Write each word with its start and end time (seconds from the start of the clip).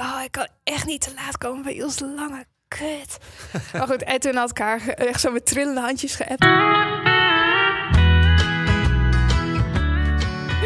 oh, 0.00 0.20
ik 0.24 0.32
kan 0.32 0.48
echt 0.64 0.86
niet 0.86 1.00
te 1.00 1.14
laat 1.14 1.38
komen 1.38 1.62
bij 1.62 1.72
Iels 1.72 1.96
de 1.96 2.06
Lange. 2.06 2.44
Kut. 2.68 3.18
maar 3.72 3.86
goed, 3.86 4.02
en 4.02 4.20
toen 4.20 4.34
had 4.34 4.50
ik 4.50 4.58
haar 4.58 4.88
echt 4.88 5.20
zo 5.20 5.30
met 5.30 5.46
trillende 5.46 5.80
handjes 5.80 6.14
geappt. 6.14 6.44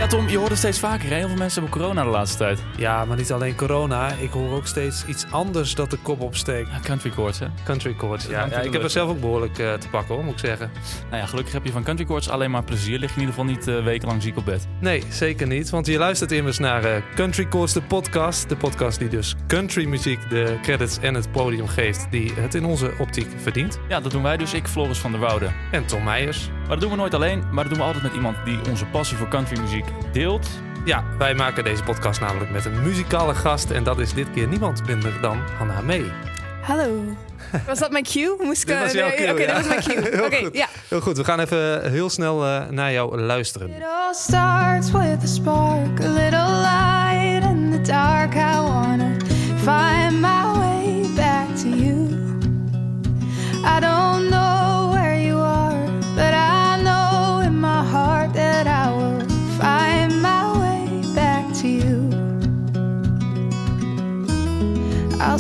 Ja, 0.01 0.07
Tom, 0.07 0.29
je 0.29 0.37
hoort 0.37 0.49
het 0.49 0.59
steeds 0.59 0.79
vaker. 0.79 1.09
hè? 1.09 1.15
Heel 1.15 1.29
veel 1.29 1.37
mensen 1.37 1.63
hebben 1.63 1.81
corona 1.81 2.03
de 2.03 2.09
laatste 2.09 2.39
tijd. 2.39 2.63
Ja, 2.77 3.04
maar 3.04 3.17
niet 3.17 3.33
alleen 3.33 3.54
corona. 3.54 4.13
Ik 4.13 4.31
hoor 4.31 4.53
ook 4.53 4.67
steeds 4.67 5.04
iets 5.07 5.27
anders 5.31 5.74
dat 5.74 5.91
de 5.91 5.97
kop 6.03 6.21
opsteekt. 6.21 6.69
Ja, 6.69 6.79
country 6.83 7.11
chords, 7.11 7.38
hè? 7.38 7.47
Country 7.65 7.95
chords. 7.99 8.27
Ja, 8.27 8.45
ik 8.45 8.73
heb 8.73 8.83
er 8.83 8.91
zelf 8.91 9.10
ook 9.10 9.21
behoorlijk 9.21 9.59
eh, 9.59 9.73
te 9.73 9.88
pakken 9.88 10.15
hoor, 10.15 10.24
moet 10.24 10.33
ik 10.33 10.38
zeggen. 10.38 10.71
Nou 11.10 11.23
ja, 11.23 11.27
gelukkig 11.27 11.53
heb 11.53 11.65
je 11.65 11.73
van 11.73 11.83
country 11.83 12.06
chords 12.06 12.28
alleen 12.28 12.51
maar 12.51 12.65
plezier. 12.65 12.99
Lig 12.99 13.09
je 13.09 13.21
in 13.21 13.21
ieder 13.21 13.35
geval 13.35 13.51
niet 13.51 13.69
eh, 13.69 13.85
wekenlang 13.85 14.23
ziek 14.23 14.37
op 14.37 14.45
bed. 14.45 14.67
Nee, 14.81 15.03
zeker 15.09 15.47
niet. 15.47 15.71
Want 15.71 15.87
je 15.87 15.99
luistert 15.99 16.32
immers 16.32 16.59
naar 16.59 16.84
eh, 16.84 17.02
Country 17.14 17.46
Chords, 17.51 17.73
de 17.73 17.82
podcast. 17.82 18.48
De 18.48 18.56
podcast 18.56 18.98
die 18.98 19.09
dus 19.09 19.34
country 19.46 19.84
muziek 19.84 20.30
de 20.30 20.59
credits 20.62 20.98
en 20.98 21.14
het 21.14 21.32
podium 21.32 21.69
geeft 21.69 22.06
die 22.10 22.32
het 22.34 22.55
in 22.55 22.64
onze 22.64 22.92
optiek 22.98 23.28
verdient. 23.37 23.78
Ja, 23.88 24.01
dat 24.01 24.12
doen 24.12 24.23
wij 24.23 24.37
dus. 24.37 24.55
Ik, 24.55 24.66
Floris 24.66 24.98
van 24.98 25.10
der 25.10 25.20
Woude. 25.20 25.51
En 25.70 25.87
Tom 25.87 26.05
Meijers. 26.05 26.51
Maar 26.70 26.79
dat 26.79 26.88
doen 26.88 26.97
we 26.98 27.02
nooit 27.05 27.15
alleen. 27.15 27.45
Maar 27.51 27.65
dat 27.65 27.73
doen 27.73 27.83
we 27.83 27.87
altijd 27.87 28.02
met 28.02 28.15
iemand 28.15 28.37
die 28.45 28.59
onze 28.69 28.87
passie 28.87 29.16
voor 29.16 29.28
countrymuziek 29.28 29.84
deelt. 30.12 30.48
Ja, 30.84 31.05
wij 31.19 31.34
maken 31.34 31.65
deze 31.65 31.83
podcast 31.83 32.20
namelijk 32.20 32.51
met 32.51 32.65
een 32.65 32.83
muzikale 32.83 33.34
gast. 33.34 33.70
En 33.70 33.84
dat 33.84 33.98
is 33.98 34.15
dit 34.15 34.30
keer 34.30 34.48
niemand 34.48 34.87
minder 34.87 35.20
dan 35.20 35.38
Hanna 35.59 35.80
Mee. 35.80 36.11
Hallo. 36.62 37.02
Was 37.66 37.78
dat 37.78 37.91
mijn 37.91 38.05
cue? 38.05 38.37
Moest 38.42 38.62
ik... 38.69 38.78
Was 38.78 38.92
eh, 38.92 38.95
jouw 38.95 39.11
cue, 39.11 39.30
Oké, 39.30 39.42
ja. 39.42 39.47
dat 39.47 39.56
was 39.56 39.66
mijn 39.66 39.83
cue. 39.83 40.11
Heel 40.16 40.25
Oké, 40.25 40.37
goed. 40.37 40.56
ja. 40.56 40.66
Heel 40.88 41.01
goed, 41.01 41.16
we 41.16 41.25
gaan 41.25 41.41
even 41.41 41.91
heel 41.91 42.11
snel 42.11 42.47
eh, 42.47 42.69
naar 42.69 42.92
jou 42.92 43.20
luisteren. 43.20 43.69
It 43.69 43.83
all 43.83 44.14
starts 44.14 44.91
with 44.91 45.23
a 45.23 45.27
spark, 45.27 46.00
a 46.00 46.09
little 46.09 46.50
light 46.61 47.45
in 47.45 47.70
the 47.70 47.80
dark. 47.92 48.34
I 48.34 48.61
wanna 48.61 49.16
find 49.56 49.99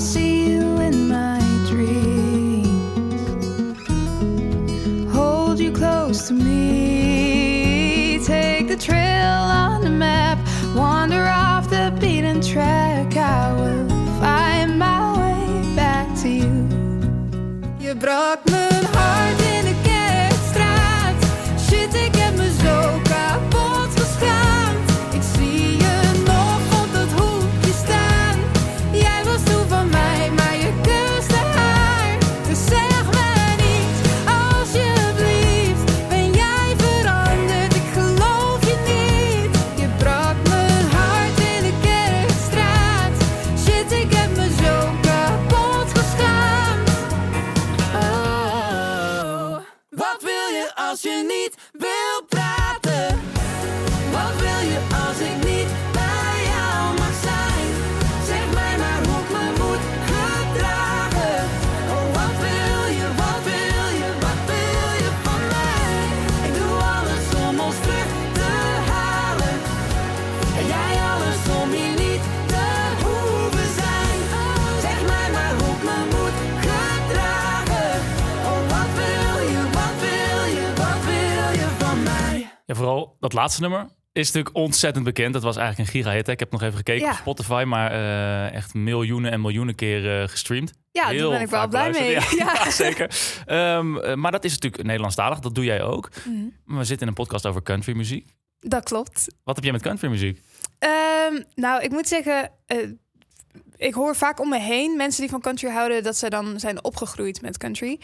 see 0.00 0.50
you 0.52 0.78
in 0.78 1.08
my 1.08 1.38
dreams 1.68 2.66
hold 5.12 5.60
you 5.60 5.70
close 5.70 6.28
to 6.28 6.32
me. 6.32 8.18
Take 8.24 8.68
the 8.68 8.76
trail 8.76 9.42
on 9.64 9.82
the 9.82 9.90
map, 9.90 10.38
wander 10.74 11.26
off 11.26 11.68
the 11.68 11.94
beaten 12.00 12.40
track. 12.40 13.14
I 13.16 13.52
will 13.52 13.88
find 14.18 14.78
my 14.78 15.18
way 15.20 15.76
back 15.76 16.06
to 16.22 16.28
you. 16.28 16.68
Brak 17.98 18.40
mijn 18.50 18.69
laatste 83.40 83.60
nummer 83.60 83.86
is 84.12 84.26
natuurlijk 84.32 84.56
ontzettend 84.56 85.04
bekend. 85.04 85.32
Dat 85.32 85.42
was 85.42 85.56
eigenlijk 85.56 85.88
een 85.88 85.94
giga-hit. 85.94 86.26
hè. 86.26 86.32
Ik 86.32 86.38
heb 86.38 86.50
nog 86.52 86.62
even 86.62 86.76
gekeken 86.76 87.04
Ja. 87.04 87.10
op 87.10 87.16
Spotify, 87.16 87.64
maar 87.66 87.90
eh, 87.92 88.54
echt 88.54 88.74
miljoenen 88.74 89.30
en 89.32 89.40
miljoenen 89.40 89.74
keer 89.74 90.20
eh, 90.22 90.28
gestreamd. 90.28 90.72
Ja, 90.92 91.02
daar 91.02 91.12
Heel 91.12 91.30
ben 91.30 91.40
ik 91.40 91.48
wel 91.48 91.68
blij 91.68 91.90
mee. 91.90 92.10
Ja, 92.10 92.20
Ja. 92.36 92.52
ja, 92.64 92.70
zeker. 92.70 93.10
Ehm, 93.46 93.96
eh, 93.98 94.14
maar 94.14 94.32
dat 94.32 94.44
is 94.44 94.52
natuurlijk 94.52 94.82
Nederlandstalig. 94.82 95.38
Dat 95.38 95.54
doe 95.54 95.64
jij 95.64 95.82
ook. 95.82 96.08
Mhm. 96.24 96.78
We 96.78 96.84
zitten 96.84 97.00
in 97.00 97.08
een 97.08 97.14
podcast 97.24 97.46
over 97.46 97.62
countrymuziek. 97.62 98.28
Dat 98.60 98.84
klopt. 98.84 99.26
Wat 99.44 99.54
heb 99.54 99.64
jij 99.64 99.72
met 99.72 99.82
countrymuziek? 99.82 100.40
Ehm, 100.78 101.42
nou, 101.54 101.82
ik 101.82 101.90
moet 101.90 102.08
zeggen, 102.08 102.50
ik 103.76 103.94
hoor 103.94 104.16
vaak 104.16 104.40
om 104.40 104.48
me 104.48 104.58
heen 104.60 104.96
mensen 104.96 105.20
die 105.20 105.30
van 105.30 105.40
country 105.40 105.68
houden, 105.70 106.02
dat 106.02 106.16
ze 106.16 106.28
dan 106.30 106.60
zijn 106.60 106.84
opgegroeid 106.84 107.42
met 107.42 107.58
country. 107.58 108.00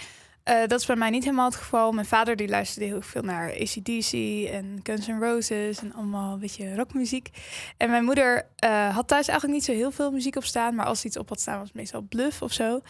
Eh, 0.46 0.66
dat 0.66 0.80
is 0.80 0.86
bij 0.86 0.96
mij 0.96 1.10
niet 1.10 1.24
helemaal 1.24 1.44
het 1.44 1.56
geval. 1.56 1.92
Mijn 1.92 2.06
vader 2.06 2.36
die 2.36 2.48
luisterde 2.48 2.86
heel 2.86 3.02
veel 3.02 3.22
naar 3.22 3.50
ACDC 3.50 4.12
en 4.50 4.80
Guns 4.82 5.06
N' 5.06 5.18
Roses 5.20 5.80
en 5.80 5.92
allemaal 5.94 6.32
een 6.32 6.38
beetje 6.38 6.74
rockmuziek. 6.74 7.28
En 7.76 7.90
mijn 7.90 8.04
moeder 8.04 8.48
eh, 8.56 8.94
had 8.94 9.08
thuis 9.08 9.28
eigenlijk 9.28 9.58
niet 9.58 9.68
zo 9.68 9.72
heel 9.72 9.90
veel 9.90 10.10
muziek 10.10 10.36
op 10.36 10.44
staan, 10.44 10.74
maar 10.74 10.86
als 10.86 11.04
iets 11.04 11.16
op 11.16 11.28
had 11.28 11.40
staan 11.40 11.58
was 11.58 11.66
het 11.66 11.76
meestal 11.76 12.00
Bluff 12.00 12.42
of 12.42 12.52
zo. 12.52 12.80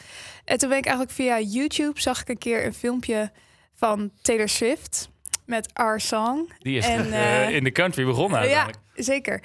En 0.45 0.59
toen 0.59 0.69
ben 0.69 0.79
ik 0.79 0.85
eigenlijk 0.87 1.17
via 1.17 1.41
YouTube 1.41 2.01
zag 2.01 2.21
ik 2.21 2.29
een 2.29 2.39
keer 2.39 2.67
een 2.67 2.75
filmpje 2.75 3.33
van 3.75 4.11
Taylor 4.23 4.49
Swift 4.49 5.09
met 5.47 5.75
Our 5.75 6.01
Song. 6.01 6.53
Die 6.59 6.77
is 6.77 6.87
En, 6.87 7.13
eh, 7.13 7.51
in 7.51 7.65
de 7.65 7.73
country 7.73 8.05
begonnen 8.05 8.39
uiteindelijk. 8.39 8.79
Ja, 8.95 9.03
zeker. 9.03 9.43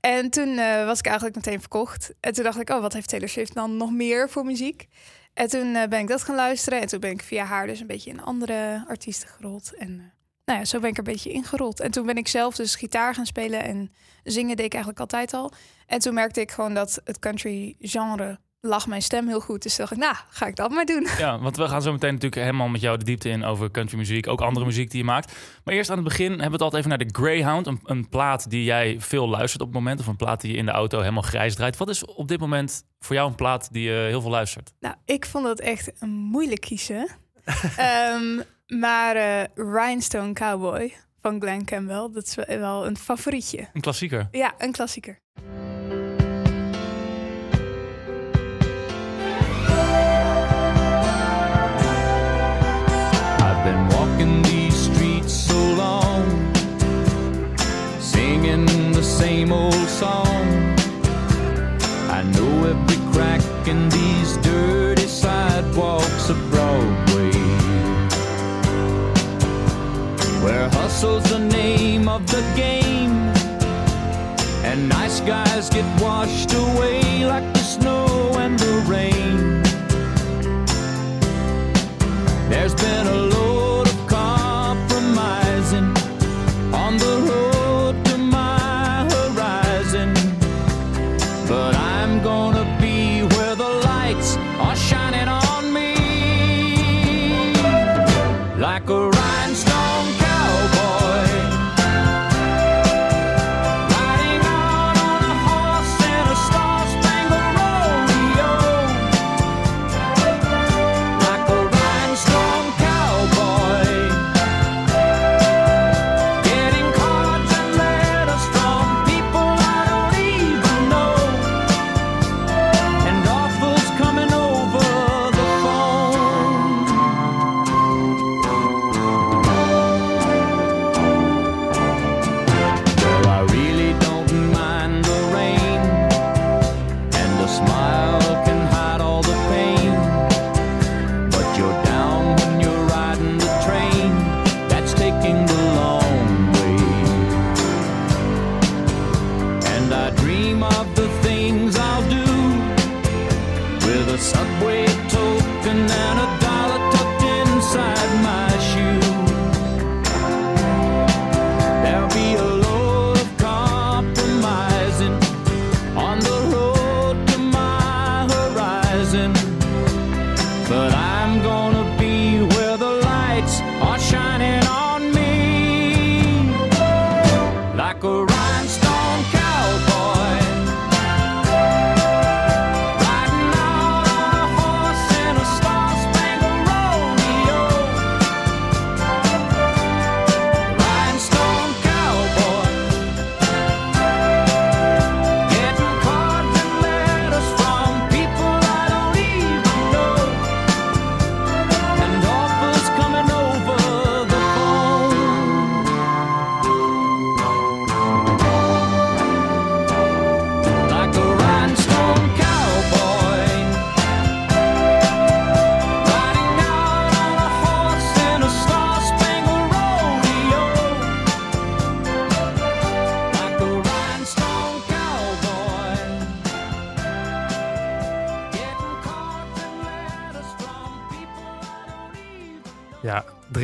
En 0.00 0.30
toen 0.30 0.56
was 0.86 0.98
ik 0.98 1.06
eigenlijk 1.06 1.36
meteen 1.36 1.60
verkocht. 1.60 2.14
En 2.20 2.32
toen 2.32 2.44
dacht 2.44 2.60
ik, 2.60 2.70
oh, 2.70 2.80
wat 2.80 2.92
heeft 2.92 3.08
Taylor 3.08 3.28
Swift 3.28 3.54
dan 3.54 3.76
nog 3.76 3.90
meer 3.90 4.30
voor 4.30 4.44
muziek? 4.44 4.88
En 5.38 5.48
toen 5.48 5.74
eh, 5.74 5.88
ben 5.88 6.00
ik 6.00 6.08
dat 6.08 6.22
gaan 6.22 6.34
luisteren. 6.34 6.80
En 6.80 6.86
toen 6.86 7.00
ben 7.00 7.10
ik 7.10 7.22
via 7.22 7.44
haar 7.44 7.66
dus 7.66 7.80
een 7.80 7.86
beetje 7.86 8.10
in 8.10 8.22
andere 8.22 8.84
artiesten 8.88 9.28
gerold. 9.28 9.74
En 9.74 9.88
eh, 9.88 10.04
nou 10.44 10.58
ja, 10.58 10.64
zo 10.64 10.80
ben 10.80 10.90
ik 10.90 10.98
er 10.98 11.06
een 11.06 11.12
beetje 11.12 11.30
ingerold. 11.30 11.80
En 11.80 11.90
toen 11.90 12.06
ben 12.06 12.16
ik 12.16 12.28
zelf 12.28 12.56
dus 12.56 12.74
gitaar 12.74 13.14
gaan 13.14 13.26
spelen. 13.26 13.62
En 13.62 13.92
zingen 14.22 14.56
deed 14.56 14.66
ik 14.66 14.72
eigenlijk 14.72 15.00
altijd 15.00 15.34
al. 15.34 15.52
En 15.86 15.98
toen 15.98 16.14
merkte 16.14 16.40
ik 16.40 16.50
gewoon 16.50 16.74
dat 16.74 17.00
het 17.04 17.18
country 17.18 17.76
genre 17.80 18.38
lag 18.60 18.86
mijn 18.86 19.02
stem 19.02 19.28
heel 19.28 19.40
goed. 19.40 19.62
Dus 19.62 19.76
dacht 19.76 19.92
ik, 19.92 19.98
nou, 19.98 20.14
ga 20.30 20.46
ik 20.46 20.56
dat 20.56 20.70
maar 20.70 20.84
doen. 20.84 21.06
Ja, 21.18 21.38
want 21.38 21.56
we 21.56 21.68
gaan 21.68 21.82
zo 21.82 21.92
meteen 21.92 22.12
natuurlijk 22.12 22.42
helemaal 22.42 22.68
met 22.68 22.80
jou 22.80 22.98
de 22.98 23.04
diepte 23.04 23.28
in 23.28 23.44
over 23.44 23.70
countrymuziek. 23.70 24.26
Ook 24.26 24.40
andere 24.40 24.66
muziek 24.66 24.90
die 24.90 25.00
je 25.00 25.04
maakt. 25.04 25.32
Maar 25.64 25.74
eerst 25.74 25.90
aan 25.90 25.96
het 25.96 26.04
begin 26.04 26.30
hebben 26.30 26.46
we 26.46 26.52
het 26.52 26.62
altijd 26.62 26.84
even 26.84 26.98
naar 26.98 27.08
de 27.08 27.18
Greyhound. 27.20 27.66
Een, 27.66 27.80
een 27.84 28.08
plaat 28.08 28.50
die 28.50 28.64
jij 28.64 28.96
veel 28.98 29.28
luistert 29.28 29.62
op 29.62 29.68
het 29.68 29.76
moment. 29.76 30.00
Of 30.00 30.06
een 30.06 30.16
plaat 30.16 30.40
die 30.40 30.52
je 30.52 30.58
in 30.58 30.66
de 30.66 30.72
auto 30.72 30.98
helemaal 30.98 31.22
grijs 31.22 31.54
draait. 31.54 31.76
Wat 31.76 31.88
is 31.88 32.04
op 32.04 32.28
dit 32.28 32.40
moment 32.40 32.84
voor 33.00 33.16
jou 33.16 33.28
een 33.28 33.34
plaat 33.34 33.72
die 33.72 33.82
je 33.82 34.06
heel 34.08 34.20
veel 34.20 34.30
luistert? 34.30 34.72
Nou, 34.80 34.94
ik 35.04 35.26
vond 35.26 35.44
dat 35.44 35.60
echt 35.60 35.92
een 35.98 36.10
moeilijk 36.10 36.60
kiezen. 36.60 37.08
Ehm, 37.76 38.42
maar 38.66 39.16
eh 39.16 39.44
Rhinestone 39.54 40.32
Cowboy 40.32 40.94
van 41.22 41.40
Glenn 41.40 41.64
Campbell, 41.64 42.08
dat 42.12 42.24
is 42.26 42.34
wel 42.34 42.86
een 42.86 42.96
favorietje. 42.96 43.68
Een 43.72 43.80
klassieker. 43.80 44.28
Ja, 44.30 44.54
een 44.58 44.72
klassieker. 44.72 45.18
Same 59.18 59.52
old 59.52 59.88
song. 59.88 60.46
I 62.08 62.22
know 62.34 62.52
every 62.70 63.00
crack 63.12 63.42
in 63.66 63.88
these 63.88 64.36
dirty 64.36 65.08
sidewalks 65.08 66.30
of 66.30 66.38
Broadway, 66.52 67.32
where 70.44 70.68
hustle's 70.68 71.24
the 71.32 71.40
name 71.40 72.08
of 72.08 72.24
the 72.28 72.42
game, 72.54 73.16
and 74.64 74.88
nice 74.88 75.18
guys 75.20 75.68
get 75.68 75.86
washed 76.00 76.52
away 76.54 77.24
like 77.24 77.52
the 77.54 77.64
snow 77.74 78.06
and 78.38 78.56
the 78.56 78.74
rain. 78.86 79.62
There's 82.48 82.76
been 82.76 83.06
a 83.08 83.27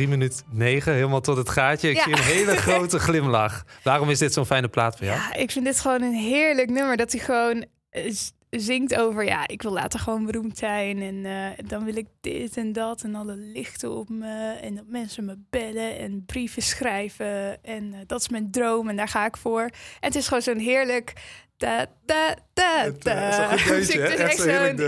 Minuut 0.09 0.43
minuten 0.47 0.57
9, 0.65 0.93
helemaal 0.93 1.21
tot 1.21 1.37
het 1.37 1.49
gaatje. 1.49 1.89
Ik 1.89 1.99
zie 1.99 2.13
een 2.13 2.23
hele 2.23 2.55
grote 2.65 2.99
glimlach. 2.99 3.65
Waarom 3.83 4.09
is 4.09 4.19
dit 4.19 4.33
zo'n 4.33 4.45
fijne 4.45 4.67
plaat 4.67 4.97
voor 4.97 5.05
jou? 5.05 5.19
Ja, 5.19 5.33
ik 5.33 5.51
vind 5.51 5.65
dit 5.65 5.79
gewoon 5.79 6.01
een 6.01 6.13
heerlijk 6.13 6.69
nummer. 6.69 6.97
Dat 6.97 7.11
hij 7.11 7.21
gewoon 7.21 7.65
eh, 7.89 8.13
zingt 8.49 8.95
over, 8.95 9.25
ja, 9.25 9.47
ik 9.47 9.61
wil 9.61 9.71
later 9.71 9.99
gewoon 9.99 10.25
beroemd 10.25 10.57
zijn. 10.57 11.01
En 11.01 11.25
eh, 11.25 11.67
dan 11.67 11.85
wil 11.85 11.95
ik 11.95 12.07
dit 12.21 12.57
en 12.57 12.73
dat 12.73 13.03
en 13.03 13.15
alle 13.15 13.35
lichten 13.35 13.91
op 13.91 14.09
me. 14.09 14.57
En 14.61 14.75
dat 14.75 14.85
mensen 14.87 15.25
me 15.25 15.37
bellen 15.49 15.97
en 15.97 16.23
brieven 16.25 16.61
schrijven. 16.61 17.63
En 17.63 17.93
eh, 17.93 17.99
dat 18.05 18.19
is 18.19 18.29
mijn 18.29 18.51
droom 18.51 18.89
en 18.89 18.95
daar 18.95 19.07
ga 19.07 19.25
ik 19.25 19.37
voor. 19.37 19.61
En 19.61 19.71
het 19.99 20.15
is 20.15 20.27
gewoon 20.27 20.43
zo'n 20.43 20.59
heerlijk... 20.59 21.13
Da, 21.57 21.85
da, 22.05 22.35
da, 22.53 22.89
da. 22.99 23.51
Is 23.51 23.87
dus 23.87 23.89
echt 23.89 24.43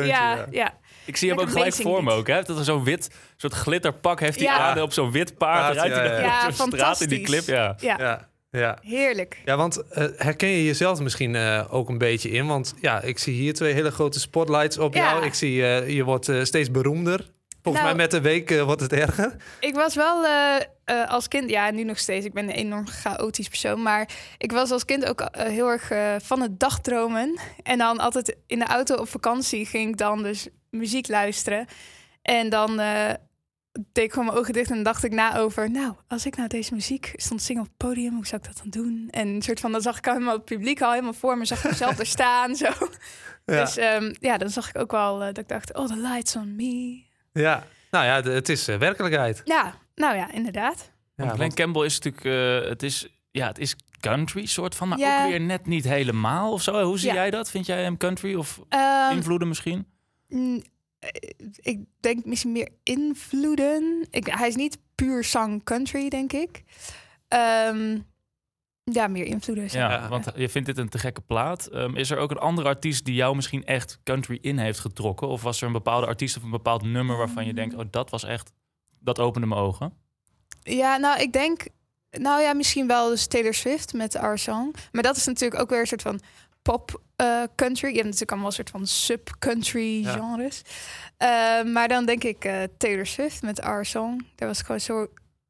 ja. 0.06 0.48
ja. 0.52 0.78
Ik 1.08 1.18
zie 1.18 1.30
hem 1.30 1.40
ook 1.40 1.50
gelijk 1.50 1.74
voor 1.74 2.04
me 2.04 2.12
ook. 2.12 2.28
Hè? 2.28 2.42
Dat 2.42 2.58
er 2.58 2.64
zo'n 2.64 2.84
wit 2.84 3.10
soort 3.38 3.54
glitterpak 3.54 4.20
heeft 4.20 4.38
die 4.38 4.48
Ja. 4.48 4.58
aan 4.58 4.82
op 4.82 4.94
zo'n 4.94 5.12
wit 5.12 5.38
paard. 5.38 5.74
Rijdt 5.76 5.96
hij 5.96 6.22
ja, 6.22 6.52
zo'n 6.52 6.68
straat 6.72 7.02
in 7.02 7.10
die 7.10 7.22
clip. 7.22 7.44
Ja. 7.46 7.76
ja. 7.80 7.98
Ja, 8.00 8.28
ja. 8.50 8.78
heerlijk. 8.82 9.42
Ja, 9.46 9.58
want 9.58 9.84
eh, 9.90 10.06
herken 10.18 10.50
je 10.50 10.66
jezelf 10.66 11.00
misschien 11.00 11.36
eh, 11.36 11.64
ook 11.70 11.90
een 11.90 11.98
beetje 11.98 12.30
in? 12.30 12.48
Want 12.48 12.74
ja, 12.82 13.02
ik 13.02 13.20
zie 13.20 13.34
hier 13.34 13.54
twee 13.54 13.74
hele 13.74 13.92
grote 13.92 14.20
spotlights 14.20 14.78
op 14.78 14.94
Ja. 14.94 15.12
jou. 15.12 15.26
Ik 15.26 15.34
zie 15.34 15.64
eh, 15.66 15.90
je 15.90 16.04
wordt 16.04 16.30
eh, 16.30 16.44
steeds 16.44 16.72
beroemder. 16.72 17.30
Volgens 17.62 17.86
Nou- 17.86 17.96
mij 17.98 18.06
met 18.06 18.12
de 18.12 18.22
week 18.30 18.52
eh, 18.52 18.64
wordt 18.64 18.82
het 18.82 18.94
erger. 18.94 19.36
Ik 19.60 19.76
was 19.76 19.96
wel 19.96 20.26
eh, 20.26 20.56
eh, 20.86 21.10
als 21.10 21.28
kind, 21.28 21.50
ja, 21.50 21.72
nu 21.72 21.84
nog 21.84 22.00
steeds. 22.00 22.26
Ik 22.26 22.34
ben 22.34 22.44
een 22.44 22.56
enorm 22.56 22.88
chaotisch 22.88 23.48
persoon. 23.48 23.82
Maar 23.82 24.10
ik 24.38 24.52
was 24.52 24.72
als 24.72 24.86
kind 24.86 25.06
ook 25.06 25.28
heel 25.38 25.68
erg 25.70 25.92
van 26.24 26.42
het 26.42 26.60
dagdromen. 26.60 27.40
En 27.64 27.78
dan 27.78 27.98
altijd 27.98 28.36
in 28.48 28.60
de 28.60 28.66
auto 28.66 28.96
op 28.96 29.10
vakantie 29.10 29.66
ging 29.66 29.90
ik 29.90 29.98
dan 29.98 30.24
dus 30.24 30.48
muziek 30.70 31.08
luisteren. 31.08 31.66
En 32.22 32.50
dan 32.50 32.80
eh, 32.80 33.14
deed 33.92 34.04
ik 34.04 34.12
gewoon 34.12 34.26
mijn 34.28 34.38
ogen 34.38 34.54
dicht 34.54 34.72
en 34.72 34.84
dacht 34.84 35.04
ik 35.04 35.12
na 35.12 35.38
over... 35.38 35.72
Nou, 35.72 35.94
als 36.08 36.26
ik 36.26 36.36
nou 36.36 36.50
deze 36.50 36.74
muziek 36.74 37.14
stond 37.16 37.42
zingen 37.42 37.62
op 37.62 37.68
het 37.68 37.78
podium, 37.78 38.14
hoe 38.16 38.28
zou 38.28 38.42
ik 38.42 38.48
dat 38.48 38.58
dan 38.64 38.84
doen? 38.84 39.08
En 39.12 39.28
een 39.28 39.42
soort 39.42 39.60
van, 39.60 39.72
dan 39.72 39.82
zag 39.82 39.98
ik 39.98 40.08
al 40.08 40.14
helemaal 40.14 40.36
het 40.36 40.46
publiek 40.46 40.82
al 40.82 40.92
helemaal 40.92 41.14
voor 41.14 41.38
me. 41.38 41.46
Zag 41.46 41.64
ik 41.64 41.70
mezelf 41.70 41.96
daar 42.02 42.06
staan, 42.06 42.56
zo. 42.56 42.66
Ja. 43.46 43.64
Dus 43.64 43.78
ehm, 43.78 44.14
ja, 44.20 44.38
dan 44.38 44.50
zag 44.50 44.70
ik 44.70 44.78
ook 44.78 44.92
wel 44.92 45.20
eh, 45.22 45.26
dat 45.28 45.38
ik 45.38 45.48
dacht... 45.48 45.74
Oh, 45.76 45.86
the 45.88 45.98
lights 45.98 46.36
on 46.36 46.56
me. 46.56 47.04
ja. 47.34 47.64
Nou 47.92 48.06
ja, 48.06 48.32
het 48.32 48.50
is 48.50 48.68
eh, 48.68 48.78
werkelijkheid. 48.78 49.42
Ja, 49.46 49.74
nou 49.96 50.16
ja, 50.16 50.32
inderdaad. 50.32 50.78
Ja, 50.80 50.88
Want 51.16 51.28
Glenn 51.30 51.38
want- 51.40 51.54
Campbell 51.54 51.86
is 51.86 52.00
natuurlijk... 52.00 52.26
eh, 52.64 52.70
het, 52.70 52.84
is, 52.84 53.08
ja, 53.32 53.48
het 53.48 53.60
is 53.60 53.76
country 54.00 54.46
soort 54.46 54.76
van, 54.76 54.88
maar 54.88 54.98
Ja. 55.00 55.24
ook 55.24 55.30
weer 55.30 55.42
net 55.42 55.66
niet 55.66 55.84
helemaal 55.84 56.52
of 56.52 56.62
zo. 56.62 56.84
Hoe 56.84 57.00
zie 57.00 57.08
Ja. 57.10 57.14
jij 57.16 57.30
dat? 57.30 57.50
Vind 57.50 57.66
jij 57.66 57.84
hem 57.84 57.98
country 57.98 58.36
of 58.36 58.60
Ehm, 58.70 59.16
invloeden 59.16 59.48
misschien? 59.48 59.88
Mm, 60.28 60.62
eh, 61.00 61.10
ik 61.56 61.80
denk 62.00 62.26
misschien 62.26 62.52
meer 62.52 62.70
invloeden. 62.84 64.08
Ik, 64.10 64.28
hij 64.28 64.48
is 64.48 64.56
niet 64.56 64.78
puur 64.96 65.24
zang 65.24 65.64
country, 65.64 66.10
denk 66.10 66.34
ik. 66.34 66.64
Ehm, 67.28 68.00
ja, 68.84 69.08
meer 69.08 69.26
invloeden. 69.26 69.68
Ja, 69.72 69.88
maar. 69.88 70.10
want 70.10 70.28
je 70.36 70.50
vindt 70.50 70.68
dit 70.68 70.78
een 70.78 70.90
te 70.90 71.00
gekke 71.00 71.22
plaat. 71.22 71.68
Ehm, 71.68 71.96
is 71.96 72.10
er 72.10 72.18
ook 72.18 72.32
een 72.32 72.38
andere 72.38 72.68
artiest 72.68 73.06
die 73.06 73.16
jou 73.16 73.36
misschien 73.36 73.66
echt 73.66 74.00
country 74.04 74.38
in 74.42 74.58
heeft 74.58 74.80
getrokken? 74.80 75.28
Of 75.28 75.42
was 75.42 75.62
er 75.62 75.68
een 75.68 75.74
bepaalde 75.74 76.08
artiest 76.08 76.38
of 76.38 76.44
een 76.44 76.50
bepaald 76.50 76.84
nummer 76.84 77.18
waarvan 77.18 77.46
je 77.46 77.54
denkt... 77.54 77.76
oh, 77.76 77.86
dat 77.92 78.10
was 78.10 78.24
echt... 78.24 78.52
Dat 79.00 79.20
opende 79.20 79.48
mijn 79.48 79.62
ogen. 79.62 79.94
Ja, 80.60 80.98
nou, 80.98 81.22
ik 81.22 81.34
denk... 81.34 81.68
Nou 82.10 82.42
ja, 82.42 82.54
misschien 82.54 82.88
wel 82.88 83.10
dus 83.10 83.28
Taylor 83.28 83.54
Swift 83.54 83.94
met 83.94 84.16
Our 84.16 84.38
Song. 84.38 84.76
Maar 84.92 85.04
dat 85.04 85.16
is 85.16 85.26
natuurlijk 85.26 85.62
ook 85.62 85.70
weer 85.70 85.80
een 85.80 85.88
soort 85.88 86.02
van 86.02 86.20
pop 86.72 87.02
eh, 87.16 87.44
country. 87.56 87.88
Je 87.88 87.94
hebt 87.94 88.04
natuurlijk 88.06 88.32
allemaal 88.32 88.48
een 88.48 88.54
soort 88.54 88.70
van 88.70 88.88
sub-country 88.88 90.04
Ja. 90.04 90.12
genres. 90.12 90.62
Eh, 91.18 91.64
maar 91.64 91.88
dan 91.88 92.06
denk 92.06 92.24
ik 92.24 92.46
eh, 92.46 92.54
Taylor 92.78 93.06
Swift 93.06 93.42
met 93.42 93.62
Our 93.62 93.86
Song. 93.86 94.26
Daar 94.36 94.48
was 94.48 94.60
ik 94.60 94.66
gewoon 94.66 94.82
zo 94.82 95.08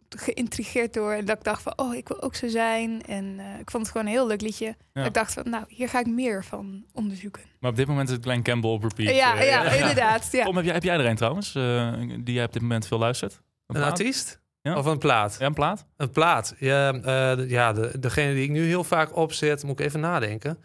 geïntrigeerd 0.09 0.93
door. 0.93 1.11
En 1.11 1.25
dat 1.25 1.37
ik 1.37 1.43
dacht 1.43 1.61
van, 1.61 1.73
oh, 1.75 1.95
ik 1.95 2.07
wil 2.07 2.21
ook 2.21 2.35
zo 2.35 2.47
zijn. 2.47 3.01
En 3.01 3.35
eh, 3.39 3.59
ik 3.59 3.71
vond 3.71 3.83
het 3.83 3.91
gewoon 3.91 4.07
een 4.07 4.13
heel 4.13 4.27
leuk 4.27 4.41
liedje. 4.41 4.75
Dat 4.93 5.05
Ik 5.05 5.13
dacht 5.13 5.33
van, 5.33 5.49
nou, 5.49 5.63
hier 5.67 5.89
ga 5.89 5.99
ik 5.99 6.07
meer 6.07 6.43
van 6.43 6.85
onderzoeken. 6.93 7.41
Maar 7.59 7.71
op 7.71 7.77
dit 7.77 7.87
moment 7.87 8.07
is 8.09 8.15
het 8.15 8.23
Glenn 8.23 8.43
Campbell 8.43 8.69
op 8.69 8.83
repeat. 8.83 9.15
Ja, 9.15 9.41
ja, 9.41 9.71
inderdaad. 9.71 10.29
Ja. 10.31 10.43
Tom, 10.43 10.55
heb 10.55 10.65
jij, 10.65 10.73
heb 10.73 10.83
jij 10.83 10.97
er 10.97 11.05
een 11.05 11.15
trouwens, 11.15 11.55
eh, 11.55 11.93
die 12.19 12.33
jij 12.35 12.43
op 12.45 12.53
dit 12.53 12.61
moment 12.61 12.87
veel 12.87 12.97
luistert? 12.97 13.41
Een 13.67 13.83
artiest? 13.83 14.39
Ja. 14.61 14.77
Of 14.77 14.85
een 14.85 14.97
plaat? 14.97 15.35
Ja, 15.39 15.45
een 15.45 15.53
plaat? 15.53 15.85
Een 15.97 16.11
plaat. 16.11 16.55
Ja, 16.59 16.93
eh, 16.93 17.49
ja 17.49 17.73
de, 17.73 17.99
degene 17.99 18.33
die 18.33 18.43
ik 18.43 18.49
nu 18.49 18.65
heel 18.65 18.83
vaak 18.83 19.15
opzet, 19.15 19.63
moet 19.63 19.79
ik 19.79 19.85
even 19.85 19.99
nadenken. 19.99 20.57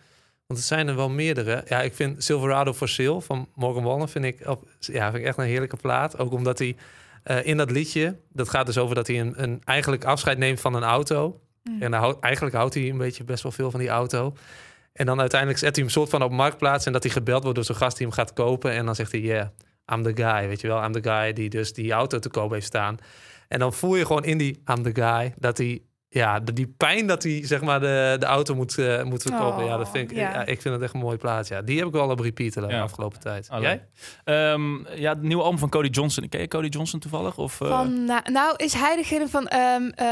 Want 0.52 0.64
het 0.64 0.72
zijn 0.72 0.88
er 0.88 0.96
wel 0.96 1.10
meerdere. 1.10 1.62
Ja, 1.68 1.82
ik 1.82 1.94
vind 1.94 2.24
Silverado 2.24 2.72
for 2.72 2.88
Sale 2.88 3.20
van 3.20 3.48
Morgan 3.54 3.82
Wallen 3.82 4.08
vind 4.08 4.24
ik, 4.24 4.48
op, 4.48 4.68
ja, 4.78 5.10
vind 5.10 5.22
ik 5.22 5.28
echt 5.28 5.38
een 5.38 5.44
heerlijke 5.44 5.76
plaat. 5.76 6.18
Ook 6.18 6.32
omdat 6.32 6.58
hij 6.58 6.76
eh, 7.22 7.46
in 7.46 7.56
dat 7.56 7.70
liedje, 7.70 8.16
dat 8.32 8.48
gaat 8.48 8.66
dus 8.66 8.78
over 8.78 8.94
dat 8.94 9.06
hij 9.06 9.20
een, 9.20 9.42
een 9.42 9.62
eigenlijk 9.64 10.04
afscheid 10.04 10.38
neemt 10.38 10.60
van 10.60 10.74
een 10.74 10.82
auto. 10.82 11.40
Mm. 11.62 11.82
En 11.82 11.94
eigenlijk 12.20 12.54
houdt 12.54 12.74
hij 12.74 12.88
een 12.88 12.98
beetje 12.98 13.24
best 13.24 13.42
wel 13.42 13.52
veel 13.52 13.70
van 13.70 13.80
die 13.80 13.88
auto. 13.88 14.36
En 14.92 15.06
dan 15.06 15.20
uiteindelijk 15.20 15.60
zet 15.60 15.76
hij 15.76 15.84
hem 15.84 15.92
soort 15.92 16.10
van 16.10 16.22
op 16.22 16.30
marktplaats 16.30 16.86
en 16.86 16.92
dat 16.92 17.02
hij 17.02 17.12
gebeld 17.12 17.42
wordt 17.42 17.56
door 17.56 17.66
zo'n 17.66 17.76
gast 17.76 17.96
die 17.96 18.06
hem 18.06 18.14
gaat 18.14 18.32
kopen. 18.32 18.72
En 18.72 18.86
dan 18.86 18.94
zegt 18.94 19.12
hij, 19.12 19.20
yeah, 19.20 19.46
I'm 19.92 20.02
the 20.02 20.22
guy, 20.22 20.48
weet 20.48 20.60
je 20.60 20.66
wel. 20.66 20.84
I'm 20.84 20.92
the 20.92 21.02
guy 21.02 21.32
die 21.32 21.48
dus 21.48 21.72
die 21.72 21.92
auto 21.92 22.18
te 22.18 22.28
koop 22.28 22.50
heeft 22.50 22.66
staan. 22.66 22.96
En 23.48 23.58
dan 23.58 23.72
voel 23.72 23.96
je 23.96 24.06
gewoon 24.06 24.24
in 24.24 24.38
die 24.38 24.62
I'm 24.74 24.82
the 24.82 24.94
guy 24.94 25.34
dat 25.38 25.58
hij, 25.58 25.82
ja, 26.14 26.40
de- 26.40 26.52
die 26.52 26.74
pijn 26.76 27.06
dat 27.06 27.22
hij 27.22 27.46
zeg 27.46 27.60
maar 27.60 27.80
de, 27.80 28.16
de 28.18 28.26
auto 28.26 28.54
moet, 28.54 28.78
eh, 28.78 29.02
moet 29.02 29.22
verkopen. 29.22 29.62
Oh, 29.62 29.68
ja, 29.68 29.76
dat 29.76 29.88
vind 29.90 30.10
ik, 30.10 30.16
ja. 30.16 30.30
ja. 30.30 30.40
ik 30.46 30.60
vind 30.62 30.74
het 30.74 30.82
echt 30.82 30.94
een 30.94 31.00
mooie 31.00 31.16
plaats. 31.16 31.48
Ja, 31.48 31.62
die 31.62 31.78
heb 31.78 31.86
ik 31.86 31.92
wel 31.92 32.08
op 32.10 32.20
repeat 32.20 32.52
de 32.54 32.60
Ja. 32.68 32.82
afgelopen 32.82 33.20
tijd. 33.20 33.48
Oh, 33.52 33.60
Jij? 33.60 33.84
Ehm, 34.24 34.76
ja, 35.00 35.12
het 35.12 35.22
nieuwe 35.22 35.42
album 35.42 35.58
van 35.58 35.68
Cody 35.68 35.88
Johnson. 35.88 36.28
Ken 36.28 36.40
je 36.40 36.48
Cody 36.48 36.66
Johnson 36.68 37.00
toevallig? 37.00 37.38
Of, 37.38 37.60
eh, 37.60 37.68
Van, 37.68 38.04
nou, 38.04 38.30
nou, 38.32 38.54
is 38.56 38.72
hij 38.72 38.96
degene 38.96 39.28
van 39.28 39.46
ehm, 39.48 39.82
eh, 39.94 40.06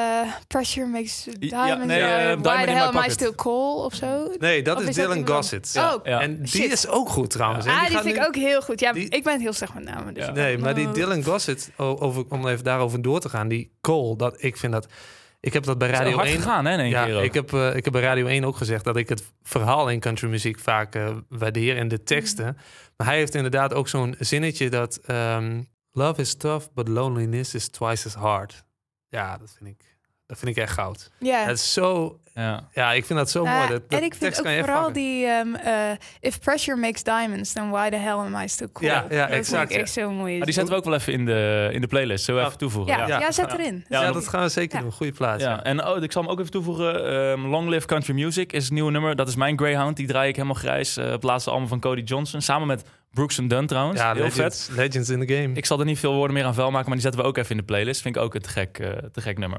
Pressure 0.46 0.86
Makes 0.86 1.26
Diamonds? 1.38 1.86
nee, 1.86 2.00
eh, 2.00 2.32
eh, 2.32 2.38
Why 2.38 2.42
Diamond 2.42 2.60
in 2.60 2.66
the 2.66 2.70
My 2.72 2.78
hell 2.78 2.86
am 3.02 3.04
I 3.06 3.10
still 3.10 3.34
cool 3.34 3.84
of 3.84 3.94
zo? 3.94 4.32
Nee, 4.38 4.62
dat 4.62 4.76
Of 4.76 4.82
is, 4.88 4.94
Dylan 4.94 5.26
Gossett. 5.28 5.74
Oh, 5.78 5.94
Ja. 6.04 6.20
En 6.20 6.36
die 6.38 6.46
shit. 6.46 6.72
is 6.72 6.88
ook 6.88 7.08
goed 7.08 7.30
trouwens. 7.30 7.66
ah, 7.66 7.80
die 7.80 7.90
gaat 7.90 8.02
vind 8.02 8.14
nu- 8.14 8.20
ik 8.20 8.26
ook 8.26 8.34
heel 8.36 8.60
goed. 8.62 8.80
Ja, 8.80 8.92
die- 8.92 9.08
ik 9.08 9.22
ben 9.24 9.40
heel 9.40 9.52
slecht 9.52 9.74
met 9.74 9.84
namen. 9.84 10.14
Dus 10.14 10.24
Ja. 10.26 10.32
Nee, 10.32 10.58
maar 10.58 10.74
die 10.74 10.86
oh. 10.86 10.92
Dylan 10.94 11.24
Gossett, 11.24 11.70
over, 11.76 12.24
om 12.28 12.46
even 12.48 12.64
daarover 12.64 13.02
door 13.02 13.20
te 13.20 13.28
gaan, 13.28 13.48
die 13.48 13.70
Cole, 13.80 14.16
dat, 14.16 14.42
ik 14.42 14.56
vind 14.56 14.72
dat... 14.72 14.86
Ik 15.40 15.52
heb 15.52 15.64
dat 15.64 15.78
bij 15.78 15.88
Radio 15.88 16.16
hard 16.16 16.28
1... 16.28 16.36
gegaan, 16.36 16.64
hè, 16.64 16.82
Ja, 16.82 17.06
ik 17.06 17.34
heb, 17.34 17.52
eh, 17.52 17.76
ik 17.76 17.84
heb 17.84 17.92
bij 17.92 18.02
Radio 18.02 18.26
1 18.26 18.44
ook 18.44 18.56
gezegd 18.56 18.84
dat 18.84 18.96
ik 18.96 19.08
het 19.08 19.32
verhaal 19.42 19.88
in 19.88 20.00
countrymuziek 20.00 20.58
vaak 20.58 20.94
eh, 20.94 21.16
waardeer 21.28 21.76
en 21.76 21.88
de 21.88 22.02
teksten. 22.02 22.44
Mhm. 22.44 22.54
Maar 22.96 23.06
hij 23.06 23.16
heeft 23.16 23.34
inderdaad 23.34 23.74
ook 23.74 23.88
zo'n 23.88 24.14
zinnetje 24.18 24.70
dat... 24.70 25.00
ehm, 25.06 25.60
Love 25.92 26.20
is 26.20 26.34
tough, 26.34 26.66
but 26.74 26.88
loneliness 26.88 27.54
is 27.54 27.68
twice 27.68 28.06
as 28.06 28.14
hard. 28.14 28.64
Ja, 29.08 29.38
dat 29.38 29.54
vind 29.58 29.70
ik, 29.70 29.89
dat 30.30 30.38
vind 30.38 30.56
ik 30.56 30.62
echt 30.62 30.72
goud. 30.72 31.10
Ja. 31.18 31.44
Het 31.44 31.56
is 31.56 31.72
zo... 31.72 32.14
Ja. 32.34 32.68
Ja, 32.72 32.92
ik 32.92 33.04
vind 33.04 33.18
dat 33.18 33.30
zo 33.30 33.42
Nou, 33.44 33.56
mooi. 33.56 33.68
Dat, 33.68 33.90
dat 33.90 33.98
en 33.98 34.04
ik 34.04 34.14
vind 34.14 34.38
ook 34.40 34.46
vooral 34.58 34.92
die... 34.92 35.26
ehm, 35.26 35.54
eh, 35.54 35.72
If 36.20 36.40
pressure 36.40 36.76
makes 36.76 37.02
diamonds, 37.02 37.52
then 37.52 37.70
why 37.70 37.88
the 37.90 37.96
hell 37.96 38.12
am 38.12 38.34
I 38.34 38.48
still 38.48 38.68
cool? 38.72 38.90
Ja, 38.90 39.06
ja, 39.10 39.26
Dat 39.26 39.36
exact, 39.36 39.48
vind 39.58 39.70
ik 39.70 39.76
ja. 39.76 39.82
echt 39.82 39.92
zo 39.92 40.10
mooi. 40.10 40.36
Maar 40.36 40.44
die 40.46 40.54
zetten 40.54 40.72
we 40.72 40.78
ook 40.78 40.84
wel 40.84 40.94
even 40.94 41.12
in 41.12 41.24
de, 41.24 41.68
in 41.72 41.80
de 41.80 41.86
playlist. 41.86 42.24
Zullen 42.24 42.40
we 42.40 42.46
Ja. 42.46 42.52
even 42.52 42.58
toevoegen? 42.68 42.96
ja, 42.98 43.06
ja. 43.06 43.18
ja. 43.20 43.32
zet 43.32 43.52
erin. 43.52 43.84
Ja, 43.88 44.12
dat 44.12 44.28
gaan 44.28 44.42
we 44.42 44.48
zeker 44.48 44.76
Ja. 44.76 44.82
doen. 44.82 44.92
Goede 44.92 45.12
plaats. 45.12 45.42
Ja, 45.42 45.62
en 45.64 45.86
oh, 45.86 46.02
ik 46.02 46.12
zal 46.12 46.22
hem 46.22 46.30
ook 46.30 46.38
even 46.38 46.50
toevoegen. 46.50 47.04
Ehm, 47.32 47.46
Long 47.46 47.68
Live 47.68 47.86
Country 47.86 48.14
Music 48.14 48.52
is 48.52 48.64
het 48.64 48.72
nieuwe 48.72 48.90
nummer. 48.90 49.16
Dat 49.16 49.28
is 49.28 49.36
mijn 49.36 49.58
Greyhound. 49.58 49.96
Die 49.96 50.06
draai 50.06 50.28
ik 50.28 50.34
helemaal 50.36 50.56
grijs. 50.56 50.96
eh, 50.96 51.10
het 51.10 51.22
laatste 51.22 51.50
album 51.50 51.68
van 51.68 51.80
Cody 51.80 52.00
Johnson. 52.02 52.40
Samen 52.40 52.66
met 52.66 52.84
Brooks 53.12 53.38
and 53.38 53.50
Dunn 53.50 53.66
trouwens. 53.66 54.00
Ja, 54.00 54.12
Heel 54.14 54.22
legends, 54.22 54.64
vet. 54.66 54.76
legends 54.76 55.08
in 55.08 55.26
the 55.26 55.34
game. 55.34 55.54
Ik 55.54 55.66
zal 55.66 55.78
er 55.78 55.84
niet 55.84 55.98
veel 55.98 56.14
woorden 56.14 56.34
meer 56.36 56.44
aan 56.44 56.54
vuil 56.54 56.70
maken, 56.70 56.86
maar 56.86 56.94
die 56.96 57.04
zetten 57.04 57.20
we 57.22 57.26
ook 57.26 57.36
even 57.36 57.50
in 57.50 57.56
de 57.56 57.62
playlist. 57.62 58.02
Vind 58.02 58.16
ik 58.16 58.22
ook 58.22 58.34
een 58.34 58.40
te 58.42 58.48
gek, 58.48 58.78
eh, 58.78 58.90
te 59.12 59.20
gek 59.20 59.38
nummer. 59.38 59.58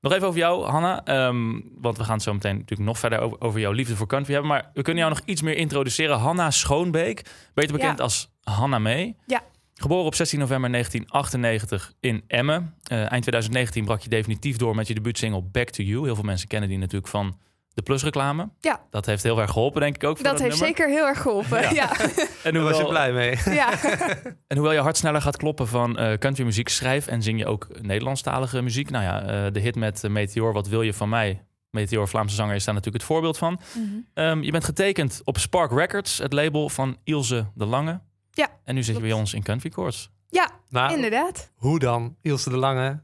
Nog 0.00 0.12
even 0.12 0.26
over 0.26 0.38
jou, 0.40 0.64
Hanna. 0.64 1.04
Ehm, 1.04 1.60
want 1.80 1.96
we 1.96 2.04
gaan 2.04 2.14
het 2.14 2.22
zo 2.22 2.32
meteen 2.32 2.54
natuurlijk 2.56 2.88
nog 2.88 2.98
verder 2.98 3.20
over, 3.20 3.40
over 3.40 3.60
jouw 3.60 3.72
liefde 3.72 3.96
voor 3.96 4.06
country 4.06 4.32
hebben. 4.32 4.50
Maar 4.50 4.70
we 4.74 4.82
kunnen 4.82 5.02
jou 5.02 5.14
nog 5.14 5.24
iets 5.26 5.42
meer 5.42 5.56
introduceren. 5.56 6.18
Hanna 6.18 6.50
Schoonbeek, 6.50 7.22
beter 7.54 7.72
bekend 7.72 7.98
Ja. 7.98 8.04
als 8.04 8.30
Hanna 8.42 8.78
May. 8.78 9.16
Ja. 9.26 9.42
Geboren 9.74 10.04
op 10.04 10.14
16 10.14 10.38
november 10.38 10.70
1998 10.70 11.92
in 12.00 12.24
Emmen. 12.26 12.74
Eh, 12.84 12.98
eind 12.98 13.22
2019 13.22 13.84
brak 13.84 14.00
je 14.00 14.08
definitief 14.08 14.56
door 14.56 14.74
met 14.74 14.86
je 14.88 14.94
debuutsingle 14.94 15.42
Back 15.42 15.70
to 15.70 15.82
You. 15.82 16.04
Heel 16.04 16.14
veel 16.14 16.24
mensen 16.24 16.48
kennen 16.48 16.68
die 16.68 16.78
natuurlijk 16.78 17.08
van 17.10 17.38
de 17.74 17.82
Plus-reclame. 17.82 18.48
Ja. 18.60 18.80
Dat 18.90 19.06
heeft 19.06 19.22
heel 19.22 19.40
erg 19.40 19.50
geholpen, 19.50 19.80
denk 19.80 19.94
ik 19.94 20.04
ook. 20.04 20.16
Voor 20.16 20.24
Dat 20.24 20.32
dat, 20.38 20.42
heeft 20.42 20.60
nummer. 20.60 20.76
zeker 20.78 20.94
heel 20.94 21.06
erg 21.06 21.22
geholpen. 21.22 21.60
Ja. 21.62 21.70
Ja. 21.70 21.90
En 22.42 22.52
Daar 22.54 22.62
was 22.62 22.76
je 22.76 22.82
hoewel, 22.82 22.88
blij 22.88 23.12
mee. 23.12 23.54
ja. 23.54 23.68
en 24.48 24.56
hoewel 24.56 24.72
je 24.72 24.80
hart 24.80 24.96
sneller 24.96 25.22
gaat 25.22 25.36
kloppen 25.36 25.68
van 25.68 25.98
eh 25.98 26.18
countrymuziek, 26.18 26.68
schrijf 26.68 27.06
en 27.06 27.22
zing 27.22 27.38
je 27.38 27.46
ook 27.46 27.68
Nederlandstalige 27.80 28.62
muziek. 28.62 28.90
Nou 28.90 29.04
ja, 29.04 29.22
eh, 29.22 29.52
de 29.52 29.60
hit 29.60 29.76
met 29.76 30.04
eh, 30.04 30.10
Meteor, 30.10 30.52
Wat 30.52 30.68
wil 30.68 30.82
je 30.82 30.94
van 30.94 31.08
mij? 31.08 31.44
Meteor, 31.70 32.08
Vlaamse 32.08 32.34
zanger, 32.34 32.54
is 32.54 32.64
daar 32.64 32.74
natuurlijk 32.74 33.02
het 33.02 33.12
voorbeeld 33.12 33.38
van. 33.38 33.60
Mhm. 33.74 33.84
Ehm, 34.14 34.42
je 34.42 34.50
bent 34.50 34.64
getekend 34.64 35.20
op 35.24 35.38
Spark 35.38 35.70
Records, 35.72 36.18
het 36.18 36.32
label 36.32 36.68
van 36.68 36.96
Ilse 37.04 37.46
de 37.54 37.64
Lange. 37.66 38.00
Ja, 38.30 38.48
En 38.64 38.74
nu 38.74 38.82
zit 38.82 38.94
je 38.96 39.02
bij 39.02 39.12
ons 39.12 39.34
in 39.34 39.42
Country 39.42 39.70
Chords. 39.70 40.10
ja, 40.28 40.50
Maar 40.68 40.92
inderdaad. 40.94 41.50
hoe 41.56 41.78
dan? 41.78 42.16
Ilse 42.22 42.50
de 42.50 42.56
Lange, 42.56 43.02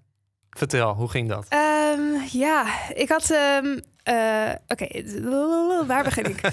vertel, 0.50 0.94
hoe 0.94 1.08
ging 1.10 1.28
dat? 1.28 1.46
Ehm, 1.48 2.00
ja, 2.32 2.66
ik 2.94 3.08
had. 3.08 3.30
ehm, 3.30 3.78
eh, 4.06 4.52
Oké, 4.68 4.86
waar 5.86 6.04
begin 6.04 6.24
ik? 6.24 6.40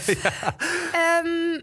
Ehm, 0.91 1.61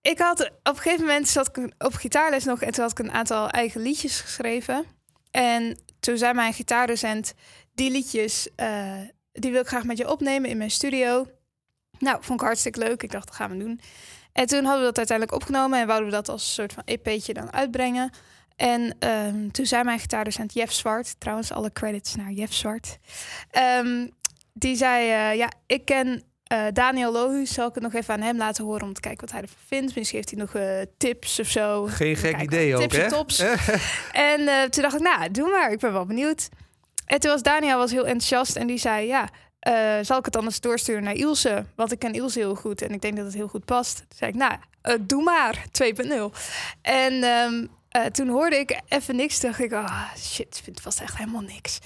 ik 0.00 0.18
had 0.18 0.40
op 0.40 0.50
een 0.62 0.76
gegeven 0.76 1.04
moment 1.06 1.28
zat 1.28 1.56
ik 1.56 1.72
op 1.78 1.94
gitaarles 1.94 2.44
nog 2.44 2.62
en 2.62 2.72
toen 2.72 2.82
had 2.82 2.98
ik 2.98 2.98
een 2.98 3.12
aantal 3.12 3.48
eigen 3.48 3.80
liedjes 3.80 4.20
geschreven. 4.20 4.84
En 5.30 5.78
toen 6.00 6.18
zei 6.18 6.34
mijn 6.34 6.52
gitaardocent: 6.52 7.34
die 7.74 7.90
liedjes, 7.90 8.48
eh, 8.56 8.92
die 9.32 9.50
wil 9.50 9.60
ik 9.60 9.66
graag 9.66 9.84
met 9.84 9.98
je 9.98 10.10
opnemen 10.10 10.50
in 10.50 10.56
mijn 10.56 10.70
studio. 10.70 11.26
Nou, 11.98 12.18
vond 12.20 12.40
ik 12.40 12.46
hartstikke 12.46 12.78
leuk. 12.78 13.02
Ik 13.02 13.10
dacht, 13.10 13.26
dat 13.26 13.36
gaan 13.36 13.50
we 13.50 13.56
doen. 13.56 13.80
En 14.32 14.46
toen 14.46 14.64
hadden 14.64 14.80
we 14.80 14.86
dat 14.86 14.98
uiteindelijk 14.98 15.36
opgenomen 15.36 15.80
en 15.80 15.86
wouden 15.86 16.08
we 16.08 16.14
dat 16.14 16.28
als 16.28 16.42
een 16.42 16.52
soort 16.52 16.72
van 16.72 16.82
EP'tje 16.84 17.34
dan 17.34 17.52
uitbrengen. 17.52 18.10
En 18.56 18.96
ehm, 18.98 19.48
toen 19.50 19.66
zei 19.66 19.84
mijn 19.84 19.98
gitaardocent 19.98 20.54
Jeff 20.54 20.72
Zwart, 20.72 21.20
trouwens 21.20 21.52
alle 21.52 21.72
credits 21.72 22.14
naar 22.14 22.30
Jeff 22.30 22.52
Zwart. 22.52 22.98
Ehm, 23.50 24.06
die 24.54 24.76
zei, 24.76 25.10
eh, 25.10 25.36
ja, 25.36 25.52
ik 25.66 25.84
ken 25.84 26.22
eh, 26.44 26.64
Daniel 26.72 27.12
Lohuus, 27.12 27.52
zal 27.52 27.68
ik 27.68 27.74
het 27.74 27.82
nog 27.82 27.94
even 27.94 28.14
aan 28.14 28.20
hem 28.20 28.36
laten 28.36 28.64
horen 28.64 28.82
om 28.82 28.92
te 28.92 29.00
kijken 29.00 29.20
wat 29.20 29.30
hij 29.30 29.40
ervan 29.40 29.58
vindt. 29.66 29.94
Misschien 29.96 30.18
heeft 30.18 30.30
hij 30.30 30.38
nog 30.38 30.54
eh, 30.54 30.94
tips 30.98 31.40
of 31.40 31.46
zo. 31.46 31.86
Geen 31.86 32.16
gek 32.16 32.40
idee 32.40 32.74
ook, 32.74 32.80
tips 32.80 32.96
en 32.96 33.02
hè? 33.02 33.08
tops. 33.08 33.44
En 34.12 34.70
toen 34.70 34.82
dacht 34.82 34.94
ik, 34.94 35.00
nou, 35.00 35.30
doe 35.30 35.50
maar. 35.50 35.72
Ik 35.72 35.78
ben 35.78 35.92
wel 35.92 36.06
benieuwd. 36.06 36.48
En 37.06 37.20
toen 37.20 37.30
was 37.30 37.42
Daniel 37.42 37.78
was 37.78 37.90
heel 37.90 38.06
enthousiast 38.06 38.56
en 38.56 38.66
die 38.66 38.78
zei, 38.78 39.06
ja, 39.06 39.28
zal 40.02 40.18
ik 40.18 40.24
het 40.24 40.32
dan 40.32 40.44
eens 40.44 40.60
doorsturen 40.60 41.02
naar 41.02 41.14
Ilse? 41.14 41.64
Want 41.74 41.92
ik 41.92 41.98
ken 41.98 42.12
Ilse 42.12 42.38
heel 42.38 42.54
goed 42.54 42.82
en 42.82 42.92
ik 42.92 43.00
denk 43.00 43.16
dat 43.16 43.24
het 43.24 43.34
heel 43.34 43.48
goed 43.48 43.64
past. 43.64 43.96
Toen 43.96 44.06
zei 44.16 44.30
ik, 44.30 44.36
nou, 44.36 44.58
doe 45.00 45.22
maar, 45.22 45.64
2.0. 45.82 46.38
En 46.82 47.22
ehm, 47.22 47.66
eh, 47.94 48.04
toen 48.04 48.28
hoorde 48.28 48.58
ik 48.58 48.80
even 48.88 49.16
niks. 49.16 49.40
Dacht 49.40 49.58
ik, 49.58 49.72
ah, 49.72 50.14
shit, 50.16 50.62
het 50.64 50.82
was 50.82 51.00
echt 51.00 51.16
helemaal 51.16 51.40
niks. 51.40 51.78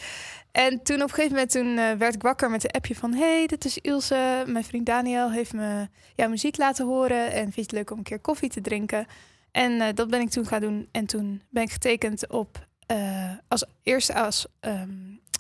En 0.58 0.82
toen 0.82 0.96
op 0.96 1.08
een 1.08 1.14
gegeven 1.14 1.32
moment 1.32 1.50
toen, 1.50 1.78
eh, 1.78 1.92
werd 1.92 2.14
ik 2.14 2.22
wakker 2.22 2.50
met 2.50 2.64
een 2.64 2.70
appje 2.70 2.94
van... 2.94 3.14
hey, 3.14 3.46
dit 3.46 3.64
is 3.64 3.78
Ilse. 3.78 4.44
Mijn 4.46 4.64
vriend 4.64 4.86
Daniel 4.86 5.30
heeft 5.30 5.52
me 5.52 5.88
jouw 6.14 6.28
muziek 6.28 6.56
laten 6.56 6.86
horen... 6.86 7.32
en 7.32 7.42
vind 7.42 7.54
je 7.54 7.60
het 7.62 7.72
leuk 7.72 7.90
om 7.90 7.98
een 7.98 8.04
keer 8.04 8.18
koffie 8.20 8.48
te 8.50 8.60
drinken? 8.60 9.06
En 9.50 9.80
eh, 9.80 9.94
dat 9.94 10.10
ben 10.10 10.20
ik 10.20 10.30
toen 10.30 10.46
gaan 10.46 10.60
doen. 10.60 10.88
En 10.92 11.06
toen 11.06 11.42
ben 11.50 11.62
ik 11.62 11.70
getekend 11.70 12.28
op... 12.30 12.66
eh, 12.86 13.32
als, 13.48 13.64
eerst 13.82 14.14
als 14.14 14.46
ehm, 14.60 14.90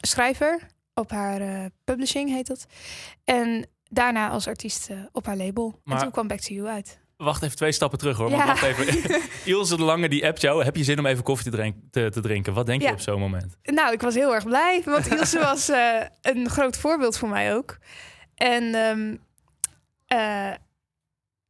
schrijver 0.00 0.60
op 0.94 1.10
haar 1.10 1.70
publishing, 1.84 2.30
heet 2.30 2.46
dat. 2.46 2.66
En 3.24 3.66
daarna 3.90 4.28
als 4.28 4.46
artiest 4.46 4.88
op 5.12 5.26
haar 5.26 5.36
label. 5.36 5.80
Maar- 5.84 5.96
En 5.96 6.02
toen 6.02 6.12
kwam 6.12 6.26
Back 6.26 6.40
to 6.40 6.54
You 6.54 6.66
uit. 6.68 6.98
Wacht 7.18 7.42
even 7.42 7.56
twee 7.56 7.72
stappen 7.72 7.98
terug 7.98 8.16
hoor. 8.16 8.30
Ja. 8.30 8.46
Wacht 8.46 8.62
even. 8.62 9.20
Ilse 9.44 9.76
de 9.76 9.82
Lange 9.82 10.08
die 10.08 10.26
appt 10.26 10.40
jou. 10.40 10.64
Heb 10.64 10.76
je 10.76 10.84
zin 10.84 10.98
om 10.98 11.06
even 11.06 11.24
koffie 11.24 11.50
te, 11.50 11.56
drink- 11.56 11.76
te, 11.90 12.10
te 12.10 12.20
drinken? 12.20 12.52
Wat 12.54 12.66
denk 12.66 12.82
je 12.82 12.92
op 12.92 13.00
zo'n 13.00 13.20
moment? 13.20 13.56
Nou, 13.62 13.92
ik 13.92 14.00
was 14.00 14.14
heel 14.14 14.34
erg 14.34 14.44
blij, 14.44 14.82
want 14.84 15.06
Ilse 15.14 15.38
was 15.38 15.68
eh, 15.68 16.00
een 16.22 16.48
groot 16.50 16.76
voorbeeld 16.76 17.18
voor 17.18 17.28
mij 17.28 17.54
ook. 17.54 17.78
En 18.34 18.74
ehm, 18.74 19.16
eh, 20.06 20.54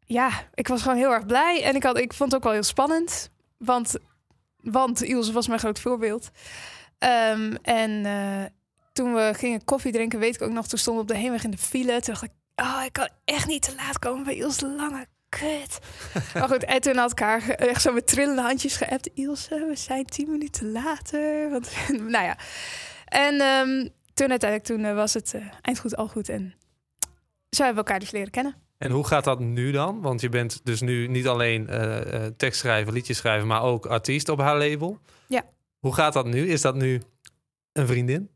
ja, 0.04 0.30
ik 0.54 0.68
was 0.68 0.82
gewoon 0.82 0.96
heel 0.96 1.12
erg 1.12 1.26
blij. 1.26 1.62
En 1.62 1.74
ik, 1.74 1.82
had, 1.82 1.98
ik 1.98 2.12
vond 2.12 2.30
het 2.32 2.40
ook 2.40 2.44
wel 2.46 2.56
heel 2.56 2.62
spannend, 2.68 3.30
want, 3.56 3.96
want 4.56 5.02
Ilse 5.02 5.32
was 5.32 5.48
mijn 5.48 5.60
groot 5.60 5.80
voorbeeld. 5.80 6.30
Ehm, 6.98 7.54
en 7.62 8.06
eh, 8.06 8.44
toen 8.92 9.14
we 9.14 9.32
gingen 9.36 9.64
koffie 9.64 9.92
drinken, 9.92 10.18
weet 10.18 10.34
ik 10.34 10.42
ook 10.42 10.52
nog, 10.52 10.66
toen 10.66 10.78
stonden 10.78 11.04
we 11.04 11.10
op 11.10 11.16
de 11.16 11.22
heenweg 11.22 11.44
in 11.44 11.50
de 11.50 11.58
file. 11.58 12.00
Toen 12.00 12.14
dacht 12.14 12.22
ik, 12.22 12.30
oh, 12.56 12.82
ik 12.84 12.92
kan 12.92 13.08
echt 13.24 13.46
niet 13.46 13.62
te 13.62 13.74
laat 13.74 13.98
komen 13.98 14.24
bij 14.24 14.36
Ilse 14.36 14.60
de 14.60 14.74
Lange. 14.76 15.06
Kut. 15.28 15.78
Maar 16.34 16.48
goed, 16.48 16.64
en 16.64 16.80
toen 16.80 16.96
had 16.96 17.10
ik 17.10 17.18
haar 17.18 17.48
echt 17.48 17.82
zo 17.82 17.92
met 17.92 18.06
trillende 18.06 18.42
handjes 18.42 18.76
geappt. 18.76 19.10
Ilse, 19.14 19.66
we 19.68 19.76
zijn 19.76 20.04
tien 20.04 20.30
minuten 20.30 20.72
later. 20.72 21.50
Want, 21.50 21.70
nou 22.14 22.24
ja. 22.24 22.36
En 23.04 23.40
ehm, 23.40 23.88
toen 24.14 24.30
uiteindelijk 24.30 24.64
toen, 24.70 24.84
eh, 24.84 24.94
was 24.94 25.14
het 25.14 25.34
eh, 25.34 25.42
eind 25.60 25.78
goed, 25.78 25.96
al 25.96 26.08
goed. 26.08 26.28
En 26.28 26.54
zo 27.50 27.64
hebben 27.64 27.84
we 27.84 27.88
elkaar 27.88 27.98
dus 27.98 28.10
leren 28.10 28.30
kennen. 28.30 28.54
En 28.78 28.90
hoe 28.90 29.06
gaat 29.06 29.24
dat 29.24 29.40
nu 29.40 29.70
dan? 29.70 30.00
Want 30.00 30.20
je 30.20 30.28
bent 30.28 30.60
dus 30.64 30.80
nu 30.80 31.06
niet 31.06 31.26
alleen 31.26 31.68
eh 31.68 32.14
eh, 32.14 32.32
tekstschrijver, 32.36 32.92
liedjes 32.92 33.16
schrijven, 33.16 33.46
maar 33.46 33.62
ook 33.62 33.86
artiest 33.86 34.28
op 34.28 34.38
haar 34.38 34.58
label. 34.58 34.98
Ja. 35.26 35.44
Hoe 35.78 35.94
gaat 35.94 36.12
dat 36.12 36.26
nu? 36.26 36.48
Is 36.48 36.60
dat 36.60 36.74
nu 36.74 37.02
een 37.72 37.86
vriendin? 37.86 38.30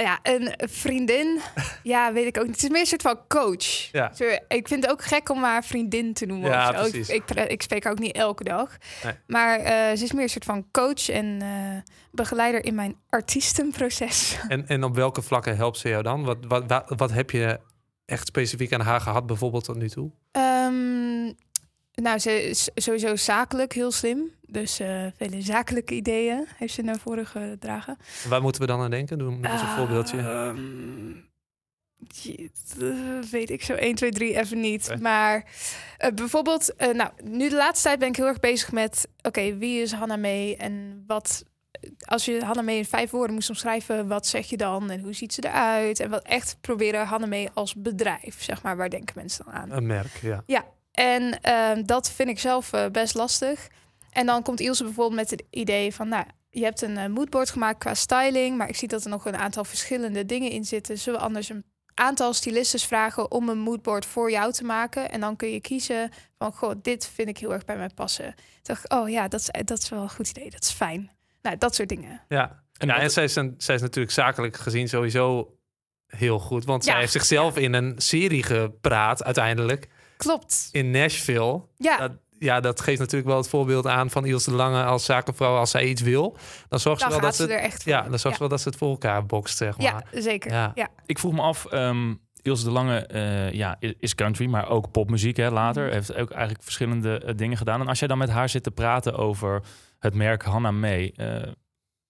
Eh, 0.00 0.06
ja, 0.06 0.18
een 0.22 0.52
vriendin. 0.68 1.40
ja, 1.82 2.12
weet 2.12 2.26
ik 2.26 2.38
ook 2.38 2.46
niet. 2.46 2.54
Het 2.54 2.62
is 2.64 2.68
meer 2.70 2.80
een 2.80 2.86
soort 2.86 3.02
van 3.02 3.18
coach. 3.28 3.64
Ja. 3.92 4.12
Zo, 4.14 4.24
Ik 4.48 4.68
vind 4.68 4.82
het 4.82 4.90
ook 4.92 5.02
gek 5.04 5.28
om 5.28 5.42
haar 5.42 5.64
vriendin 5.64 6.12
te 6.14 6.26
noemen. 6.26 6.50
Ja, 6.50 6.68
of 6.70 6.76
zo. 6.76 6.84
Ik- 6.84 6.90
precies. 6.90 7.08
Ik, 7.08 7.24
pre- 7.24 7.42
ik 7.42 7.62
spreek 7.62 7.82
haar 7.84 7.92
ook 7.92 7.98
niet 7.98 8.14
elke 8.16 8.44
dag. 8.44 8.76
Nee. 9.04 9.12
Maar 9.26 9.58
eh, 9.58 9.96
ze 9.96 10.04
is 10.04 10.12
meer 10.12 10.22
een 10.22 10.28
soort 10.28 10.44
van 10.44 10.66
coach 10.70 11.08
en 11.08 11.38
eh, 11.42 11.92
begeleider 12.10 12.64
in 12.64 12.74
mijn 12.74 12.96
artiestenproces. 13.08 14.38
En, 14.48 14.66
en 14.68 14.84
op 14.84 14.94
welke 14.94 15.22
vlakken 15.22 15.56
helpt 15.56 15.78
ze 15.78 15.88
jou 15.88 16.02
dan? 16.02 16.24
Wat, 16.24 16.38
wat, 16.48 16.64
wat, 16.66 16.92
wat 16.96 17.10
heb 17.12 17.30
je 17.30 17.60
echt 18.06 18.26
specifiek 18.26 18.72
aan 18.72 18.80
haar 18.80 19.00
gehad, 19.00 19.26
bijvoorbeeld 19.26 19.64
tot 19.64 19.76
nu 19.76 19.88
toe? 19.88 20.10
Ehm, 20.32 20.49
nou, 22.02 22.18
ze 22.18 22.48
is 22.48 22.70
sowieso 22.74 23.16
zakelijk 23.16 23.72
heel 23.72 23.90
slim. 23.90 24.30
Dus 24.46 24.80
eh, 24.80 25.06
vele 25.16 25.42
zakelijke 25.42 25.94
ideeën 25.94 26.46
heeft 26.56 26.74
ze 26.74 26.82
naar 26.82 26.98
voren 26.98 27.26
gedragen. 27.26 27.96
Waar 28.28 28.42
moeten 28.42 28.60
we 28.60 28.66
dan 28.66 28.80
aan 28.80 28.90
denken? 28.90 29.18
Doe 29.18 29.30
nog 29.30 29.52
eens 29.52 29.62
een 29.62 29.68
voorbeeldje. 29.68 30.18
Ehm, 30.18 30.58
eh, 32.78 33.30
weet 33.30 33.50
ik 33.50 33.62
zo 33.62 33.74
1, 33.74 33.94
2, 33.94 34.10
3 34.10 34.38
even 34.38 34.60
niet. 34.60 35.00
Maar 35.00 35.44
eh, 35.98 36.12
bijvoorbeeld, 36.12 36.74
eh, 36.74 36.94
nou, 36.94 37.10
nu 37.24 37.48
de 37.48 37.54
laatste 37.56 37.86
tijd 37.88 37.98
ben 37.98 38.08
ik 38.08 38.16
heel 38.16 38.26
erg 38.26 38.40
bezig 38.40 38.72
met... 38.72 39.08
Oké, 39.22 39.56
wie 39.56 39.82
is 39.82 39.92
Hanna 39.92 40.16
Mee 40.16 40.56
en 40.56 41.04
wat... 41.06 41.44
Als 42.04 42.24
je 42.24 42.44
Hanna 42.44 42.62
Mee 42.62 42.76
in 42.76 42.84
vijf 42.84 43.10
woorden 43.10 43.34
moest 43.34 43.48
omschrijven, 43.48 44.08
wat 44.08 44.26
zeg 44.26 44.46
je 44.46 44.56
dan 44.56 44.90
en 44.90 45.00
hoe 45.00 45.12
ziet 45.12 45.34
ze 45.34 45.44
eruit? 45.44 46.00
En 46.00 46.10
wat 46.10 46.22
echt 46.22 46.56
proberen 46.60 47.06
Hanna 47.06 47.26
Mee 47.26 47.48
als 47.54 47.74
bedrijf, 47.74 48.42
zeg 48.42 48.62
maar, 48.62 48.76
waar 48.76 48.90
denken 48.90 49.14
mensen 49.18 49.44
dan 49.44 49.54
aan? 49.54 49.70
Een 49.70 49.86
merk, 49.86 50.20
ja. 50.46 50.64
En 51.00 51.40
ehm, 51.40 51.82
dat 51.84 52.10
vind 52.10 52.28
ik 52.28 52.38
zelf 52.38 52.72
eh, 52.72 52.86
best 52.86 53.14
lastig. 53.14 53.68
En 54.10 54.26
dan 54.26 54.42
komt 54.42 54.60
Ilse 54.60 54.84
bijvoorbeeld 54.84 55.16
met 55.20 55.30
het 55.30 55.42
idee 55.50 55.94
van, 55.94 56.08
nou, 56.08 56.24
je 56.50 56.64
hebt 56.64 56.82
een 56.82 56.96
eh, 56.96 57.06
moodboard 57.06 57.50
gemaakt 57.50 57.78
qua 57.78 57.94
styling, 57.94 58.56
maar 58.56 58.68
ik 58.68 58.76
zie 58.76 58.88
dat 58.88 59.04
er 59.04 59.10
nog 59.10 59.24
een 59.26 59.36
aantal 59.36 59.64
verschillende 59.64 60.26
dingen 60.26 60.50
in 60.50 60.64
zitten. 60.64 60.98
Zullen 60.98 61.18
we 61.18 61.24
anders 61.24 61.48
een 61.48 61.64
aantal 61.94 62.32
stylistes 62.32 62.84
vragen 62.84 63.30
om 63.30 63.48
een 63.48 63.58
moodboard 63.58 64.06
voor 64.06 64.30
jou 64.30 64.52
te 64.52 64.64
maken? 64.64 65.10
En 65.10 65.20
dan 65.20 65.36
kun 65.36 65.48
je 65.50 65.60
kiezen 65.60 66.10
van, 66.38 66.52
goh, 66.52 66.72
dit 66.82 67.06
vind 67.14 67.28
ik 67.28 67.38
heel 67.38 67.52
erg 67.52 67.64
bij 67.64 67.76
mij 67.76 67.90
passen. 67.94 68.34
Toen 68.34 68.44
dacht 68.62 68.84
ik, 68.84 68.92
oh 68.92 69.08
ja, 69.08 69.28
dat 69.28 69.40
is, 69.40 69.48
dat 69.64 69.78
is 69.78 69.88
wel 69.88 70.02
een 70.02 70.10
goed 70.10 70.28
idee, 70.28 70.50
dat 70.50 70.62
is 70.64 70.70
fijn. 70.70 71.10
Nou, 71.42 71.56
dat 71.58 71.74
soort 71.74 71.88
dingen. 71.88 72.20
ja. 72.28 72.62
En 72.78 72.88
wat- 72.88 72.96
en 72.96 73.10
zij 73.10 73.24
is, 73.24 73.34
een, 73.34 73.54
zij 73.58 73.74
is 73.74 73.80
natuurlijk 73.80 74.14
zakelijk 74.14 74.56
gezien 74.56 74.88
sowieso 74.88 75.54
heel 76.06 76.38
goed. 76.38 76.64
Want 76.64 76.84
Ja. 76.84 76.90
zij 76.90 77.00
heeft 77.00 77.12
zichzelf 77.12 77.56
in 77.56 77.72
een 77.72 77.94
serie 77.96 78.42
gepraat 78.42 79.24
uiteindelijk 79.24 79.88
Klopt. 80.20 80.68
in 80.72 80.90
Nashville. 80.90 81.62
Ja, 81.76 81.96
Dat, 81.98 82.12
ja, 82.38 82.60
dat 82.60 82.80
geeft 82.80 82.98
natuurlijk 82.98 83.28
wel 83.28 83.36
het 83.36 83.48
voorbeeld 83.48 83.86
aan 83.86 84.10
van 84.10 84.26
Ilse 84.26 84.50
de 84.50 84.56
Lange 84.56 84.84
als 84.84 85.04
zakenvrouw. 85.04 85.56
Als 85.56 85.70
zij 85.70 85.86
iets 85.86 86.02
wil, 86.02 86.36
dan 86.68 86.80
zorgt 86.80 87.02
ze 87.02 87.08
wel 87.08 87.20
dat 87.20 87.36
ze 87.36 87.42
ze... 87.46 87.52
er 87.52 87.58
echt 87.60 87.82
voor. 87.82 87.92
Ja, 87.92 88.02
dan 88.02 88.18
zorgt 88.18 88.36
ze 88.36 88.42
wel 88.42 88.48
dat 88.48 88.60
ze 88.60 88.68
het 88.68 88.78
voor 88.78 88.90
elkaar 88.90 89.26
bokst, 89.26 89.56
zeg 89.56 89.78
maar. 89.78 90.04
Ja, 90.12 90.20
zeker. 90.20 90.52
Ja. 90.52 90.72
Ja. 90.74 90.88
Ik 91.06 91.18
vroeg 91.18 91.32
me 91.32 91.40
af, 91.40 91.66
ehm 91.66 92.14
Ilse 92.42 92.64
de 92.64 92.70
Lange 92.70 93.06
eh, 93.06 93.52
ja, 93.52 93.76
is 93.80 94.14
country, 94.14 94.46
maar 94.46 94.68
ook 94.68 94.90
popmuziek 94.90 95.36
hè, 95.36 95.50
later. 95.50 95.84
Mhm. 95.84 95.92
Heeft 95.92 96.14
ook 96.14 96.30
eigenlijk 96.30 96.62
verschillende 96.62 97.18
eh, 97.18 97.34
dingen 97.36 97.56
gedaan. 97.56 97.80
En 97.80 97.88
als 97.88 97.98
jij 97.98 98.08
dan 98.08 98.18
met 98.18 98.28
haar 98.30 98.48
zit 98.48 98.62
te 98.62 98.70
praten 98.70 99.16
over 99.16 99.62
het 99.98 100.14
merk 100.14 100.42
Hanna 100.42 100.70
May... 100.70 101.12
eh, 101.16 101.42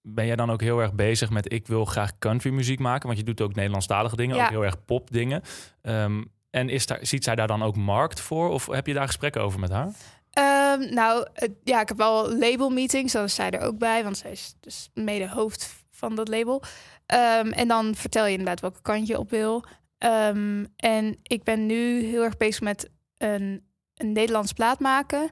ben 0.02 0.26
jij 0.26 0.37
dan 0.37 0.50
ook 0.50 0.61
heel 0.61 0.81
erg 0.81 0.95
bezig 0.95 1.31
met... 1.31 1.52
ik 1.52 1.67
wil 1.67 1.85
graag 1.85 2.19
country 2.19 2.50
muziek 2.50 2.79
maken? 2.79 3.07
Want 3.07 3.19
je 3.19 3.25
doet 3.25 3.40
ook 3.40 3.55
Nederlandstalige 3.55 4.17
dingen, 4.17 4.37
Ja. 4.37 4.45
ook 4.45 4.50
heel 4.50 4.64
erg 4.64 4.85
pop 4.85 5.11
dingen. 5.11 5.43
Ehm, 5.83 6.23
en 6.50 6.69
is 6.69 6.87
daar, 6.87 6.99
ziet 7.02 7.25
zij 7.25 7.35
daar 7.35 7.47
dan 7.47 7.62
ook 7.62 7.76
markt 7.76 8.21
voor? 8.21 8.49
Of 8.49 8.66
heb 8.66 8.87
je 8.87 8.95
daar 8.95 9.07
gesprekken 9.07 9.42
over 9.42 9.61
met 9.61 9.71
haar? 9.71 9.92
Ehm, 10.30 10.95
nou, 10.95 11.26
ja, 11.64 11.80
ik 11.80 11.88
heb 11.88 11.97
wel 11.97 12.37
label 12.37 12.71
meetings. 12.71 13.12
Dan 13.12 13.25
is 13.25 13.35
zij 13.35 13.50
er 13.50 13.61
ook 13.61 13.78
bij, 13.78 14.02
want 14.02 14.19
zij 14.19 14.30
is 14.30 14.54
dus 14.61 14.90
mede 14.95 15.28
hoofd 15.28 15.85
van 15.90 16.14
dat 16.14 16.28
label. 16.28 16.62
Ehm, 17.07 17.50
en 17.50 17.69
dan 17.69 17.95
vertel 17.95 18.25
je 18.25 18.30
inderdaad 18.30 18.61
welke 18.61 18.83
kant 18.83 19.07
je 19.07 19.19
op 19.19 19.30
wil. 19.30 19.64
Ehm, 19.99 20.64
en 20.76 21.19
ik 21.23 21.42
ben 21.42 21.66
nu 21.66 22.04
heel 22.04 22.23
erg 22.23 22.37
bezig 22.37 22.61
met 22.61 22.90
een, 23.19 23.64
een 23.95 24.12
Nederlands 24.12 24.52
plaat 24.52 24.78
maken. 24.78 25.30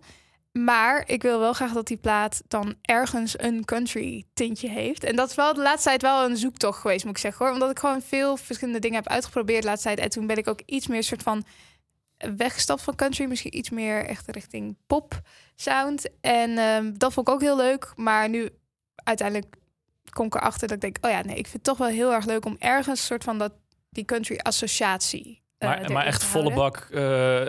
Maar 0.65 1.03
ik 1.07 1.23
wil 1.23 1.39
wel 1.39 1.53
graag 1.53 1.73
dat 1.73 1.87
die 1.87 1.97
plaat 1.97 2.43
dan 2.49 2.75
ergens 2.83 3.41
een 3.41 3.65
country 3.65 4.25
tintje 4.35 4.69
heeft. 4.69 5.05
En 5.05 5.17
dat 5.17 5.31
is 5.31 5.35
wel 5.35 5.55
de 5.55 5.63
laatste 5.63 5.89
tijd 5.89 6.03
wel 6.03 6.25
een 6.25 6.37
zoektocht 6.37 6.81
geweest, 6.81 7.05
moet 7.05 7.15
ik 7.15 7.21
zeggen 7.21 7.45
hoor. 7.45 7.55
Omdat 7.55 7.71
ik 7.71 7.79
gewoon 7.79 8.03
veel 8.03 8.37
verschillende 8.37 8.81
dingen 8.81 8.97
heb 8.97 9.09
uitgeprobeerd 9.09 9.63
de 9.63 9.69
laatste 9.69 9.87
tijd. 9.87 9.99
En 9.99 10.09
toen 10.09 10.27
ben 10.27 10.37
ik 10.37 10.49
ook 10.49 10.61
iets 10.67 10.87
meer 10.87 11.03
soort 11.03 11.23
van 11.23 11.45
weggestapt 12.37 12.83
van 12.83 12.95
country. 12.95 13.25
Misschien 13.25 13.57
iets 13.57 13.71
meer 13.71 14.05
echt 14.05 14.31
richting 14.31 14.77
pop 14.87 15.21
sound. 15.57 16.09
En 16.21 16.59
ehm, 16.59 16.93
dat 16.97 17.13
vond 17.13 17.29
ik 17.29 17.35
ook 17.35 17.41
heel 17.41 17.57
leuk. 17.57 17.93
Maar 17.97 18.29
nu 18.29 18.49
uiteindelijk 18.95 19.57
kom 20.11 20.27
ik 20.27 20.35
erachter 20.35 20.69
dat 20.69 20.77
ik 20.77 20.83
denk... 20.83 20.97
oh 21.01 21.11
ja, 21.11 21.23
nee, 21.23 21.37
ik 21.37 21.47
vind 21.47 21.53
het 21.53 21.65
toch 21.65 21.79
wel 21.79 21.89
heel 21.89 22.13
erg 22.13 22.25
leuk 22.25 22.45
om 22.45 22.57
ergens... 22.59 23.07
soort 23.07 23.25
van 23.25 23.39
dat, 23.39 23.53
die 23.91 24.05
country 24.05 24.37
associatie... 24.37 25.43
eh, 25.59 25.69
Maar, 25.69 25.79
erin 25.79 25.93
maar 25.93 26.07
echt 26.07 26.25
volle 26.25 26.53
bak 26.55 26.89
eh 26.93 27.01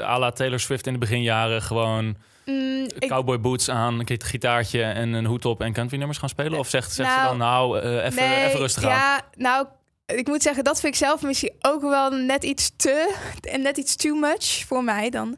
à 0.09 0.19
la 0.19 0.31
Taylor 0.31 0.59
Swift 0.59 0.87
in 0.87 0.93
de 0.93 0.99
beginjaren. 0.99 1.61
Gewoon 1.61 2.15
Mm, 2.45 2.83
ik- 2.99 3.07
cowboy 3.09 3.39
boots 3.39 3.69
aan, 3.69 3.99
een 3.99 4.07
git- 4.07 4.23
gitaartje 4.23 4.81
en 4.83 5.13
een 5.13 5.25
hoed 5.25 5.45
op 5.45 5.61
en 5.61 5.73
country 5.73 5.97
nummers 5.97 6.17
gaan 6.19 6.29
spelen? 6.29 6.59
Of 6.59 6.69
zegt, 6.69 6.91
zegt 6.93 7.09
ze 7.11 7.15
Nou, 7.15 7.27
dan 7.29 7.37
nou, 7.37 7.79
eh, 7.79 8.05
even, 8.05 8.15
nee, 8.29 8.45
even 8.45 8.59
rustig 8.59 8.83
aan? 8.83 8.89
Ja, 8.89 9.21
nou, 9.33 9.67
ik 10.05 10.27
moet 10.27 10.41
zeggen, 10.41 10.63
dat 10.63 10.79
vind 10.79 10.93
ik 10.93 10.99
zelf 10.99 11.21
misschien 11.21 11.53
ook 11.61 11.81
wel 11.81 12.09
net 12.09 12.43
iets 12.43 12.71
te... 12.75 13.15
en 13.51 13.61
net 13.61 13.77
iets 13.77 13.95
too 13.95 14.15
much 14.15 14.63
voor 14.67 14.83
mij 14.83 15.09
dan. 15.09 15.37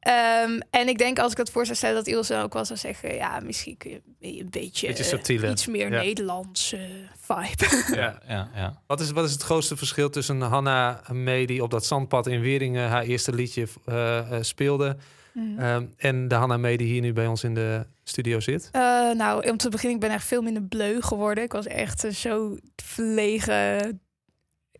Ehm, 0.00 0.60
en 0.70 0.88
ik 0.88 0.98
denk 0.98 1.18
als 1.18 1.30
ik 1.30 1.36
dat 1.36 1.50
voor 1.50 1.64
zou 1.64 1.76
stellen 1.76 1.94
dat 1.96 2.06
Ilse 2.06 2.36
ook 2.36 2.52
wel 2.52 2.64
zou 2.64 2.78
zeggen... 2.78 3.14
ja, 3.14 3.40
misschien 3.40 3.76
kun 3.76 3.90
je 3.90 4.00
een 4.40 4.50
beetje, 4.50 4.86
Beetje 4.86 5.02
eh, 5.02 5.08
subtieler. 5.08 5.50
iets 5.50 5.66
meer 5.66 5.90
Ja. 5.92 6.02
Nederlands 6.02 6.72
eh, 6.72 6.80
vibe. 7.20 7.94
Ja, 7.96 8.18
ja, 8.28 8.50
ja. 8.54 8.82
Wat 8.86 9.00
is, 9.00 9.10
wat 9.10 9.24
is 9.24 9.32
het 9.32 9.42
grootste 9.42 9.76
verschil 9.76 10.10
tussen 10.10 10.40
Hanna 10.40 11.00
May, 11.12 11.46
die 11.46 11.62
op 11.62 11.70
dat 11.70 11.86
zandpad 11.86 12.26
in 12.26 12.40
Weringen 12.40 12.88
haar 12.88 13.02
eerste 13.02 13.34
liedje 13.34 13.66
eh, 13.86 14.18
eh, 14.18 14.42
speelde, 14.42 14.96
Mm. 15.32 15.58
ehm, 15.58 15.86
en 15.96 16.28
de 16.28 16.34
Hanna 16.34 16.56
May 16.56 16.76
die 16.76 16.86
hier 16.86 17.00
nu 17.00 17.12
bij 17.12 17.26
ons 17.26 17.44
in 17.44 17.54
de 17.54 17.86
studio 18.04 18.40
zit? 18.40 18.68
Eh, 18.72 18.80
nou, 19.10 19.50
om 19.50 19.56
te 19.56 19.68
beginnen, 19.68 19.94
ik 19.94 20.00
ben 20.06 20.10
echt 20.10 20.24
veel 20.26 20.42
minder 20.42 20.62
bleu 20.62 21.00
geworden. 21.00 21.44
Ik 21.44 21.52
was 21.52 21.66
echt 21.66 22.06
zo 22.12 22.56
verlegen 22.76 24.00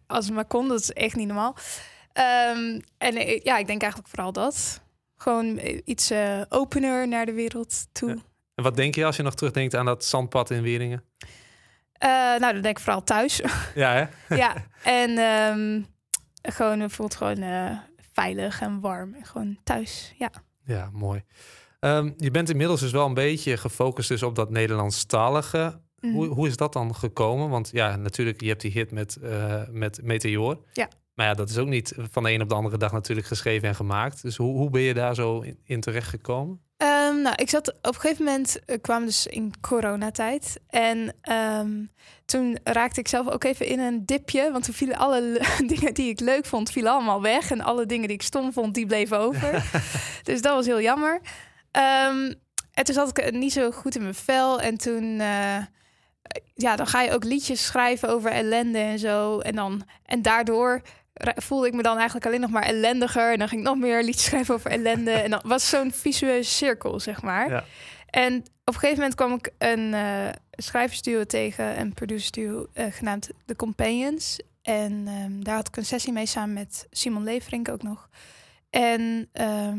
als 0.07 0.25
het 0.25 0.35
maar 0.35 0.45
kon. 0.45 0.69
Dat 0.69 0.81
is 0.81 0.93
echt 0.93 1.17
niet 1.17 1.27
normaal. 1.27 1.57
Ehm, 2.13 2.81
en 2.99 3.15
ja, 3.43 3.59
ik 3.59 3.67
denk 3.67 3.83
eigenlijk 3.83 4.09
vooral 4.09 4.33
dat. 4.33 4.81
Gewoon 5.19 5.59
eh, 5.59 5.81
iets 5.85 6.11
eh, 6.11 6.41
opener 6.49 7.09
naar 7.09 7.27
de 7.27 7.33
wereld 7.33 7.87
toe. 7.93 8.09
Ja. 8.09 8.17
En 8.55 8.65
wat 8.65 8.77
denk 8.77 8.95
je 8.95 9.05
als 9.05 9.17
je 9.17 9.23
nog 9.23 9.35
terugdenkt 9.35 9.75
aan 9.75 9.85
dat 9.85 10.05
zandpad 10.05 10.51
in 10.51 10.63
Weringen? 10.63 11.05
Eh, 11.93 12.09
nou, 12.11 12.53
dan 12.53 12.63
denk 12.63 12.79
ik 12.79 12.83
vooral 12.85 13.05
thuis. 13.05 13.41
Ja, 13.75 13.93
hè? 14.27 14.37
ja, 14.37 14.55
en 15.03 15.19
ehm, 15.19 15.83
gewoon, 16.55 16.81
het 16.81 16.93
voelt 16.93 17.15
gewoon 17.15 17.45
veilig 18.13 18.61
en 18.61 18.81
warm. 18.81 19.15
En 19.15 19.25
gewoon 19.25 19.59
thuis, 19.65 20.15
ja. 20.19 20.31
Ja, 20.65 20.91
mooi. 20.93 21.23
Ehm, 21.81 22.11
je 22.17 22.31
bent 22.31 22.51
inmiddels 22.51 22.81
dus 22.81 22.93
wel 22.93 23.07
een 23.07 23.15
beetje 23.15 23.57
gefocust 23.57 24.09
dus 24.09 24.23
op 24.23 24.35
dat 24.35 24.51
Nederlandstalige. 24.51 25.81
Mhm. 26.01 26.13
Hoe, 26.13 26.27
hoe 26.27 26.47
is 26.47 26.57
dat 26.57 26.73
dan 26.73 26.95
gekomen? 26.95 27.49
Want 27.49 27.71
ja, 27.73 27.97
natuurlijk, 27.97 28.41
je 28.41 28.49
hebt 28.49 28.61
die 28.61 28.71
hit 28.71 28.91
met, 28.91 29.19
met 29.71 30.03
Meteor. 30.03 30.61
Ja. 30.73 30.89
Maar 31.19 31.27
ja, 31.27 31.35
dat 31.35 31.49
is 31.49 31.59
ook 31.59 31.69
niet 31.69 31.95
van 32.11 32.23
de 32.23 32.31
een 32.33 32.43
op 32.43 32.49
de 32.49 32.55
andere 32.55 32.79
dag 32.79 32.93
natuurlijk 32.93 33.27
geschreven 33.27 33.69
en 33.69 33.75
gemaakt. 33.75 34.23
Dus 34.23 34.37
hoe, 34.37 34.57
hoe 34.57 34.71
ben 34.71 34.81
je 34.81 34.95
daar 34.95 35.15
zo 35.15 35.41
in, 35.41 35.59
in 35.65 35.81
terecht 35.81 36.09
gekomen? 36.09 36.61
Ehm, 36.77 37.23
nou, 37.23 37.35
ik 37.37 37.51
zat 37.51 37.69
op 37.69 37.95
een 37.95 37.95
gegeven 37.95 38.25
moment, 38.25 38.61
ik 38.67 38.83
kwam 38.83 39.05
dus 39.05 39.27
in 39.27 39.53
coronatijd. 39.61 40.61
En 40.69 41.15
ehm, 41.21 41.85
toen 42.25 42.59
raakte 42.65 43.01
ik 43.01 43.09
zelf 43.09 43.29
ook 43.29 43.45
even 43.45 43.67
in 43.67 43.79
een 43.79 44.07
dipje. 44.07 44.53
Want 44.53 44.65
toen 44.65 44.75
vielen 44.75 44.97
alle 44.97 45.23
le- 45.23 45.67
dingen 45.75 45.95
die 45.95 46.09
ik 46.09 46.21
leuk 46.21 46.47
vond, 46.47 46.71
vielen 46.71 46.93
allemaal 46.93 47.23
weg. 47.23 47.51
En 47.51 47.61
alle 47.61 47.87
dingen 47.87 48.07
die 48.07 48.17
ik 48.17 48.23
stom 48.23 48.53
vond, 48.53 48.75
die 48.75 48.87
bleven 48.87 49.19
over. 49.19 49.65
dus 50.23 50.43
dat 50.43 50.55
was 50.55 50.67
heel 50.67 50.81
jammer. 50.81 51.21
Ehm, 51.71 52.33
en 52.73 52.85
toen 52.85 52.95
zat 52.95 53.09
ik 53.09 53.19
eh, 53.19 53.33
niet 53.33 53.53
zo 53.53 53.71
goed 53.71 53.97
in 53.97 54.03
mijn 54.03 54.15
vel. 54.15 54.61
En 54.61 54.77
toen, 54.77 55.21
eh, 55.21 55.57
ja, 56.55 56.77
dan 56.77 56.87
ga 56.87 57.03
je 57.03 57.13
ook 57.13 57.25
liedjes 57.25 57.67
schrijven 57.67 58.09
over 58.09 58.31
ellende 58.31 58.79
en 58.79 58.99
zo. 58.99 59.39
En, 59.39 59.55
dan, 59.55 59.83
en 60.05 60.23
daardoor 60.23 60.83
voelde 61.19 61.67
ik 61.67 61.75
me 61.75 61.83
dan 61.83 61.97
eigenlijk 61.97 62.27
alleen 62.27 62.41
nog 62.41 62.51
maar 62.51 62.63
ellendiger. 62.63 63.33
En 63.33 63.39
dan 63.39 63.49
ging 63.49 63.61
ik 63.61 63.67
nog 63.67 63.77
meer 63.77 64.03
liedjes 64.03 64.25
schrijven 64.31 64.55
over 64.55 64.71
ellende. 64.71 65.11
En 65.11 65.31
dan 65.31 65.41
was 65.45 65.69
zo'n 65.69 65.93
visueuze 65.93 66.51
cirkel, 66.51 67.01
zeg 67.01 67.23
maar. 67.23 67.51
Ja. 67.51 67.65
En 68.11 68.37
op 68.39 68.75
een 68.75 68.81
gegeven 68.81 68.97
moment 68.97 69.15
kwam 69.15 69.33
ik 69.33 69.51
een 69.59 69.95
eh 69.95 70.29
schrijversduo 70.63 71.25
tegen, 71.25 71.81
een 71.81 71.95
producersduo 71.95 72.67
eh, 72.73 72.87
genaamd 72.91 73.31
The 73.45 73.57
Companions. 73.57 74.41
En 74.63 75.05
ehm, 75.07 75.43
daar 75.43 75.55
had 75.55 75.69
ik 75.69 75.77
een 75.77 75.85
sessie 75.85 76.13
mee 76.13 76.27
samen 76.27 76.55
met 76.55 76.87
Simon 76.91 77.25
Leverink 77.25 77.69
ook 77.69 77.83
nog. 77.83 78.09
En 78.71 79.29
ehm, 79.33 79.79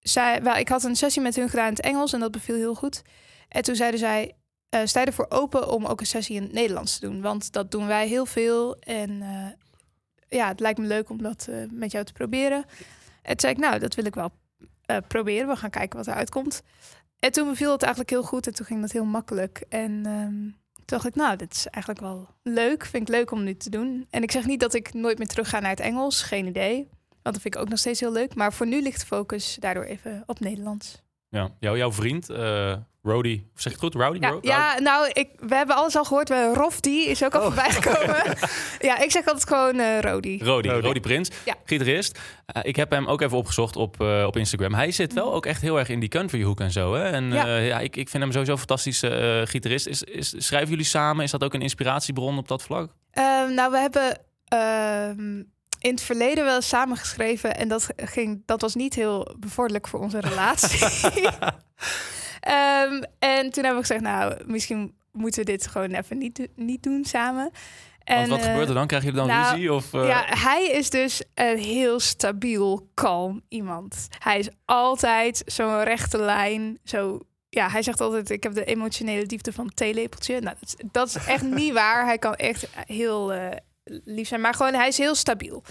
zij, 0.00 0.42
wel, 0.42 0.56
ik 0.56 0.68
had 0.68 0.84
een 0.84 0.96
sessie 0.96 1.22
met 1.22 1.36
hun 1.36 1.48
gedaan 1.48 1.66
in 1.66 1.72
het 1.72 1.84
Engels 1.84 2.12
en 2.12 2.20
dat 2.20 2.30
beviel 2.30 2.54
heel 2.54 2.74
goed. 2.74 3.02
En 3.48 3.62
toen 3.62 3.74
zeiden 3.76 4.00
zij, 4.00 4.32
eh 4.68 4.80
sta 4.84 5.00
je 5.00 5.06
ervoor 5.06 5.26
open 5.28 5.70
om 5.70 5.86
ook 5.86 6.00
een 6.00 6.06
sessie 6.06 6.36
in 6.36 6.42
het 6.42 6.52
Nederlands 6.52 6.98
te 6.98 7.06
doen? 7.06 7.20
Want 7.20 7.52
dat 7.52 7.70
doen 7.70 7.86
wij 7.86 8.08
heel 8.08 8.26
veel. 8.26 8.76
En 8.78 9.22
ja, 10.28 10.48
het 10.48 10.60
lijkt 10.60 10.78
me 10.78 10.86
leuk 10.86 11.10
om 11.10 11.22
dat 11.22 11.46
eh, 11.50 11.56
met 11.70 11.92
jou 11.92 12.04
te 12.04 12.12
proberen. 12.12 12.64
En 13.22 13.36
toen 13.36 13.40
zei 13.40 13.52
ik, 13.52 13.58
nou, 13.58 13.78
dat 13.78 13.94
wil 13.94 14.04
ik 14.04 14.14
wel 14.14 14.30
eh, 14.84 14.96
proberen. 15.08 15.48
We 15.48 15.56
gaan 15.56 15.70
kijken 15.70 15.98
wat 15.98 16.06
eruit 16.06 16.30
komt. 16.30 16.62
En 17.18 17.32
toen 17.32 17.48
beviel 17.48 17.72
het 17.72 17.82
eigenlijk 17.82 18.10
heel 18.10 18.22
goed 18.22 18.46
en 18.46 18.54
toen 18.54 18.66
ging 18.66 18.80
dat 18.80 18.92
heel 18.92 19.04
makkelijk. 19.04 19.64
En 19.68 20.06
ehm, 20.06 20.40
toen 20.72 20.84
dacht 20.84 21.06
ik, 21.06 21.14
nou, 21.14 21.36
dit 21.36 21.52
is 21.52 21.66
eigenlijk 21.66 22.04
wel 22.04 22.28
leuk. 22.42 22.84
Vind 22.84 23.08
ik 23.08 23.14
leuk 23.14 23.30
om 23.30 23.44
nu 23.44 23.56
te 23.56 23.70
doen. 23.70 24.06
En 24.10 24.22
ik 24.22 24.30
zeg 24.30 24.46
niet 24.46 24.60
dat 24.60 24.74
ik 24.74 24.94
nooit 24.94 25.18
meer 25.18 25.26
terug 25.26 25.48
ga 25.48 25.60
naar 25.60 25.70
het 25.70 25.80
Engels. 25.80 26.22
Geen 26.22 26.46
idee. 26.46 26.88
Want 27.22 27.34
dat 27.34 27.40
vind 27.40 27.54
ik 27.54 27.60
ook 27.60 27.68
nog 27.68 27.78
steeds 27.78 28.00
heel 28.00 28.12
leuk. 28.12 28.34
Maar 28.34 28.52
voor 28.52 28.66
nu 28.66 28.82
ligt 28.82 29.00
de 29.00 29.06
focus 29.06 29.56
daardoor 29.60 29.84
even 29.84 30.22
op 30.26 30.40
Nederlands. 30.40 31.04
Ja. 31.28 31.48
Jou, 31.60 31.76
jouw 31.76 31.92
vriend, 31.92 32.30
eh 32.30 32.72
Rody, 33.02 33.42
of 33.54 33.60
zeg 33.60 33.72
je 33.72 33.78
het 33.86 33.92
goed? 33.94 34.02
Rowdy? 34.02 34.18
Ja, 34.20 34.28
Ro- 34.30 34.38
ja 34.42 34.78
nou, 34.78 35.10
ik, 35.12 35.28
we 35.38 35.54
hebben 35.54 35.76
alles 35.76 35.96
al 35.96 36.04
gehoord. 36.04 36.28
We, 36.28 36.52
Rof, 36.54 36.80
die 36.80 37.06
is 37.08 37.24
ook 37.24 37.34
al 37.34 37.40
Oh. 37.40 37.46
voorbij 37.46 37.70
gekomen. 37.70 38.22
ja, 38.88 38.98
ik 38.98 39.10
zeg 39.10 39.26
altijd 39.26 39.48
gewoon 39.48 39.78
eh 39.78 40.00
Rodi. 40.00 40.38
Rody, 40.44 40.68
Rody. 40.68 40.86
Rody 40.86 41.00
Prins, 41.00 41.30
Ja. 41.44 41.54
gitarist. 41.64 42.18
Eh, 42.46 42.62
ik 42.64 42.76
heb 42.76 42.90
hem 42.90 43.06
ook 43.06 43.20
even 43.20 43.36
opgezocht 43.36 43.76
op, 43.76 44.00
eh, 44.00 44.24
op 44.26 44.36
Instagram. 44.36 44.74
Hij 44.74 44.90
zit 44.90 45.12
wel 45.12 45.34
ook 45.34 45.46
echt 45.46 45.60
heel 45.60 45.78
erg 45.78 45.88
in 45.88 46.00
die 46.00 46.08
country 46.08 46.42
hoek 46.42 46.60
en 46.60 46.70
zo. 46.72 46.94
Hè? 46.94 47.02
En. 47.10 47.32
Ja. 47.32 47.46
ja. 47.46 47.56
ja, 47.56 47.78
ik, 47.80 47.96
ik 47.96 48.08
vind 48.08 48.22
hem 48.22 48.32
sowieso 48.32 48.52
een 48.52 48.58
fantastische 48.58 49.08
eh, 49.08 49.46
gitarist. 49.46 49.86
Is, 49.86 50.02
is, 50.02 50.34
schrijven 50.38 50.68
jullie 50.70 50.84
samen? 50.84 51.24
Is 51.24 51.30
dat 51.30 51.44
ook 51.44 51.54
een 51.54 51.62
inspiratiebron 51.62 52.38
op 52.38 52.48
dat 52.48 52.62
vlak? 52.62 52.90
Ehm, 53.10 53.54
nou, 53.54 53.70
we 53.70 53.78
hebben 53.78 54.18
ehm, 54.48 55.42
in 55.78 55.90
het 55.90 56.02
verleden 56.02 56.44
wel 56.44 56.54
eens 56.54 56.68
samengeschreven. 56.68 57.56
En 57.56 57.68
dat, 57.68 57.88
ging, 57.96 58.42
dat 58.46 58.60
was 58.60 58.74
niet 58.74 58.94
heel 58.94 59.34
bevorderlijk 59.38 59.88
voor 59.88 60.00
onze 60.00 60.20
relatie. 60.20 60.86
Ehm, 62.40 63.02
en 63.18 63.50
toen 63.50 63.64
hebben 63.64 63.82
we 63.82 63.86
gezegd, 63.86 64.00
nou, 64.00 64.34
misschien 64.46 64.94
moeten 65.12 65.44
we 65.44 65.50
dit 65.50 65.66
gewoon 65.66 65.90
even 65.90 66.18
niet, 66.18 66.48
niet 66.54 66.82
doen 66.82 67.04
samen. 67.04 67.50
En, 68.04 68.16
Want 68.16 68.28
wat 68.28 68.40
eh, 68.40 68.46
gebeurt 68.46 68.68
er 68.68 68.74
dan? 68.74 68.86
Krijg 68.86 69.04
je 69.04 69.12
dan 69.12 69.26
nou, 69.26 69.54
ruzie? 69.54 69.72
Of, 69.72 69.94
eh, 69.94 70.06
Ja, 70.06 70.24
hij 70.28 70.66
is 70.66 70.90
dus 70.90 71.22
een 71.34 71.58
heel 71.58 72.00
stabiel, 72.00 72.88
kalm 72.94 73.42
iemand. 73.48 74.08
Hij 74.18 74.38
is 74.38 74.48
altijd 74.64 75.42
zo'n 75.46 75.82
rechte 75.82 76.18
lijn. 76.18 76.78
Zo, 76.84 77.20
ja, 77.48 77.68
hij 77.68 77.82
zegt 77.82 78.00
altijd: 78.00 78.30
Ik 78.30 78.42
heb 78.42 78.54
de 78.54 78.64
emotionele 78.64 79.26
diepte 79.26 79.52
van 79.52 79.64
een 79.64 79.74
theelepeltje. 79.74 80.40
Nou, 80.40 80.56
dat, 80.60 80.68
is, 80.68 80.86
dat 80.92 81.08
is 81.08 81.26
echt 81.26 81.42
niet 81.42 81.72
waar. 81.82 82.04
Hij 82.04 82.18
kan 82.18 82.34
echt 82.34 82.68
heel 82.86 83.32
eh, 83.32 83.56
lief 84.04 84.28
zijn, 84.28 84.40
maar 84.40 84.54
gewoon 84.54 84.74
hij 84.74 84.88
is 84.88 84.98
heel 84.98 85.14
stabiel. 85.14 85.62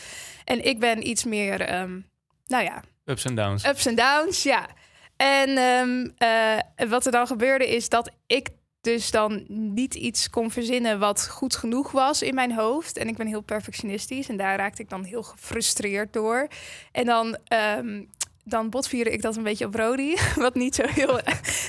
En 0.44 0.66
ik 0.66 0.80
ben 0.80 1.08
iets 1.08 1.24
meer, 1.24 1.62
ehm, 1.62 2.00
nou 2.48 2.64
ja, 2.64 2.84
Ups 3.06 3.26
en 3.26 3.36
downs. 3.36 3.66
ups 3.66 3.86
en 3.86 3.96
downs, 3.96 4.44
ja. 4.44 4.68
En 5.16 5.58
ehm, 5.58 6.10
eh, 6.18 6.90
wat 6.90 7.06
er 7.06 7.12
dan 7.12 7.28
gebeurde 7.28 7.76
is 7.76 7.90
dat 7.90 8.12
ik 8.28 8.50
dus 8.82 9.12
dan 9.12 9.46
niet 9.48 9.96
iets 9.96 10.30
kon 10.30 10.52
verzinnen 10.52 11.00
wat 11.00 11.28
goed 11.30 11.56
genoeg 11.56 11.92
was 11.92 12.22
in 12.22 12.36
mijn 12.36 12.54
hoofd. 12.54 12.98
En 12.98 13.08
ik 13.08 13.18
ben 13.18 13.28
heel 13.28 13.42
perfectionistisch 13.42 14.30
en 14.30 14.38
daar 14.38 14.58
raakte 14.58 14.82
ik 14.82 14.90
dan 14.90 15.04
heel 15.04 15.24
gefrustreerd 15.24 16.14
door. 16.14 16.48
En 16.92 17.06
dan, 17.06 17.38
ehm 17.44 18.04
dan 18.48 18.70
botvierde 18.70 19.12
ik 19.12 19.22
dat 19.22 19.36
een 19.36 19.44
beetje 19.44 19.66
op 19.66 19.76
Rodi, 19.76 20.16
wat 20.36 20.56
niet 20.56 20.76
zo 20.76 20.84
heel 20.88 21.20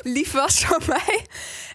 lief 0.02 0.32
was 0.32 0.64
van 0.64 0.82
mij. 0.86 1.26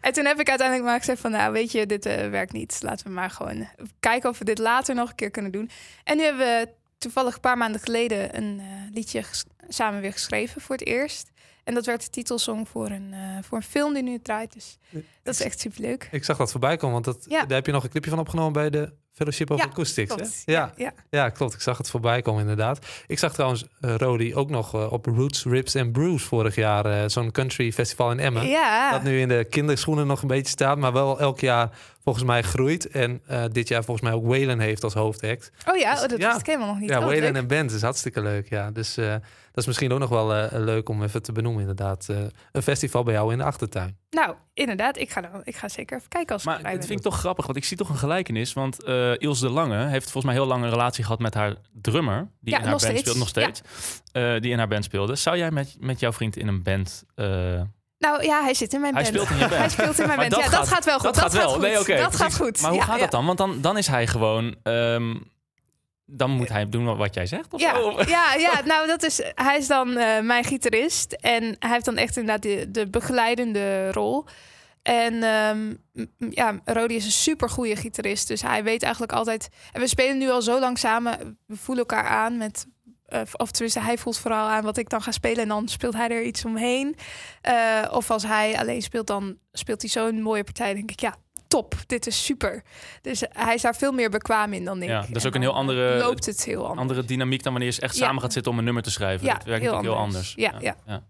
En 0.01 0.13
toen 0.13 0.25
heb 0.25 0.39
ik 0.39 0.49
uiteindelijk 0.49 0.87
maar 0.89 0.99
gezegd 0.99 1.21
van, 1.21 1.31
nou 1.31 1.53
weet 1.53 1.71
je, 1.71 1.85
dit 1.85 2.05
eh, 2.05 2.29
werkt 2.29 2.51
niet. 2.53 2.77
Laten 2.81 3.05
we 3.07 3.11
maar 3.13 3.29
gewoon 3.29 3.67
kijken 3.99 4.29
of 4.29 4.37
we 4.37 4.45
dit 4.45 4.57
later 4.57 4.95
nog 4.95 5.09
een 5.09 5.15
keer 5.15 5.31
kunnen 5.31 5.51
doen. 5.51 5.69
En 6.03 6.17
nu 6.17 6.23
hebben 6.23 6.45
we 6.45 6.69
toevallig 6.97 7.33
een 7.33 7.39
paar 7.39 7.57
maanden 7.57 7.81
geleden 7.81 8.37
een 8.37 8.59
eh, 8.59 8.65
liedje 8.93 9.23
samen 9.67 10.01
weer 10.01 10.11
geschreven 10.13 10.61
voor 10.61 10.75
het 10.75 10.85
eerst. 10.85 11.31
En 11.63 11.73
dat 11.73 11.85
werd 11.85 12.01
de 12.03 12.09
titelsong 12.09 12.67
voor 12.69 12.89
een, 12.89 13.13
eh, 13.13 13.37
voor 13.41 13.57
een 13.57 13.63
film 13.63 13.93
die 13.93 14.03
nu 14.03 14.19
draait. 14.21 14.53
Dus 14.53 14.77
dat 15.23 15.33
is 15.33 15.41
echt 15.41 15.59
superleuk. 15.59 16.07
Ik 16.11 16.23
zag 16.23 16.37
dat 16.37 16.51
voorbij 16.51 16.77
komen, 16.77 17.01
want 17.01 17.05
dat, 17.05 17.25
Ja. 17.29 17.45
daar 17.45 17.57
heb 17.57 17.65
je 17.65 17.71
nog 17.71 17.83
een 17.83 17.89
clipje 17.89 18.09
van 18.09 18.19
opgenomen 18.19 18.53
bij 18.53 18.69
de 18.69 18.93
Fellowship 19.21 19.51
of 19.51 19.57
Ja, 19.57 19.65
Acoustics. 19.65 20.15
hè? 20.45 20.51
Ja, 20.53 20.73
ja. 20.75 20.93
ja, 21.09 21.29
klopt. 21.29 21.53
Ik 21.53 21.61
zag 21.61 21.77
het 21.77 21.89
voorbij 21.89 22.21
komen 22.21 22.41
inderdaad. 22.41 22.85
Ik 23.07 23.19
zag 23.19 23.33
trouwens 23.33 23.65
eh, 23.81 23.95
Rodi 23.95 24.35
ook 24.35 24.49
nog 24.49 24.73
eh, 24.73 24.91
op 24.91 25.05
Roots, 25.05 25.43
Ribs 25.45 25.75
and 25.75 25.91
Brews 25.91 26.23
vorig 26.23 26.55
jaar. 26.55 26.85
eh, 26.85 27.03
Zo'n 27.07 27.31
country 27.31 27.71
festival 27.71 28.11
in 28.11 28.19
Emmen. 28.19 28.47
Ja. 28.47 28.91
Dat 28.91 29.03
nu 29.03 29.19
in 29.19 29.27
de 29.27 29.45
kinderschoenen 29.49 30.07
nog 30.07 30.21
een 30.21 30.27
beetje 30.27 30.47
staat, 30.51 30.77
maar 30.77 30.93
wel 30.93 31.19
elk 31.19 31.39
jaar 31.39 31.69
volgens 32.03 32.25
mij 32.25 32.41
groeit. 32.41 32.87
En 32.89 33.21
dit 33.51 33.67
jaar 33.67 33.83
volgens 33.83 34.09
mij 34.09 34.15
ook 34.17 34.25
Waylon 34.25 34.59
heeft 34.59 34.83
als 34.83 34.93
hoofdact. 34.93 35.51
Oh 35.67 35.77
ja, 35.77 35.93
Dus- 35.93 36.03
oh, 36.03 36.09
dat 36.09 36.19
ja. 36.19 36.39
ik 36.39 36.45
helemaal 36.45 36.67
nog 36.67 36.79
niet. 36.79 36.89
Ja, 36.89 36.99
Oh, 36.99 37.05
Waylon 37.05 37.25
leuk. 37.31 37.35
en 37.35 37.47
Band 37.47 37.71
is 37.71 37.81
hartstikke 37.81 38.21
leuk. 38.21 38.49
Ja. 38.49 38.71
Dus 38.71 38.97
dat 39.51 39.57
is 39.63 39.65
misschien 39.65 39.91
ook 39.91 39.99
nog 39.99 40.09
wel 40.09 40.33
eh, 40.35 40.59
leuk 40.59 40.89
om 40.89 41.03
even 41.03 41.21
te 41.21 41.31
benoemen 41.31 41.61
inderdaad. 41.61 42.09
Eh, 42.09 42.17
een 42.51 42.61
festival 42.61 43.03
bij 43.03 43.13
jou 43.13 43.31
in 43.31 43.37
de 43.37 43.43
achtertuin. 43.43 43.97
Nou, 44.09 44.35
inderdaad. 44.53 44.97
Ik 44.97 45.09
ga, 45.11 45.21
dan, 45.21 45.41
ik 45.43 45.55
ga 45.55 45.69
zeker 45.69 45.97
even 45.97 46.09
kijken 46.09 46.33
als 46.33 46.41
ik 46.41 46.47
Maar 46.47 46.55
erbij 46.57 46.71
dat 46.71 46.79
ben. 46.79 46.89
vind 46.89 47.05
ik 47.05 47.11
toch 47.11 47.19
grappig, 47.19 47.45
want 47.45 47.57
ik 47.57 47.63
zie 47.65 47.77
toch 47.77 47.89
een 47.89 47.97
gelijkenis. 47.97 48.53
Want 48.53 48.83
eh 48.83 49.11
Ilse 49.17 49.45
de 49.45 49.51
Lange 49.51 49.85
heeft 49.87 50.03
volgens 50.03 50.23
mij 50.25 50.33
heel 50.33 50.45
lang 50.45 50.63
een 50.63 50.69
relatie 50.69 51.03
gehad 51.03 51.19
met 51.19 51.33
haar 51.33 51.55
drummer. 51.71 52.17
Die 52.39 52.53
Ja, 52.53 52.57
in 52.57 52.61
haar 52.61 52.69
band 52.71 52.81
steeds. 52.81 52.99
speelt, 52.99 53.17
nog 53.17 53.27
steeds. 53.27 53.61
Eh, 54.11 54.39
die 54.39 54.51
in 54.51 54.57
haar 54.57 54.67
band 54.67 54.83
speelde. 54.83 55.15
Zou 55.15 55.37
jij 55.37 55.51
met, 55.51 55.75
met 55.79 55.99
jouw 55.99 56.11
vriend 56.13 56.37
in 56.37 56.47
een 56.47 56.63
band... 56.63 57.03
eh, 57.15 57.25
Nou 57.97 58.23
ja, 58.23 58.41
hij 58.43 58.53
zit 58.53 58.73
in 58.73 58.81
mijn 58.81 58.93
Hij 58.95 59.03
band. 59.03 59.15
speelt 59.15 59.29
in 59.29 59.37
je 59.37 59.47
band. 59.55 59.59
Hij 59.61 59.69
speelt 59.69 59.99
in 59.99 60.05
mijn 60.07 60.19
Maar 60.19 60.29
band. 60.29 60.31
dat 60.31 60.39
ja, 60.51 60.57
gaat- 60.57 60.59
dat 60.59 60.67
gaat 60.73 60.85
wel 60.85 60.95
goed. 60.99 61.03
dat 61.03 61.17
gaat 61.19 61.33
wel. 61.33 61.49
goed. 61.49 61.61
Nee, 61.61 61.79
oké, 61.79 61.95
dat 61.97 62.01
precies. 62.09 62.19
gaat 62.19 62.35
goed. 62.35 62.61
Maar 62.61 62.69
hoe 62.71 62.79
Ja, 62.79 62.85
gaat 62.85 62.95
ja. 62.95 63.01
dat 63.01 63.11
dan? 63.11 63.25
Want 63.25 63.37
dan, 63.37 63.61
dan 63.61 63.77
is 63.77 63.87
hij 63.87 64.07
gewoon... 64.07 64.55
ehm, 64.63 65.15
dan 66.11 66.31
moet 66.31 66.49
hij 66.49 66.69
doen 66.69 66.97
wat 66.97 67.13
jij 67.13 67.25
zegt? 67.25 67.53
Of 67.53 67.61
Ja, 67.61 67.75
zo? 67.75 67.99
ja, 68.07 68.33
ja, 68.33 68.61
nou 68.65 68.87
dat 68.87 69.03
is, 69.03 69.21
hij 69.35 69.57
is 69.57 69.67
dan 69.67 69.97
eh, 69.97 70.19
mijn 70.21 70.43
gitarist 70.43 71.11
en 71.13 71.55
hij 71.59 71.69
heeft 71.69 71.85
dan 71.85 71.97
echt 71.97 72.17
inderdaad 72.17 72.41
de, 72.43 72.65
de 72.71 72.87
begeleidende 72.89 73.91
rol. 73.91 74.25
En 74.81 75.23
ehm, 75.23 75.67
m- 75.93 76.29
ja, 76.29 76.59
Rodi 76.65 76.95
is 76.95 77.05
een 77.05 77.11
super 77.11 77.49
goede 77.49 77.75
gitarist, 77.75 78.27
dus 78.27 78.41
hij 78.41 78.63
weet 78.63 78.83
eigenlijk 78.83 79.13
altijd. 79.13 79.49
En 79.71 79.81
we 79.81 79.87
spelen 79.87 80.17
nu 80.17 80.29
al 80.29 80.41
zo 80.41 80.59
lang 80.59 80.77
samen, 80.79 81.37
we 81.47 81.55
voelen 81.57 81.85
elkaar 81.87 82.07
aan 82.09 82.37
met. 82.37 82.65
eh, 83.05 83.21
of 83.37 83.51
tenminste, 83.51 83.79
hij 83.79 83.97
voelt 83.97 84.17
vooral 84.17 84.47
aan 84.47 84.63
wat 84.63 84.77
ik 84.77 84.89
dan 84.89 85.01
ga 85.01 85.11
spelen 85.11 85.41
en 85.43 85.47
dan 85.47 85.67
speelt 85.67 85.93
hij 85.93 86.09
er 86.09 86.23
iets 86.23 86.45
omheen. 86.45 86.95
Eh, 87.41 87.81
of 87.91 88.11
als 88.11 88.23
hij 88.23 88.57
alleen 88.57 88.81
speelt, 88.81 89.07
dan 89.07 89.37
speelt 89.51 89.81
hij 89.81 89.89
zo'n 89.89 90.21
mooie 90.21 90.43
partij. 90.43 90.73
denk 90.73 90.91
ik, 90.91 90.99
ja, 90.99 91.15
top, 91.51 91.75
dit 91.87 92.07
is 92.07 92.25
super. 92.25 92.63
Dus 93.01 93.23
hij 93.29 93.53
is 93.53 93.61
daar 93.61 93.75
veel 93.75 93.91
meer 93.91 94.09
bekwaam 94.09 94.53
in 94.53 94.65
dan 94.65 94.81
ik. 94.81 94.89
Ja, 94.89 94.99
dat 95.07 95.15
is 95.15 95.21
En 95.23 95.27
ook 95.29 95.35
een 95.35 95.41
heel 95.41 95.53
andere- 95.53 95.97
Loopt 95.97 96.25
het 96.25 96.43
heel 96.45 96.61
anders. 96.61 96.79
Andere 96.79 97.05
dynamiek 97.05 97.43
dan 97.43 97.53
wanneer 97.53 97.71
je 97.75 97.81
echt 97.81 97.97
Ja. 97.97 98.05
samen 98.05 98.21
gaat 98.21 98.33
zitten 98.33 98.51
om 98.51 98.57
een 98.57 98.63
nummer 98.63 98.83
te 98.83 98.91
schrijven. 98.91 99.25
Ja, 99.27 99.33
dat 99.33 99.43
werkt 99.43 99.61
heel 99.63 99.71
natuurlijk 99.73 99.95
heel 99.97 100.05
anders. 100.05 100.35
anders. 100.37 100.63
Ja, 100.63 100.73
ja. 100.87 101.03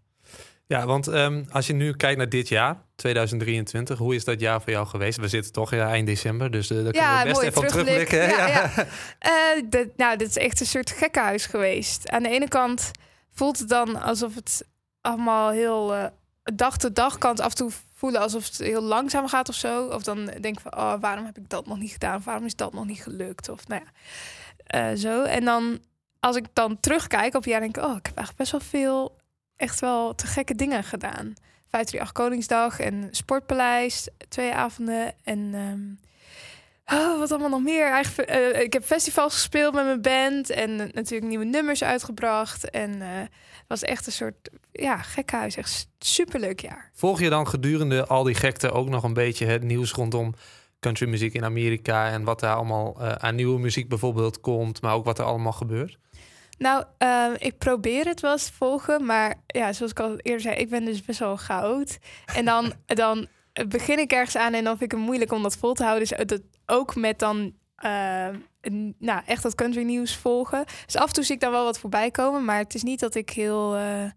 Ja, 0.67 0.85
want 0.85 1.07
ehm, 1.07 1.43
als 1.51 1.67
je 1.67 1.73
nu 1.73 1.93
kijkt 1.95 2.17
naar 2.17 2.29
dit 2.29 2.47
jaar, 2.47 2.77
2023, 2.95 3.97
hoe 3.97 4.15
is 4.15 4.23
dat 4.23 4.39
jaar 4.39 4.61
voor 4.61 4.71
jou 4.71 4.87
geweest? 4.87 5.19
We 5.19 5.27
zitten 5.27 5.51
toch 5.51 5.71
ja, 5.73 5.89
eind 5.89 6.07
december, 6.07 6.51
dus 6.51 6.71
uh, 6.71 6.83
daar 6.83 6.91
kunnen 6.91 7.17
we 7.19 7.23
best 7.27 7.41
even 7.41 7.61
op 7.61 7.67
terugblik. 7.67 8.07
terugblikken. 8.07 8.37
Ja, 8.37 8.47
ja. 8.47 8.71
Eh, 9.19 9.63
dit- 9.69 9.97
nou, 9.97 10.17
dit 10.17 10.27
is 10.29 10.37
echt 10.37 10.59
een 10.59 10.65
soort 10.65 10.91
gekkenhuis 10.91 11.45
geweest. 11.45 12.09
Aan 12.09 12.23
de 12.23 12.29
ene 12.29 12.47
kant 12.47 12.91
voelt 13.33 13.59
het 13.59 13.69
dan 13.69 14.01
alsof 14.01 14.35
het 14.35 14.65
allemaal 15.01 15.49
heel 15.51 15.95
eh, 15.95 16.05
dag 16.55 16.77
te 16.77 16.91
dag 16.91 17.17
kan 17.17 17.31
het 17.31 17.39
af 17.39 17.49
en 17.49 17.55
toe 17.57 17.71
voelen 18.01 18.21
alsof 18.21 18.45
het 18.45 18.57
heel 18.57 18.81
langzaam 18.81 19.27
gaat 19.27 19.49
of 19.49 19.55
zo. 19.55 19.85
Of 19.85 20.03
dan 20.03 20.25
denk 20.25 20.57
ik 20.57 20.59
van, 20.59 20.75
oh, 20.75 20.93
waarom 20.99 21.25
heb 21.25 21.37
ik 21.37 21.49
dat 21.49 21.65
nog 21.65 21.77
niet 21.77 21.91
gedaan? 21.91 22.21
Waarom 22.23 22.45
is 22.45 22.55
dat 22.55 22.73
nog 22.73 22.85
niet 22.85 23.03
gelukt? 23.03 23.49
Of 23.49 23.67
nou 23.67 23.81
ja, 23.85 23.91
eh, 24.65 24.97
zo. 24.97 25.23
En 25.23 25.45
dan 25.45 25.79
als 26.19 26.35
ik 26.35 26.45
dan 26.53 26.79
terugkijk 26.79 27.35
op 27.35 27.45
jaar, 27.45 27.59
denk 27.59 27.77
ik, 27.77 27.83
oh, 27.83 27.97
ik 27.97 28.05
heb 28.05 28.17
eigenlijk 28.17 28.37
best 28.37 28.51
wel 28.51 28.61
veel 28.61 29.17
echt 29.55 29.79
wel 29.79 30.15
te 30.15 30.27
gekke 30.27 30.55
dingen 30.55 30.83
gedaan. 30.83 31.33
538 31.69 32.11
Koningsdag 32.11 32.79
en 32.79 33.07
Sportpaleis, 33.11 34.07
twee 34.29 34.53
avonden 34.53 35.13
en 35.23 35.49
ehm, 35.53 36.09
oh, 36.93 37.19
wat 37.19 37.31
allemaal 37.31 37.49
nog 37.49 37.63
meer. 37.63 37.87
Eigenlijk, 37.87 38.29
eh, 38.29 38.61
ik 38.61 38.73
heb 38.73 38.83
festivals 38.83 39.33
gespeeld 39.33 39.73
met 39.73 39.85
mijn 39.85 40.01
band 40.01 40.49
en 40.49 40.75
natuurlijk 40.75 41.29
nieuwe 41.29 41.45
nummers 41.45 41.83
uitgebracht. 41.83 42.69
En 42.69 43.01
eh, 43.01 43.07
het 43.19 43.67
was 43.67 43.81
echt 43.81 44.05
een 44.05 44.11
soort 44.11 44.49
ja, 44.71 44.97
gekhuis. 44.97 45.55
Echt 45.55 45.87
superleuk 45.99 46.59
jaar. 46.59 46.89
Volg 46.93 47.19
je 47.19 47.29
dan 47.29 47.47
gedurende 47.47 48.05
al 48.05 48.23
die 48.23 48.35
gekte 48.35 48.71
ook 48.71 48.89
nog 48.89 49.03
een 49.03 49.13
beetje 49.13 49.45
het 49.45 49.63
nieuws 49.63 49.91
rondom 49.91 50.33
countrymuziek 50.79 51.33
in 51.33 51.43
Amerika 51.43 52.09
en 52.09 52.23
wat 52.23 52.39
daar 52.39 52.55
allemaal 52.55 52.95
eh, 52.99 53.11
aan 53.11 53.35
nieuwe 53.35 53.59
muziek 53.59 53.89
bijvoorbeeld 53.89 54.39
komt, 54.39 54.81
maar 54.81 54.93
ook 54.93 55.05
wat 55.05 55.19
er 55.19 55.25
allemaal 55.25 55.51
gebeurt? 55.51 55.97
Nou, 56.57 56.83
ehm, 56.97 57.33
ik 57.37 57.57
probeer 57.57 58.05
het 58.05 58.19
wel 58.19 58.31
eens 58.31 58.45
te 58.45 58.53
volgen, 58.53 59.05
maar 59.05 59.35
ja, 59.47 59.73
zoals 59.73 59.91
ik 59.91 59.99
al 59.99 60.17
eerder 60.17 60.41
zei, 60.41 60.55
ik 60.55 60.69
ben 60.69 60.85
dus 60.85 61.01
best 61.01 61.19
wel 61.19 61.37
chaot. 61.37 61.97
En 62.35 62.45
dan, 62.45 62.73
dan 62.85 63.27
begin 63.67 63.99
ik 63.99 64.11
ergens 64.11 64.35
aan 64.37 64.53
en 64.53 64.63
dan 64.63 64.77
vind 64.77 64.91
ik 64.93 64.97
het 64.97 65.07
moeilijk 65.07 65.31
om 65.31 65.43
dat 65.43 65.57
vol 65.57 65.73
te 65.73 65.83
houden. 65.83 66.07
Dus 66.07 66.27
dat 66.27 66.41
ook 66.65 66.95
met 66.95 67.19
dan, 67.19 67.53
n- 68.69 68.95
nou, 68.99 69.21
echt 69.25 69.43
dat 69.43 69.55
country 69.55 69.83
nieuws 69.83 70.15
volgen. 70.15 70.65
Dus 70.85 70.95
af 70.95 71.07
en 71.07 71.13
toe 71.13 71.23
zie 71.23 71.35
ik 71.35 71.41
dan 71.41 71.51
wel 71.51 71.63
wat 71.63 71.79
voorbij 71.79 72.11
komen, 72.11 72.45
maar 72.45 72.57
het 72.57 72.73
is 72.75 72.83
niet 72.83 72.99
dat 72.99 73.15
ik 73.15 73.29
heel, 73.29 73.75
eh, 73.75 74.03
eh, 74.03 74.11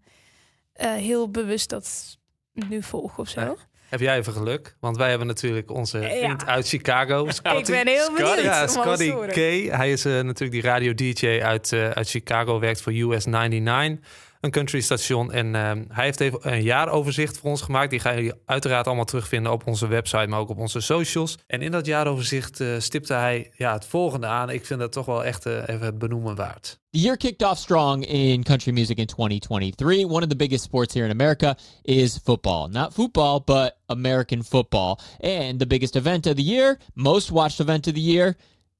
heel 0.93 1.29
bewust 1.31 1.69
dat 1.69 2.17
nu 2.53 2.83
volg 2.83 3.17
of 3.17 3.29
zo. 3.29 3.39
Ja. 3.41 3.55
Heb 3.89 3.99
jij 3.99 4.17
even 4.17 4.33
geluk? 4.33 4.75
Want 4.79 4.97
wij 4.97 5.09
hebben 5.09 5.27
natuurlijk 5.27 5.71
onze 5.71 5.99
Ja. 5.99 6.09
vriend 6.17 6.45
uit 6.45 6.67
Chicago. 6.67 7.23
Ik 7.25 7.31
Scotty. 7.31 7.71
ben 7.71 7.87
heel 7.87 8.11
benieuwd 8.13 8.41
Ja, 8.41 8.57
alles 8.59 8.73
te 8.73 8.79
Scotty. 8.81 9.11
K. 9.11 9.71
Hij 9.75 9.91
is 9.91 10.05
eh, 10.05 10.11
natuurlijk 10.13 10.51
die 10.51 10.61
radio-dj 10.61 11.39
uit, 11.43 11.71
eh, 11.73 11.89
uit 11.89 12.09
Chicago, 12.09 12.59
werkt 12.59 12.81
voor 12.81 12.93
US 12.93 13.25
99, 13.25 14.09
country 14.51 14.81
station. 14.81 15.31
En 15.31 15.55
ehm, 15.55 15.83
hij 15.87 16.05
heeft 16.05 16.19
even 16.19 16.39
een 16.41 16.63
jaaroverzicht 16.63 17.37
voor 17.37 17.49
ons 17.49 17.61
gemaakt. 17.61 17.89
Die 17.89 17.99
gaan 17.99 18.15
jullie 18.15 18.33
uiteraard 18.45 18.87
allemaal 18.87 19.05
terugvinden 19.05 19.51
op 19.51 19.67
onze 19.67 19.87
website, 19.87 20.27
maar 20.27 20.39
ook 20.39 20.49
op 20.49 20.57
onze 20.57 20.79
socials. 20.79 21.37
En 21.47 21.61
in 21.61 21.71
dat 21.71 21.85
jaaroverzicht 21.85 22.59
eh, 22.59 22.67
stipte 22.77 23.13
hij 23.13 23.51
ja, 23.57 23.73
het 23.73 23.85
volgende 23.85 24.27
aan. 24.27 24.49
Ik 24.49 24.65
vind 24.65 24.79
dat 24.79 24.91
toch 24.91 25.05
wel 25.05 25.23
echt 25.23 25.45
eh, 25.45 25.67
even 25.67 25.97
benoemen 25.97 26.35
waard. 26.35 26.79
The 26.95 27.01
year 27.01 27.17
kicked 27.17 27.43
off 27.43 27.59
strong 27.59 28.05
in 28.05 28.43
country 28.43 28.71
music 28.71 28.97
in 28.97 29.05
2023. 29.05 30.05
One 30.05 30.23
of 30.23 30.29
the 30.29 30.35
biggest 30.35 30.63
sports 30.63 30.93
here 30.93 31.05
in 31.05 31.11
America 31.11 31.57
is 31.81 32.19
football. 32.23 32.69
Not 32.69 32.93
football, 32.93 33.41
but 33.45 33.75
American 33.87 34.43
football. 34.43 34.99
And 35.19 35.59
the 35.59 35.67
biggest 35.67 35.95
event 35.95 36.25
of 36.25 36.35
the 36.35 36.43
year, 36.43 36.77
most 36.93 37.31
watched 37.31 37.59
event 37.59 37.87
of 37.87 37.93
the 37.93 38.01
year, 38.01 38.37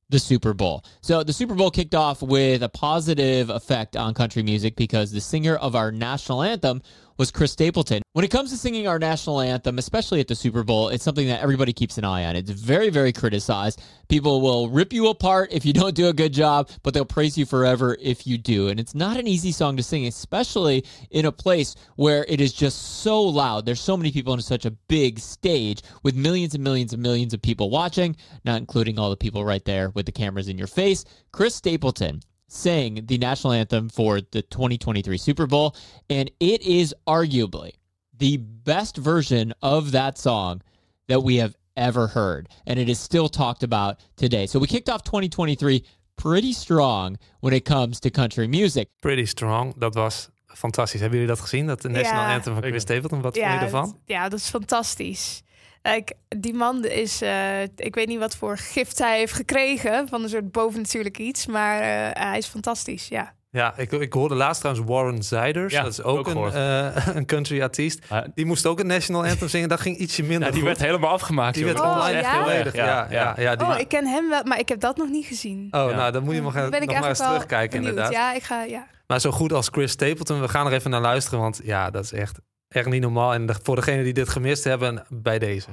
the 0.09 0.19
Super 0.19 0.53
Bowl. 0.53 0.83
So 1.01 1.23
the 1.23 1.33
Super 1.33 1.55
Bowl 1.55 1.71
kicked 1.71 1.95
off 1.95 2.21
with 2.21 2.63
a 2.63 2.69
positive 2.69 3.49
effect 3.49 3.95
on 3.95 4.13
country 4.13 4.43
music 4.43 4.75
because 4.75 5.11
the 5.11 5.21
singer 5.21 5.55
of 5.55 5.75
our 5.75 5.91
national 5.91 6.43
anthem 6.43 6.81
was 7.17 7.31
Chris 7.31 7.51
Stapleton. 7.51 8.01
When 8.13 8.25
it 8.25 8.31
comes 8.31 8.51
to 8.51 8.57
singing 8.57 8.87
our 8.87 8.99
national 8.99 9.41
anthem, 9.41 9.77
especially 9.77 10.19
at 10.19 10.27
the 10.27 10.35
Super 10.35 10.63
Bowl, 10.63 10.89
it's 10.89 11.03
something 11.03 11.27
that 11.27 11.41
everybody 11.41 11.73
keeps 11.73 11.97
an 11.97 12.03
eye 12.03 12.25
on. 12.25 12.35
It's 12.35 12.49
very, 12.49 12.89
very 12.89 13.13
criticized. 13.13 13.81
People 14.07 14.41
will 14.41 14.69
rip 14.69 14.93
you 14.93 15.07
apart 15.07 15.51
if 15.51 15.65
you 15.65 15.73
don't 15.73 15.95
do 15.95 16.07
a 16.07 16.13
good 16.13 16.33
job, 16.33 16.69
but 16.83 16.93
they'll 16.93 17.05
praise 17.05 17.37
you 17.37 17.45
forever 17.45 17.97
if 18.01 18.27
you 18.27 18.37
do. 18.37 18.67
And 18.67 18.79
it's 18.79 18.95
not 18.95 19.17
an 19.17 19.27
easy 19.27 19.51
song 19.51 19.77
to 19.77 19.83
sing, 19.83 20.05
especially 20.07 20.85
in 21.11 21.25
a 21.25 21.31
place 21.31 21.75
where 21.95 22.25
it 22.27 22.41
is 22.41 22.53
just 22.53 23.01
so 23.01 23.21
loud. 23.21 23.65
There's 23.65 23.81
so 23.81 23.97
many 23.97 24.11
people 24.11 24.33
on 24.33 24.41
such 24.41 24.65
a 24.65 24.71
big 24.71 25.19
stage 25.19 25.81
with 26.03 26.15
millions 26.15 26.53
and 26.53 26.63
millions 26.63 26.93
and 26.93 27.01
millions 27.01 27.33
of 27.33 27.41
people 27.41 27.69
watching, 27.69 28.15
not 28.43 28.57
including 28.57 28.99
all 28.99 29.09
the 29.09 29.17
people 29.17 29.45
right 29.45 29.63
there 29.65 29.89
with 29.89 30.05
the 30.05 30.11
cameras 30.11 30.49
in 30.49 30.57
your 30.57 30.67
face. 30.67 31.05
Chris 31.31 31.55
Stapleton 31.55 32.21
sang 32.47 33.05
the 33.05 33.17
national 33.17 33.53
anthem 33.53 33.89
for 33.89 34.21
the 34.21 34.41
2023 34.41 35.17
Super 35.17 35.47
Bowl, 35.47 35.75
and 36.09 36.29
it 36.39 36.61
is 36.61 36.93
arguably 37.07 37.71
the 38.17 38.37
best 38.37 38.97
version 38.97 39.53
of 39.61 39.91
that 39.91 40.17
song 40.17 40.61
that 41.07 41.21
we 41.21 41.37
have 41.37 41.55
ever 41.75 42.07
heard. 42.07 42.49
And 42.65 42.79
it 42.79 42.89
is 42.89 42.99
still 42.99 43.27
talked 43.27 43.63
about 43.63 43.99
today. 44.15 44.45
So 44.45 44.59
we 44.59 44.67
kicked 44.67 44.89
off 44.89 45.03
2023 45.03 45.83
pretty 46.15 46.53
strong 46.53 47.17
when 47.41 47.53
it 47.53 47.65
comes 47.65 47.99
to 48.01 48.09
country 48.09 48.47
music. 48.47 48.89
Pretty 49.01 49.25
Strong, 49.25 49.73
dat 49.79 49.95
was 49.95 50.29
fantastisch. 50.55 50.99
Hebben 50.99 51.19
jullie 51.19 51.33
dat 51.35 51.43
gezien? 51.43 51.67
Dat 51.67 51.81
de 51.81 51.89
National 51.89 52.21
Ja. 52.27 52.33
Anthem 52.33 52.53
van 52.53 52.63
Chris. 52.63 52.81
Stapleton. 52.81 53.21
Wat 53.21 53.37
vond 53.37 53.51
je 53.51 53.59
ervan? 53.59 53.85
dat- 53.85 53.95
ja, 54.05 54.29
dat 54.29 54.39
is 54.39 54.49
fantastisch. 54.49 55.43
Like, 55.81 56.13
die 56.37 56.53
man 56.53 56.85
is, 56.85 57.21
eh, 57.21 57.61
ik 57.63 57.95
weet 57.95 58.07
niet 58.07 58.19
wat 58.19 58.35
voor 58.35 58.57
gift 58.57 58.97
hij 58.99 59.17
heeft 59.17 59.33
gekregen 59.33 60.07
van 60.07 60.23
een 60.23 60.29
soort 60.29 60.51
bovennatuurlijk 60.51 61.17
iets, 61.17 61.45
maar 61.45 61.79
eh, 61.81 62.23
hij 62.29 62.37
is 62.37 62.45
fantastisch. 62.47 63.07
Ja, 63.07 63.33
Ja, 63.55 63.73
ik, 63.77 63.91
ik 63.91 64.13
hoorde 64.13 64.35
laatst 64.35 64.61
trouwens 64.61 64.87
Warren 64.89 65.23
Ziders. 65.23 65.73
Ja, 65.73 65.81
dat 65.83 65.91
is 65.91 66.03
ook, 66.03 66.17
ook 66.17 66.27
een, 66.27 66.51
eh, 66.53 67.07
een 67.17 67.25
country 67.25 67.61
artiest. 67.61 67.99
Die 68.33 68.45
moest 68.45 68.65
ook 68.65 68.77
het 68.77 68.87
national 68.87 69.25
anthem 69.25 69.47
zingen. 69.47 69.69
Dat 69.69 69.79
ging 69.81 69.97
ietsje 69.97 70.21
minder 70.23 70.39
ja, 70.47 70.53
die 70.53 70.55
goed. 70.59 70.63
werd 70.67 70.79
helemaal 70.81 71.09
afgemaakt. 71.09 71.53
Die 71.55 71.65
joh. 71.65 71.73
werd 71.73 71.85
Oh, 71.85 71.91
online 71.97 72.17
echt 72.19 72.31
heel 72.31 72.51
erg. 72.51 72.73
Ja, 72.75 72.85
Ja, 72.85 73.07
ja, 73.09 73.33
ja, 73.37 73.55
die 73.55 73.67
Oh, 73.67 73.79
ik 73.79 73.87
ken 73.87 74.05
hem 74.07 74.29
wel, 74.29 74.43
maar 74.43 74.59
ik 74.59 74.69
heb 74.69 74.79
dat 74.79 74.97
nog 74.97 75.09
niet 75.09 75.25
gezien. 75.25 75.67
oh 75.71 75.89
Ja. 75.89 75.95
nou, 75.95 76.11
dan 76.11 76.23
moet 76.23 76.35
je 76.35 76.41
nog, 76.41 76.53
nog 76.53 76.69
maar 76.69 77.07
eens 77.09 77.17
terugkijken 77.17 77.69
benieuwd. 77.79 77.89
inderdaad. 77.97 78.13
Ja, 78.13 78.33
ik 78.33 78.43
ga, 78.43 78.63
ja. 78.63 78.87
Maar 79.07 79.19
zo 79.19 79.31
goed 79.31 79.53
als 79.53 79.67
Chris 79.71 79.91
Stapleton, 79.91 80.41
we 80.41 80.47
gaan 80.47 80.65
er 80.67 80.73
even 80.73 80.89
naar 80.91 81.01
luisteren. 81.01 81.39
Want 81.39 81.59
ja, 81.63 81.89
dat 81.91 82.03
is 82.03 82.13
echt, 82.13 82.37
echt 82.67 82.89
niet 82.89 83.01
normaal. 83.01 83.33
En 83.33 83.45
de- 83.45 83.55
voor 83.63 83.75
degenen 83.75 84.03
die 84.03 84.13
dit 84.13 84.29
gemist 84.29 84.63
hebben, 84.63 85.05
bij 85.09 85.39
deze. 85.39 85.69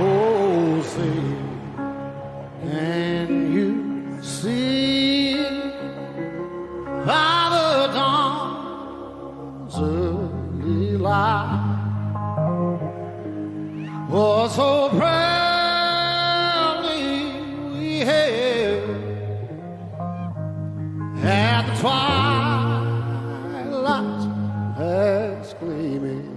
Oh, 0.00 0.78
by 7.06 7.48
the 7.54 7.86
dawn's 7.94 9.76
early 9.78 10.96
light 10.98 11.66
was 14.10 14.54
so 14.54 14.88
proudly 14.90 16.12
we 17.72 18.00
hailed 18.00 18.90
at 21.24 21.66
the 21.66 21.72
twilight's 23.70 24.26
last 24.78 25.58
gleaming 25.58 26.28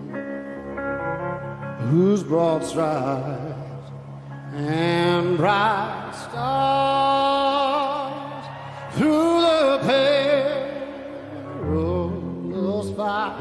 whose 1.89 2.23
broad 2.23 2.63
stripes 2.63 3.91
and 4.53 5.35
bright 5.37 6.11
stars 6.29 7.33
through 8.95 9.41
the 9.41 9.79
perilous 9.83 10.32
fight. 12.95 13.35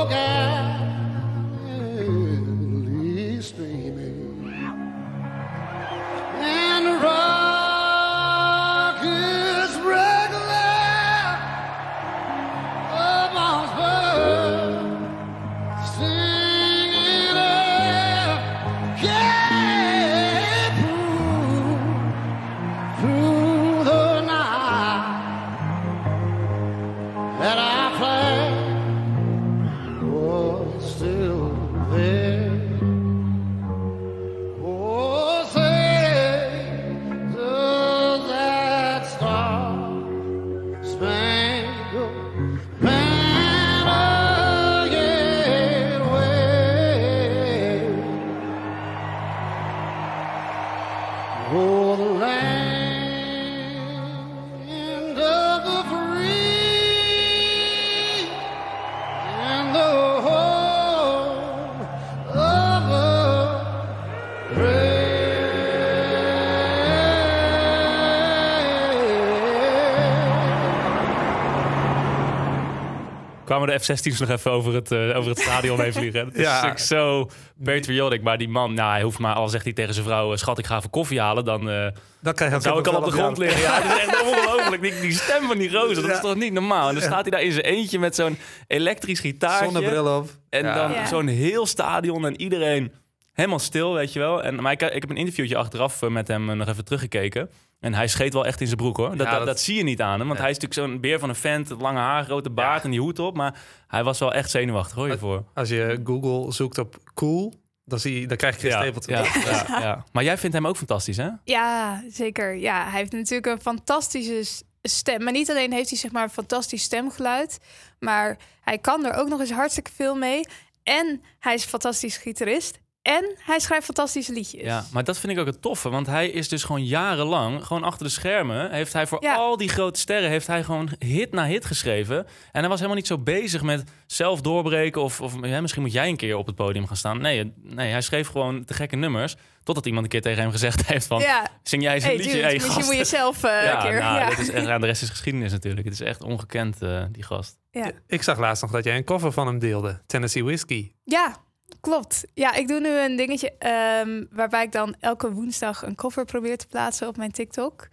kwamen 73.67 73.87
de 73.87 73.95
F-16's 74.11 74.21
nog 74.21 74.29
even 74.29 74.51
over 74.51 74.75
het, 74.75 74.91
eh, 74.93 75.17
over 75.17 75.31
het 75.31 75.39
stadion 75.39 75.81
heen 75.81 75.93
vliegen. 75.93 76.25
Dat 76.25 76.35
is 76.35 76.43
Ja. 76.43 76.53
natuurlijk 76.53 76.79
zo 76.81 77.31
patriotic. 77.65 78.23
Maar 78.23 78.39
die 78.39 78.49
man, 78.49 78.75
nou, 78.75 78.93
hij 78.93 79.03
hoeft 79.03 79.19
maar, 79.19 79.35
al 79.35 79.49
zegt 79.49 79.65
hij 79.65 79.73
tegen 79.73 79.95
zijn 79.95 80.07
vrouw... 80.07 80.33
eh, 80.33 80.39
schat, 80.39 80.59
ik 80.59 80.67
ga 80.67 80.77
even 80.77 80.91
koffie 80.91 81.21
halen, 81.21 81.45
dan 81.45 81.71
eh, 81.71 81.87
Dan 82.23 82.35
krijg 82.35 82.53
je 82.55 82.61
zou 82.61 82.79
ik 82.79 82.87
al 82.87 82.97
op 82.97 83.05
de 83.05 83.11
grond 83.11 83.39
liggen. 83.39 83.61
Ja, 83.61 83.81
dat 83.81 83.97
is 83.97 83.99
echt 84.07 84.23
ongelooflijk. 84.23 84.83
Die, 84.83 85.01
die 85.01 85.13
stem 85.13 85.47
van 85.47 85.59
die 85.59 85.71
rozen, 85.71 85.95
dat 85.95 86.05
Ja. 86.11 86.13
is 86.17 86.21
toch 86.21 86.35
niet 86.35 86.53
normaal? 86.53 86.89
En 86.89 86.95
dan 86.95 87.03
staat 87.03 87.21
hij 87.23 87.31
daar 87.31 87.43
in 87.43 87.53
zijn 87.53 87.65
eentje 87.65 87.99
met 87.99 88.15
zo'n 88.15 88.39
elektrisch 88.67 89.21
gitaartje. 89.21 89.65
Zonnebril 89.73 90.17
op. 90.17 90.29
En 90.51 90.65
Ja. 90.65 90.75
dan 90.75 90.93
Ja. 90.93 91.07
zo'n 91.07 91.27
heel 91.27 91.67
stadion 91.67 92.27
en 92.27 92.41
iedereen 92.41 92.93
helemaal 93.33 93.59
stil, 93.59 93.95
weet 93.95 94.13
je 94.13 94.19
wel. 94.19 94.43
En, 94.43 94.63
maar 94.63 94.73
ik, 94.73 94.83
ik 94.83 95.01
heb 95.01 95.11
een 95.11 95.17
interviewtje 95.17 95.57
achteraf 95.57 96.01
met 96.09 96.29
hem 96.29 96.57
nog 96.57 96.69
even 96.69 96.85
teruggekeken. 96.85 97.51
En 97.85 97.95
hij 97.95 98.09
scheet 98.09 98.33
wel 98.33 98.47
echt 98.47 98.61
in 98.61 98.67
zijn 98.67 98.79
broek, 98.79 98.97
hoor. 98.97 99.09
Dat, 99.17 99.19
Ja, 99.19 99.25
dat, 99.25 99.39
dat- 99.39 99.47
dat 99.47 99.61
zie 99.61 99.77
je 99.77 99.83
niet 99.83 100.01
aan 100.01 100.19
hem. 100.19 100.29
Want 100.29 100.39
hij 100.41 100.51
is 100.51 100.59
natuurlijk 100.59 100.89
zo'n 100.91 101.01
beer 101.01 101.19
van 101.19 101.29
een 101.29 101.35
vent. 101.35 101.69
het 101.69 101.81
Lange 101.81 101.99
haar, 101.99 102.25
grote 102.25 102.51
baard 102.51 102.85
en 102.85 102.91
die 102.91 103.01
hoed 103.01 103.19
op. 103.19 103.37
Maar 103.37 103.59
hij 103.89 104.05
was 104.05 104.19
wel 104.19 104.33
echt 104.35 104.51
zenuwachtig, 104.51 104.95
hoor 104.97 105.09
je 105.09 105.19
voor. 105.19 105.45
Als 105.55 105.69
je 105.69 106.01
Google 106.05 106.53
zoekt 106.53 106.79
op 106.79 106.97
cool, 107.15 107.55
dan, 107.85 107.99
zie 107.99 108.21
je, 108.21 108.27
dan 108.27 108.37
krijg 108.37 108.55
je 108.55 108.61
Chris 108.61 108.73
Stapleton. 108.73 109.15
ja, 109.15 109.25
ja, 109.69 109.81
ja. 109.81 110.05
Maar 110.13 110.25
jij 110.25 110.39
vindt 110.39 110.57
hem 110.57 110.67
ook 110.67 110.77
fantastisch, 110.77 111.17
hè? 111.17 111.29
Ja, 111.45 112.03
zeker. 112.11 112.55
Ja, 112.57 112.83
hij 112.91 112.99
heeft 113.01 113.13
natuurlijk 113.13 113.47
een 113.47 113.61
fantastische 113.61 114.63
stem. 114.83 115.23
Maar 115.25 115.33
niet 115.33 115.51
alleen 115.51 115.73
heeft 115.73 115.89
hij 115.89 115.99
zeg 115.99 116.11
maar 116.13 116.23
een 116.23 116.31
fantastisch 116.31 116.83
stemgeluid, 116.83 117.59
maar 117.99 118.37
hij 118.61 118.79
kan 118.79 119.05
er 119.05 119.15
ook 119.15 119.29
nog 119.29 119.41
eens 119.41 119.53
hartstikke 119.53 119.91
veel 119.95 120.15
mee. 120.15 120.41
En 120.83 121.23
hij 121.39 121.55
is 121.55 121.63
een 121.63 121.69
fantastisch 121.69 122.17
gitarist. 122.17 122.79
En 123.05 123.35
hij 123.39 123.59
schrijft 123.59 123.85
fantastische 123.85 124.33
liedjes. 124.33 124.63
Ja, 124.63 124.85
maar 124.93 125.05
dat 125.05 125.19
vind 125.19 125.33
ik 125.33 125.39
ook 125.39 125.47
het 125.47 125.63
toffe. 125.63 125.89
Want 125.89 126.07
hij 126.07 126.29
is 126.29 126.49
dus 126.49 126.65
gewoon 126.65 126.85
jarenlang, 126.85 127.67
gewoon 127.67 127.83
achter 127.85 128.07
de 128.07 128.13
schermen... 128.13 128.71
heeft 128.71 128.93
hij 128.93 129.07
voor 129.07 129.23
Ja. 129.23 129.35
al 129.35 129.57
die 129.57 129.69
grote 129.69 130.01
sterren... 130.01 130.31
heeft 130.31 130.47
hij 130.47 130.65
gewoon 130.65 130.91
hit 130.99 131.33
na 131.33 131.47
hit 131.47 131.65
geschreven. 131.65 132.17
En 132.53 132.61
hij 132.61 132.69
was 132.69 132.77
helemaal 132.77 132.97
niet 132.97 133.07
zo 133.07 133.19
bezig 133.19 133.63
met 133.63 133.85
zelf 134.07 134.41
doorbreken... 134.41 135.03
of, 135.03 135.21
of 135.21 135.35
ja, 135.43 135.61
misschien 135.61 135.83
moet 135.83 135.93
jij 135.93 136.09
een 136.09 136.17
keer 136.17 136.37
op 136.37 136.47
het 136.47 136.55
podium 136.55 136.87
gaan 136.87 136.97
staan. 136.97 137.21
Nee, 137.21 137.53
nee, 137.63 137.91
hij 137.91 138.01
schreef 138.01 138.29
gewoon 138.29 138.65
te 138.65 138.75
gekke 138.75 138.97
nummers... 138.97 139.35
totdat 139.63 139.87
iemand 139.87 140.05
een 140.05 140.11
keer 140.11 140.23
tegen 140.23 140.43
hem 140.43 140.51
gezegd 140.51 140.87
heeft 140.93 141.07
van... 141.07 141.21
Ja. 141.21 141.47
zing 141.63 141.83
jij 141.83 141.95
eens 141.95 142.03
een 142.05 142.09
Hey, 142.09 142.19
liedje? 142.19 142.33
dude, 142.33 142.45
Hey, 142.45 142.53
misschien 142.55 142.75
gast. 142.75 142.87
moet 142.89 142.97
je 142.97 143.05
zelf 143.05 143.45
eh, 143.45 143.51
ja, 143.65 143.77
een 143.85 143.91
keer. 143.91 144.01
nou, 144.01 144.19
ja. 144.19 144.29
dit 144.29 144.39
is 144.39 144.51
echt, 144.51 144.67
de 144.81 144.87
rest 144.87 145.03
is 145.03 145.09
geschiedenis 145.11 145.53
natuurlijk. 145.53 145.85
Het 145.85 145.95
is 145.95 146.01
echt 146.01 146.23
ongekend, 146.23 146.83
eh, 146.83 147.05
die 147.11 147.23
gast. 147.23 147.57
Ja. 147.71 147.91
Ik 148.07 148.23
zag 148.23 148.39
laatst 148.39 148.63
nog 148.63 148.71
dat 148.71 148.85
jij 148.85 148.97
een 148.97 149.05
cover 149.05 149.33
van 149.33 149.47
hem 149.47 149.59
deelde. 149.59 150.03
Tennessee 150.07 150.45
Whiskey. 150.45 150.93
Ja, 151.05 151.37
klopt. 151.81 152.25
Ja, 152.35 152.55
ik 152.55 152.69
doe 152.69 152.81
nu 152.81 152.89
een 152.99 153.17
dingetje 153.17 153.53
ehm, 153.59 154.25
waarbij 154.31 154.65
ik 154.65 154.73
dan 154.73 154.95
elke 155.01 155.33
woensdag 155.33 155.83
een 155.83 155.95
cover 155.95 156.25
probeer 156.25 156.57
te 156.57 156.67
plaatsen 156.67 157.09
op 157.09 157.17
mijn 157.17 157.31
TikTok. 157.33 157.89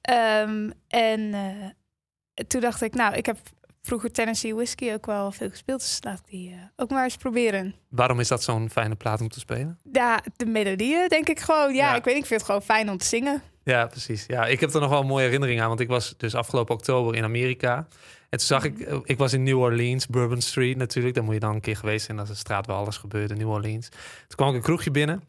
Ehm, 0.00 0.70
en 0.88 1.34
eh, 1.34 2.44
toen 2.46 2.60
dacht 2.60 2.82
ik, 2.82 2.94
nou, 2.94 3.14
ik 3.14 3.26
heb 3.26 3.38
vroeger 3.82 4.12
Tennessee 4.12 4.54
Whiskey 4.54 4.94
ook 4.94 5.06
wel 5.06 5.32
veel 5.32 5.50
gespeeld, 5.50 5.80
dus 5.80 5.98
laat 6.00 6.18
ik 6.18 6.26
die 6.30 6.50
eh, 6.50 6.58
ook 6.76 6.90
maar 6.90 7.04
eens 7.04 7.16
proberen. 7.16 7.74
Waarom 7.88 8.20
is 8.20 8.28
dat 8.28 8.42
zo'n 8.42 8.70
fijne 8.70 8.94
plaat 8.94 9.20
om 9.20 9.28
te 9.28 9.40
spelen? 9.40 9.78
Ja, 9.92 10.20
de 10.36 10.46
melodieën 10.46 11.08
denk 11.08 11.28
ik 11.28 11.40
gewoon. 11.40 11.74
Ja, 11.74 11.90
Ja. 11.90 11.94
ik 11.96 12.04
weet 12.04 12.14
niet, 12.14 12.22
ik 12.22 12.28
vind 12.28 12.40
het 12.40 12.50
gewoon 12.50 12.62
fijn 12.66 12.90
om 12.90 12.98
te 12.98 13.04
zingen. 13.06 13.42
Ja, 13.64 13.86
precies. 13.86 14.24
Ja, 14.26 14.46
ik 14.46 14.60
heb 14.60 14.74
er 14.74 14.80
nog 14.80 14.90
wel 14.90 15.00
een 15.00 15.06
mooie 15.06 15.24
herinnering 15.24 15.60
aan. 15.60 15.68
Want 15.68 15.80
ik 15.80 15.88
was 15.88 16.14
dus 16.16 16.34
afgelopen 16.34 16.74
oktober 16.74 17.14
in 17.14 17.24
Amerika. 17.24 17.86
En 18.30 18.38
toen 18.38 18.46
zag 18.46 18.64
ik, 18.64 18.80
eh, 18.80 18.98
ik 19.04 19.18
was 19.18 19.32
in 19.32 19.42
New 19.42 19.58
Orleans, 19.58 20.06
Bourbon 20.06 20.40
Street 20.40 20.76
natuurlijk. 20.76 21.14
Daar 21.14 21.24
moet 21.24 21.34
je 21.34 21.40
dan 21.40 21.54
een 21.54 21.60
keer 21.60 21.76
geweest 21.76 22.04
zijn. 22.04 22.16
Dat 22.16 22.26
is 22.26 22.32
een 22.32 22.38
straat 22.38 22.66
waar 22.66 22.76
alles 22.76 22.96
gebeurde, 22.96 23.34
New 23.34 23.50
Orleans. 23.50 23.88
Toen 23.88 24.36
kwam 24.36 24.48
ik 24.48 24.54
een 24.54 24.62
kroegje 24.62 24.90
binnen. 24.90 25.22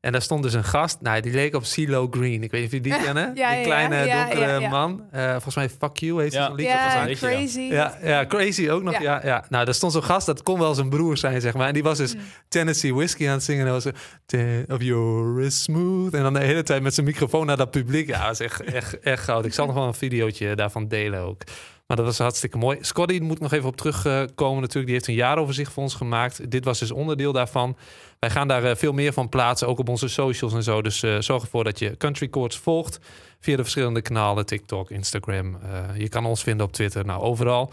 En 0.00 0.12
daar 0.12 0.22
stond 0.22 0.42
dus 0.42 0.52
een 0.54 0.64
gast. 0.64 1.00
Nou, 1.00 1.20
die 1.20 1.32
leek 1.32 1.54
op 1.54 1.64
CeeLo 1.64 2.08
Green. 2.10 2.42
Ik 2.42 2.50
weet 2.50 2.60
niet 2.60 2.64
of 2.64 2.72
je 2.72 2.80
die 2.80 2.96
kennen. 3.04 3.32
ja, 3.34 3.54
die 3.54 3.62
kleine, 3.64 3.96
ja, 4.04 4.20
donkere 4.24 4.46
ja, 4.52 4.58
ja. 4.58 4.68
man. 4.68 5.04
Eh, 5.10 5.30
volgens 5.30 5.54
mij 5.54 5.68
Fuck 5.68 5.96
You 5.96 6.24
Ja. 6.24 6.30
zo'n 6.46 6.54
liedje 6.54 6.72
Ja, 6.72 6.84
gezongen. 6.84 7.06
weet 7.06 7.18
je, 7.20 7.26
ja. 7.26 7.32
crazy. 7.36 7.60
Ja, 7.60 7.98
ja, 8.02 8.26
crazy 8.26 8.68
ook 8.68 8.82
nog. 8.82 8.92
Ja. 8.92 9.00
Ja. 9.02 9.20
Ja, 9.24 9.44
Nou, 9.48 9.64
daar 9.64 9.74
stond 9.74 9.92
zo'n 9.92 10.02
gast, 10.02 10.26
dat 10.26 10.42
kon 10.42 10.58
wel 10.58 10.74
zijn 10.74 10.88
broer 10.88 11.16
zijn, 11.16 11.40
zeg 11.40 11.54
maar. 11.54 11.66
En 11.66 11.74
die 11.74 11.82
was 11.82 11.98
dus 11.98 12.14
Mm. 12.14 12.20
Tennessee 12.48 12.94
Whiskey 12.94 13.26
aan 13.26 13.32
het 13.32 13.42
zingen. 13.42 13.60
En 13.60 13.72
dan 13.72 13.74
was 13.74 13.82
zo, 13.82 13.90
"Ten 14.26 14.64
of 14.68 14.82
your 14.82 15.40
is 15.40 15.62
smooth. 15.62 16.14
En 16.14 16.22
dan 16.22 16.32
de 16.34 16.40
hele 16.40 16.62
tijd 16.62 16.82
met 16.82 16.94
zijn 16.94 17.06
microfoon 17.06 17.46
naar 17.46 17.56
dat 17.56 17.70
publiek. 17.70 18.06
Ja, 18.08 18.22
dat 18.26 18.32
is 18.32 18.40
echt, 18.40 18.60
echt, 18.62 18.98
echt 18.98 19.24
goud. 19.24 19.44
Ik 19.44 19.52
zal 19.52 19.66
nog 19.66 19.74
wel 19.74 19.86
een 19.86 19.94
videootje 19.94 20.56
daarvan 20.56 20.88
delen 20.88 21.20
ook. 21.20 21.42
Maar 21.88 21.96
dat 21.96 22.06
was 22.06 22.18
hartstikke 22.18 22.58
mooi. 22.58 22.78
Scotty 22.80 23.18
moet 23.18 23.40
nog 23.40 23.52
even 23.52 23.68
op 23.68 23.76
terugkomen 23.76 24.60
natuurlijk. 24.60 24.86
Die 24.86 24.94
heeft 24.94 25.06
een 25.06 25.14
jaaroverzicht 25.14 25.72
voor 25.72 25.82
ons 25.82 25.94
gemaakt. 25.94 26.50
Dit 26.50 26.64
was 26.64 26.78
dus 26.78 26.90
onderdeel 26.90 27.32
daarvan. 27.32 27.76
Wij 28.18 28.30
gaan 28.30 28.48
daar 28.48 28.64
eh, 28.64 28.76
veel 28.76 28.92
meer 28.92 29.12
van 29.12 29.28
plaatsen, 29.28 29.68
ook 29.68 29.78
op 29.78 29.88
onze 29.88 30.08
socials 30.08 30.52
en 30.54 30.62
zo. 30.62 30.82
Dus 30.82 31.02
eh, 31.02 31.18
zorg 31.18 31.42
ervoor 31.42 31.64
dat 31.64 31.78
je 31.78 31.96
Country 31.96 32.28
Courts 32.28 32.58
volgt 32.58 32.98
via 33.40 33.56
de 33.56 33.62
verschillende 33.62 34.02
kanalen. 34.02 34.46
TikTok, 34.46 34.90
Instagram. 34.90 35.54
Eh, 35.62 35.96
je 35.96 36.08
kan 36.08 36.24
ons 36.24 36.42
vinden 36.42 36.66
op 36.66 36.72
Twitter, 36.72 37.04
nou 37.04 37.22
overal. 37.22 37.70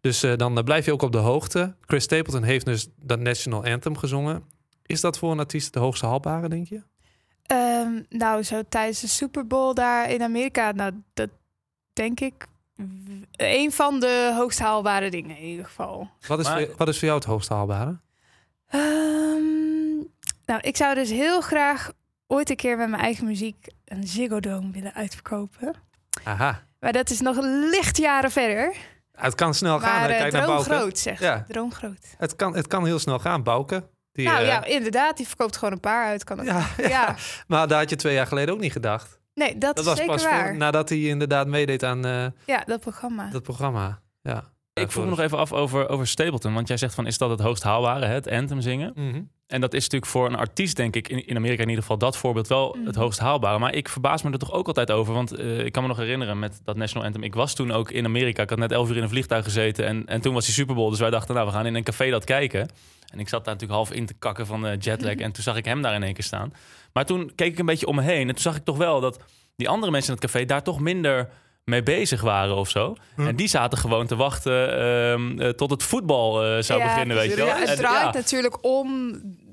Dus 0.00 0.20
dan 0.36 0.64
blijf 0.64 0.84
je 0.84 0.92
ook 0.92 1.02
op 1.02 1.12
de 1.12 1.18
hoogte. 1.18 1.74
Chris 1.80 2.02
Stapleton 2.02 2.42
heeft 2.42 2.64
dus 2.64 2.88
dat 3.00 3.20
National 3.20 3.64
Anthem 3.64 3.96
gezongen. 3.96 4.44
Is 4.86 5.00
dat 5.00 5.18
voor 5.18 5.30
een 5.30 5.38
artiest 5.38 5.72
de 5.72 5.78
hoogste 5.78 6.06
haalbare, 6.06 6.48
denk 6.48 6.68
je? 6.68 6.82
Ehm, 7.42 8.02
nou, 8.08 8.42
zo 8.42 8.62
tijdens 8.68 9.00
de 9.00 9.08
Super 9.08 9.46
Bowl 9.46 9.74
daar 9.74 10.10
in 10.10 10.22
Amerika, 10.22 10.72
nou, 10.72 10.92
dat 11.14 11.28
denk 11.92 12.20
ik 12.20 12.46
een 13.36 13.72
van 13.72 14.00
de 14.00 14.32
hoogst 14.36 14.58
haalbare 14.58 15.10
dingen 15.10 15.36
in 15.36 15.44
ieder 15.44 15.64
geval. 15.64 16.10
Wat 16.26 16.38
is, 16.38 16.46
Maar- 16.48 16.64
voor, 16.64 16.74
wat 16.76 16.88
is 16.88 16.94
voor 16.98 17.06
jou 17.08 17.18
het 17.18 17.28
hoogste 17.28 17.54
haalbare? 17.54 17.98
Ehm, 18.68 19.96
nou, 20.46 20.60
ik 20.60 20.76
zou 20.76 20.94
dus 20.94 21.10
heel 21.10 21.40
graag 21.40 21.90
ooit 22.26 22.50
een 22.50 22.56
keer 22.56 22.76
met 22.76 22.88
mijn 22.88 23.02
eigen 23.02 23.24
muziek 23.26 23.66
een 23.84 24.06
Ziggo 24.06 24.40
Dome 24.40 24.70
willen 24.70 24.94
uitverkopen. 24.94 25.74
Aha. 26.24 26.62
Maar 26.80 26.92
dat 26.92 27.10
is 27.10 27.20
nog 27.20 27.36
licht 27.70 27.96
jaren 27.96 28.30
verder. 28.30 28.76
Het 29.12 29.34
kan 29.34 29.54
snel 29.54 29.78
gaan. 29.80 30.00
maar 30.00 30.08
hè? 30.08 30.14
eh, 30.14 30.20
Kijk 30.20 30.32
naar 30.32 30.42
droom 30.42 30.56
Bouke. 30.56 30.74
groot, 30.74 30.98
zeg. 30.98 31.20
Ja. 31.20 31.44
Droom 31.48 31.72
groot. 31.72 32.14
Het 32.18 32.36
kan, 32.36 32.54
het 32.56 32.66
kan 32.66 32.84
heel 32.84 32.98
snel 32.98 33.18
gaan. 33.18 33.42
Bouke. 33.42 33.88
Die, 34.12 34.26
nou 34.26 34.40
eh, 34.40 34.46
ja, 34.46 34.64
inderdaad. 34.64 35.16
Die 35.16 35.26
verkoopt 35.26 35.56
gewoon 35.56 35.74
een 35.74 35.80
paar 35.80 36.04
uit. 36.06 36.24
Kan 36.24 36.44
Ja. 36.44 36.66
ja. 36.76 37.14
Maar 37.46 37.68
daar 37.68 37.78
had 37.78 37.90
je 37.90 37.96
twee 37.96 38.14
jaar 38.14 38.26
geleden 38.26 38.54
ook 38.54 38.60
niet 38.60 38.72
gedacht. 38.72 39.18
Nee, 39.34 39.58
dat, 39.58 39.60
Dat 39.60 39.78
is 39.78 39.84
was 39.84 39.96
zeker 39.98 40.12
pas 40.12 40.24
waar. 40.24 40.46
voor, 40.48 40.56
nadat 40.56 40.88
hij 40.88 40.98
inderdaad 41.00 41.46
meedeed 41.46 41.84
aan 41.84 42.04
eh, 42.06 42.26
Ja, 42.46 42.62
dat 42.66 42.80
programma. 42.80 43.28
dat 43.30 43.42
programma. 43.42 44.00
Ja. 44.22 44.52
Ik 44.72 44.90
vroeg 44.90 45.04
me 45.04 45.10
nog 45.10 45.20
even 45.20 45.38
af 45.38 45.52
over, 45.52 45.88
over 45.88 46.06
Stapleton. 46.06 46.54
Want 46.54 46.68
jij 46.68 46.76
zegt 46.76 46.94
van, 46.94 47.06
is 47.06 47.18
dat 47.18 47.30
het 47.30 47.40
hoogst 47.40 47.62
haalbare, 47.62 48.06
hè, 48.06 48.12
het 48.14 48.28
anthem 48.28 48.60
zingen? 48.60 48.92
Mhm. 48.94 49.22
En 49.46 49.60
dat 49.60 49.74
is 49.74 49.82
natuurlijk 49.82 50.10
voor 50.10 50.26
een 50.26 50.36
artiest, 50.36 50.76
denk 50.76 50.96
ik, 50.96 51.08
in, 51.08 51.26
in 51.26 51.36
Amerika 51.36 51.62
in 51.62 51.68
ieder 51.68 51.82
geval 51.82 51.98
dat 51.98 52.16
voorbeeld 52.16 52.48
wel 52.48 52.74
Mhm. 52.78 52.86
het 52.86 52.94
hoogst 52.94 53.18
haalbare. 53.18 53.58
Maar 53.58 53.74
ik 53.74 53.88
verbaas 53.88 54.22
me 54.22 54.30
er 54.30 54.38
toch 54.38 54.52
ook 54.52 54.66
altijd 54.66 54.90
over. 54.90 55.14
Want 55.14 55.32
eh, 55.32 55.64
ik 55.64 55.72
kan 55.72 55.82
me 55.82 55.88
nog 55.88 55.96
herinneren 55.96 56.38
met 56.38 56.60
dat 56.64 56.76
National 56.76 57.06
Anthem. 57.06 57.22
Ik 57.22 57.34
was 57.34 57.54
toen 57.54 57.70
ook 57.72 57.90
in 57.90 58.04
Amerika. 58.04 58.42
Ik 58.42 58.50
had 58.50 58.58
net 58.58 58.72
elf 58.72 58.90
uur 58.90 58.96
in 58.96 59.02
een 59.02 59.08
vliegtuig 59.08 59.44
gezeten. 59.44 59.86
En, 59.86 60.06
en 60.06 60.20
toen 60.20 60.34
was 60.34 60.44
die 60.44 60.54
Super 60.54 60.74
Bowl. 60.74 60.90
Dus 60.90 60.98
wij 61.00 61.10
dachten, 61.10 61.34
nou, 61.34 61.46
we 61.46 61.52
gaan 61.52 61.66
in 61.66 61.74
een 61.74 61.82
café 61.84 62.10
dat 62.10 62.24
kijken. 62.24 62.68
En 63.12 63.20
ik 63.20 63.28
zat 63.28 63.44
daar 63.44 63.54
natuurlijk 63.54 63.80
half 63.80 63.92
in 63.98 64.06
te 64.06 64.14
kakken 64.14 64.46
van 64.46 64.66
eh, 64.66 64.78
jetlag. 64.78 65.14
En 65.24 65.32
toen 65.32 65.42
zag 65.42 65.56
ik 65.56 65.64
hem 65.64 65.82
daar 65.82 65.94
in 65.94 66.02
één 66.02 66.14
keer 66.14 66.24
staan. 66.24 66.52
Maar 66.94 67.04
toen 67.04 67.32
keek 67.34 67.52
ik 67.52 67.58
een 67.58 67.66
beetje 67.66 67.86
om 67.86 67.94
me 67.96 68.02
heen. 68.02 68.28
En 68.28 68.34
toen 68.34 68.42
zag 68.42 68.56
ik 68.56 68.64
toch 68.64 68.76
wel 68.76 69.00
dat 69.00 69.18
die 69.56 69.68
andere 69.68 69.92
mensen 69.92 70.14
in 70.14 70.18
het 70.20 70.30
café 70.30 70.44
daar 70.46 70.62
toch 70.62 70.80
minder 70.80 71.28
mee 71.64 71.82
bezig 71.82 72.20
waren 72.20 72.56
of 72.56 72.68
zo. 72.70 72.96
En 73.16 73.36
die 73.36 73.48
zaten 73.48 73.78
gewoon 73.78 74.06
te 74.06 74.16
wachten 74.16 74.78
ehm, 74.78 75.40
eh, 75.40 75.48
tot 75.48 75.70
het 75.70 75.82
voetbal 75.82 76.44
eh, 76.44 76.62
zou 76.62 76.80
Ja, 76.80 76.86
beginnen, 76.86 77.16
weet 77.16 77.30
je 77.30 77.36
wel. 77.36 77.46
Ja, 77.46 77.58
het 77.58 77.68
En- 77.68 77.76
draait 77.76 78.14
ja. 78.14 78.20
natuurlijk 78.20 78.58
om 78.64 79.10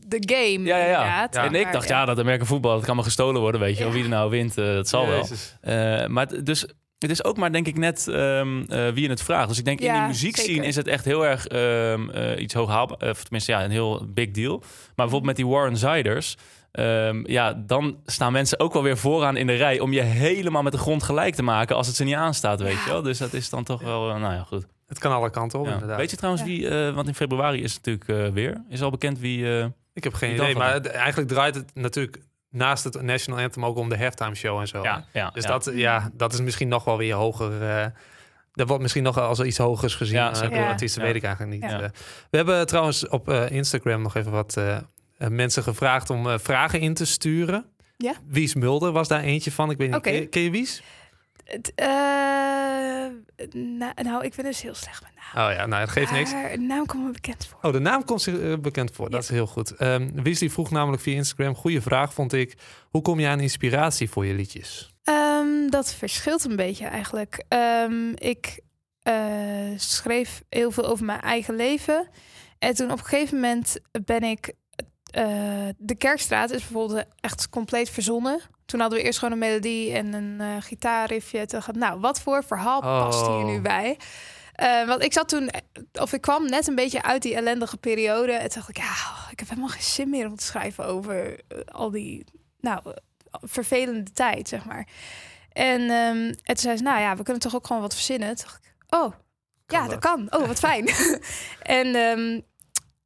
de 0.08 0.24
game. 0.36 0.66
Ja, 0.68 0.78
ja, 0.78 0.86
ja. 0.86 0.96
inderdaad. 1.26 1.36
En 1.36 1.56
ik 1.56 1.72
dacht, 1.72 1.88
ja, 1.88 2.06
dat 2.06 2.20
Amerika 2.20 2.46
voetbal, 2.46 2.76
dat 2.76 2.86
kan 2.86 2.96
maar 2.96 3.04
gestolen 3.06 3.42
worden, 3.42 3.62
weet 3.62 3.78
je. 3.78 3.84
wel. 3.84 3.88
Ja. 3.88 3.94
Wie 3.94 4.04
er 4.04 4.10
nou 4.10 4.30
wint, 4.30 4.58
eh, 4.58 4.66
dat 4.66 4.88
zal 4.90 5.08
wel. 5.08 5.18
Jezus. 5.20 5.56
Eh, 5.62 6.06
maar 6.06 6.28
het- 6.28 6.46
dus 6.46 6.66
het 7.00 7.10
is 7.12 7.24
ook 7.24 7.38
maar, 7.38 7.52
denk 7.52 7.68
ik, 7.68 7.78
net 7.78 8.08
ehm, 8.08 8.62
eh, 8.68 8.90
wie 8.90 9.04
je 9.04 9.10
het 9.10 9.22
vraagt. 9.24 9.48
Dus 9.48 9.58
ik 9.58 9.66
denk, 9.66 9.80
in 9.80 9.86
Ja, 9.86 9.98
die 10.00 10.08
muziekscene 10.08 10.54
zeker. 10.54 10.68
is 10.68 10.76
het 10.76 10.88
echt 10.88 11.06
heel 11.06 11.26
erg 11.26 11.48
ehm, 11.48 12.10
eh, 12.10 12.42
iets 12.42 12.54
hoog 12.54 12.70
haalbaar. 12.70 13.10
Of 13.10 13.22
tenminste, 13.24 13.52
ja, 13.52 13.64
een 13.64 13.72
heel 13.72 14.06
big 14.14 14.32
deal. 14.32 14.58
Maar 14.60 14.70
bijvoorbeeld 14.96 15.26
met 15.26 15.36
die 15.36 15.48
Warren 15.48 15.78
Ziders... 15.78 16.36
ehm, 16.72 17.24
ja, 17.32 17.54
dan 17.54 17.98
staan 18.06 18.32
mensen 18.32 18.60
ook 18.60 18.74
wel 18.74 18.84
weer 18.84 18.98
vooraan 18.98 19.38
in 19.38 19.48
de 19.48 19.56
rij... 19.56 19.80
om 19.80 19.94
je 19.94 20.02
helemaal 20.02 20.64
met 20.64 20.72
de 20.72 20.78
grond 20.78 21.04
gelijk 21.04 21.36
te 21.36 21.44
maken... 21.44 21.76
als 21.76 21.88
het 21.88 21.96
ze 21.96 22.04
niet 22.04 22.16
aanstaat, 22.16 22.62
weet 22.62 22.84
je 22.84 22.90
wel. 22.90 23.02
Dus 23.02 23.18
dat 23.18 23.34
is 23.34 23.50
dan 23.50 23.64
toch 23.64 23.82
wel, 23.82 24.10
eh, 24.10 24.20
nou 24.22 24.34
ja, 24.34 24.44
goed. 24.44 24.66
Het 24.88 25.00
kan 25.00 25.12
alle 25.12 25.30
kanten 25.30 25.60
op, 25.60 25.66
Ja. 25.66 25.72
inderdaad. 25.74 25.98
Weet 25.98 26.10
je 26.12 26.18
trouwens 26.18 26.44
Ja. 26.46 26.50
wie... 26.50 26.68
eh, 26.70 26.94
want 26.94 27.08
in 27.08 27.16
februari 27.16 27.64
is 27.64 27.74
het 27.74 27.86
natuurlijk 27.86 28.28
eh, 28.28 28.34
weer. 28.34 28.62
Is 28.70 28.82
al 28.82 28.90
bekend 28.92 29.20
wie... 29.20 29.60
eh, 29.60 29.66
Ik 29.94 30.04
heb 30.04 30.14
geen 30.14 30.34
idee, 30.34 30.56
maar 30.56 30.74
het- 30.74 30.88
eigenlijk 30.88 31.30
draait 31.30 31.56
het 31.56 31.72
natuurlijk 31.76 32.22
naast 32.50 32.84
het 32.84 33.02
National 33.02 33.40
Anthem 33.44 33.66
ook 33.66 33.78
om 33.78 33.90
de 33.90 33.98
halftime 33.98 34.36
show 34.36 34.60
en 34.60 34.68
zo. 34.68 34.84
ja, 34.84 35.06
ja, 35.14 35.30
Dus 35.34 35.44
ja. 35.44 35.50
Dat, 35.50 35.72
ja, 35.74 36.10
dat 36.14 36.34
is 36.34 36.42
misschien 36.42 36.68
nog 36.68 36.84
wel 36.84 36.98
weer 36.98 37.14
hoger. 37.16 37.62
eh, 37.70 37.86
dat 38.54 38.68
wordt 38.68 38.82
misschien 38.82 39.04
nog 39.04 39.16
wel 39.16 39.28
als 39.28 39.40
iets 39.40 39.58
hogers 39.58 39.96
gezien 39.96 40.16
Ja, 40.16 40.32
door 40.32 40.50
Ja. 40.54 40.68
artiesten, 40.70 41.02
Ja. 41.02 41.08
weet 41.08 41.16
ik 41.16 41.24
eigenlijk 41.24 41.62
niet. 41.62 41.72
Ja. 41.72 41.92
We 42.30 42.38
hebben 42.38 42.68
trouwens 42.68 43.08
op 43.08 43.30
eh, 43.30 43.50
Instagram 43.50 44.02
nog 44.02 44.16
even 44.16 44.32
wat 44.32 44.58
mensen 45.30 45.64
gevraagd 45.64 46.10
om 46.10 46.30
eh, 46.30 46.38
vragen 46.40 46.80
in 46.80 46.94
te 46.94 47.06
sturen. 47.06 47.66
Ja. 47.98 48.14
Wies 48.28 48.56
Mulder 48.56 48.92
was 48.92 49.08
daar 49.08 49.22
eentje 49.22 49.52
van. 49.52 49.70
Ik 49.72 49.78
weet 49.78 49.92
niet, 49.92 50.02
ken, 50.02 50.14
je- 50.14 50.26
ken 50.28 50.42
je 50.42 50.50
Wies? 50.52 50.84
Het, 51.46 51.72
eh, 51.76 51.88
na- 53.54 53.94
nou, 54.04 54.24
ik 54.26 54.36
ben 54.36 54.46
dus 54.46 54.62
heel 54.62 54.74
slecht 54.76 55.02
met 55.04 55.12
naam. 55.16 55.48
Oh 55.48 55.54
ja, 55.54 55.66
nou, 55.66 55.82
het 55.82 55.90
geeft 55.90 56.12
niks. 56.12 56.32
Maar 56.32 56.52
een 56.52 56.66
naam 56.68 56.86
komt 56.86 57.06
me 57.06 57.12
bekend 57.12 57.46
voor. 57.46 57.60
Oh, 57.62 57.72
de 57.72 57.80
naam 57.80 58.06
komt 58.06 58.22
zich 58.22 58.40
eh, 58.40 58.54
bekend 58.58 58.92
voor. 58.94 59.10
Dat 59.10 59.24
is 59.24 59.30
heel 59.30 59.48
goed. 59.48 59.72
Ehm 59.76 60.10
Wies 60.24 60.40
die 60.40 60.52
vroeg 60.52 60.72
namelijk 60.72 61.02
via 61.04 61.16
Instagram, 61.16 61.56
goede 61.56 61.82
vraag 61.82 62.14
vond 62.14 62.34
ik. 62.34 62.58
Hoe 62.90 63.02
kom 63.02 63.20
je 63.20 63.28
aan 63.28 63.40
inspiratie 63.40 64.10
voor 64.10 64.26
je 64.26 64.34
liedjes? 64.34 64.94
Ehm, 65.04 65.68
dat 65.70 65.94
verschilt 65.94 66.44
een 66.46 66.56
beetje 66.56 66.86
eigenlijk. 66.86 67.44
Ehm, 67.48 68.10
ik 68.16 68.60
eh, 69.02 69.14
schreef 69.76 70.42
heel 70.50 70.72
veel 70.72 70.86
over 70.86 71.06
mijn 71.06 71.22
eigen 71.22 71.56
leven. 71.56 72.08
En 72.60 72.76
toen 72.76 72.92
op 72.92 72.98
een 73.00 73.06
gegeven 73.06 73.36
moment 73.40 73.80
ben 74.06 74.24
ik... 74.24 74.54
eh, 75.12 75.68
de 75.78 75.96
Kerkstraat 75.96 76.52
is 76.52 76.62
bijvoorbeeld 76.68 77.06
echt 77.20 77.50
compleet 77.50 77.90
verzonnen. 77.90 78.42
Toen 78.66 78.80
hadden 78.80 79.00
we 79.00 79.06
eerst 79.06 79.20
gewoon 79.20 79.34
een 79.34 79.40
melodie 79.40 79.94
en 79.94 80.14
een 80.14 80.42
eh 80.42 80.56
gitaarriffje. 80.60 81.46
Toen 81.46 81.60
dacht 81.60 81.76
nou, 81.76 82.00
wat 82.00 82.22
voor 82.22 82.44
verhaal 82.44 82.82
past 82.82 83.20
hier 83.28 83.30
Oh. 83.30 83.46
nu 83.46 83.62
bij? 83.62 83.98
Eh, 84.54 84.88
want 84.88 85.04
ik 85.04 85.14
zat 85.14 85.30
toen, 85.30 85.50
of 85.94 86.14
ik 86.14 86.22
kwam 86.22 86.50
net 86.50 86.68
een 86.68 86.76
beetje 86.76 87.04
uit 87.04 87.22
die 87.22 87.36
ellendige 87.36 87.78
periode. 87.78 88.32
En 88.32 88.50
toen 88.50 88.54
dacht 88.54 88.70
ik, 88.70 88.78
ja, 88.78 89.30
ik 89.32 89.40
heb 89.40 89.50
helemaal 89.50 89.70
geen 89.70 89.82
zin 89.82 90.10
meer 90.10 90.28
om 90.28 90.36
te 90.36 90.44
schrijven 90.46 90.86
over 90.86 91.40
al 91.72 91.92
die, 91.92 92.26
nou, 92.60 92.82
vervelende 93.32 94.12
tijd, 94.12 94.48
zeg 94.48 94.66
maar. 94.66 94.88
En, 95.52 95.82
ehm, 95.82 96.18
en 96.28 96.36
toen 96.44 96.58
zei 96.58 96.78
ze, 96.78 96.84
nou 96.84 97.00
ja, 97.00 97.16
we 97.16 97.24
kunnen 97.24 97.42
toch 97.42 97.56
ook 97.56 97.68
gewoon 97.68 97.82
wat 97.82 97.94
verzinnen. 97.94 98.36
Toen 98.36 98.46
dacht 98.46 98.60
ik, 98.66 98.96
oh, 99.00 99.14
ja, 99.68 99.88
dat 99.88 100.00
kan. 100.00 100.28
Oh, 100.30 100.48
wat 100.48 100.60
fijn. 100.60 100.88
en 101.80 101.96
ehm, 101.96 102.42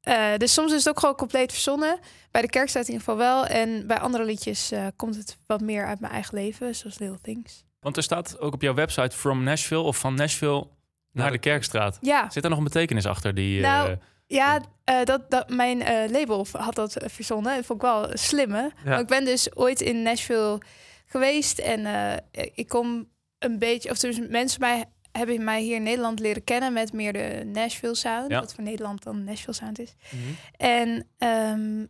eh, 0.06 0.38
dus 0.38 0.54
soms 0.54 0.72
is 0.72 0.78
het 0.78 0.90
ook 0.90 1.00
gewoon 1.00 1.16
compleet 1.16 1.52
verzonnen. 1.52 2.00
Bij 2.32 2.42
de 2.42 2.50
kerk 2.50 2.70
staat 2.70 2.88
in 2.88 2.92
ieder 2.94 3.06
geval 3.06 3.20
wel. 3.20 3.46
En 3.46 3.88
bij 3.88 4.00
andere 4.00 4.24
liedjes 4.24 4.72
eh, 4.72 4.86
komt 4.96 5.16
het 5.16 5.38
wat 5.46 5.62
meer 5.62 5.86
uit 5.86 6.00
mijn 6.00 6.14
eigen 6.14 6.36
leven, 6.36 6.76
zoals 6.76 7.00
Little 7.00 7.20
Things. 7.22 7.64
Want 7.80 7.98
er 7.98 8.04
staat 8.04 8.40
ook 8.40 8.54
op 8.54 8.62
jouw 8.62 8.74
website 8.74 9.18
From 9.18 9.44
Nashville 9.44 9.82
of 9.82 9.98
van 9.98 10.16
Nashville 10.16 10.68
naar 11.12 11.32
de 11.32 11.38
Kerkstraat. 11.38 11.98
Ja, 12.02 12.30
Zit 12.30 12.42
daar 12.42 12.52
nog 12.52 12.60
een 12.60 12.66
betekenis 12.66 13.06
achter? 13.06 13.34
Die, 13.36 13.58
eh, 13.58 13.64
Nou, 13.64 13.96
Ja, 14.28 14.62
eh, 14.84 15.04
dat, 15.04 15.32
dat, 15.32 15.50
mijn 15.50 15.82
eh, 15.82 16.10
label 16.12 16.48
had 16.52 16.76
dat 16.76 16.98
verzonnen. 17.06 17.56
Dat 17.56 17.66
vond 17.66 17.82
ik 17.82 17.88
wel 17.88 18.10
slim, 18.14 18.52
hè? 18.52 18.68
Maar 18.86 19.00
ik 19.00 19.08
ben 19.08 19.26
dus 19.26 19.56
ooit 19.56 19.82
in 19.82 20.02
Nashville 20.02 20.58
geweest. 21.06 21.60
En 21.60 21.86
eh, 21.86 22.48
ik 22.54 22.68
kom 22.68 23.10
een 23.40 23.60
beetje... 23.60 23.90
Of 23.90 23.98
dus 24.00 24.20
mensen 24.30 24.60
mij, 24.60 24.86
hebben 25.18 25.44
mij 25.44 25.62
hier 25.62 25.76
in 25.76 25.84
Nederland 25.84 26.20
leren 26.20 26.44
kennen... 26.44 26.74
met 26.74 26.94
meer 26.94 27.14
de 27.14 27.42
Nashville 27.46 27.96
sound. 27.96 28.32
Ja. 28.32 28.40
Wat 28.40 28.54
voor 28.54 28.64
Nederland 28.64 29.04
dan 29.04 29.24
Nashville 29.24 29.54
sound 29.54 29.80
is. 29.80 29.96
Mhm. 30.10 30.22
En 30.58 31.08
ehm, 31.18 31.86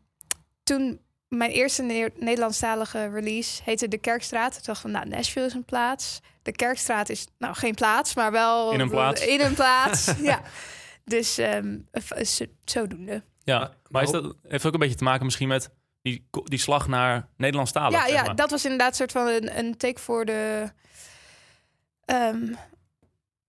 toen 0.64 1.00
mijn 1.28 1.52
eerste 1.52 1.82
Ne- 1.84 2.12
Nederlandstalige 2.16 3.10
release 3.10 3.62
heette 3.64 3.88
De 3.88 3.98
Kerkstraat. 3.98 4.52
Toen 4.54 4.62
dacht 4.64 4.78
ik 4.78 4.84
van, 4.84 4.92
nou, 4.92 5.08
Nashville 5.08 5.46
is 5.46 5.54
een 5.54 5.66
plaats. 5.66 6.20
De 6.42 6.52
Kerkstraat 6.52 7.10
is 7.10 7.28
nou 7.38 7.56
geen 7.56 7.74
plaats, 7.74 8.16
maar 8.16 8.32
wel... 8.32 8.72
In 8.72 8.80
een 8.80 8.90
plaats. 8.90 9.26
In 9.26 9.42
een 9.42 9.54
plaats, 9.54 10.12
ja. 10.22 10.41
Dus 11.04 11.38
ehm, 11.38 11.78
zo- 12.24 12.45
zodoende. 12.66 13.24
ja. 13.43 13.74
Maar- 13.89 14.04
is 14.04 14.12
dat, 14.12 14.36
heeft 14.47 14.66
ook 14.66 14.74
een 14.74 14.80
beetje 14.80 14.95
te 14.95 15.04
maken 15.04 15.26
misschien 15.26 15.47
met 15.47 15.70
die, 16.02 16.28
die 16.43 16.60
slag 16.60 16.88
naar 16.88 17.28
Nederlandstalig? 17.38 17.99
Ja, 17.99 18.08
zeg 18.08 18.26
ja 18.26 18.34
dat 18.34 18.52
was 18.52 18.64
inderdaad 18.64 18.89
een 18.89 18.95
soort 18.95 19.12
van 19.12 19.28
een, 19.28 19.58
een 19.58 19.78
take 19.78 19.99
voor 19.99 20.26
de... 20.26 20.72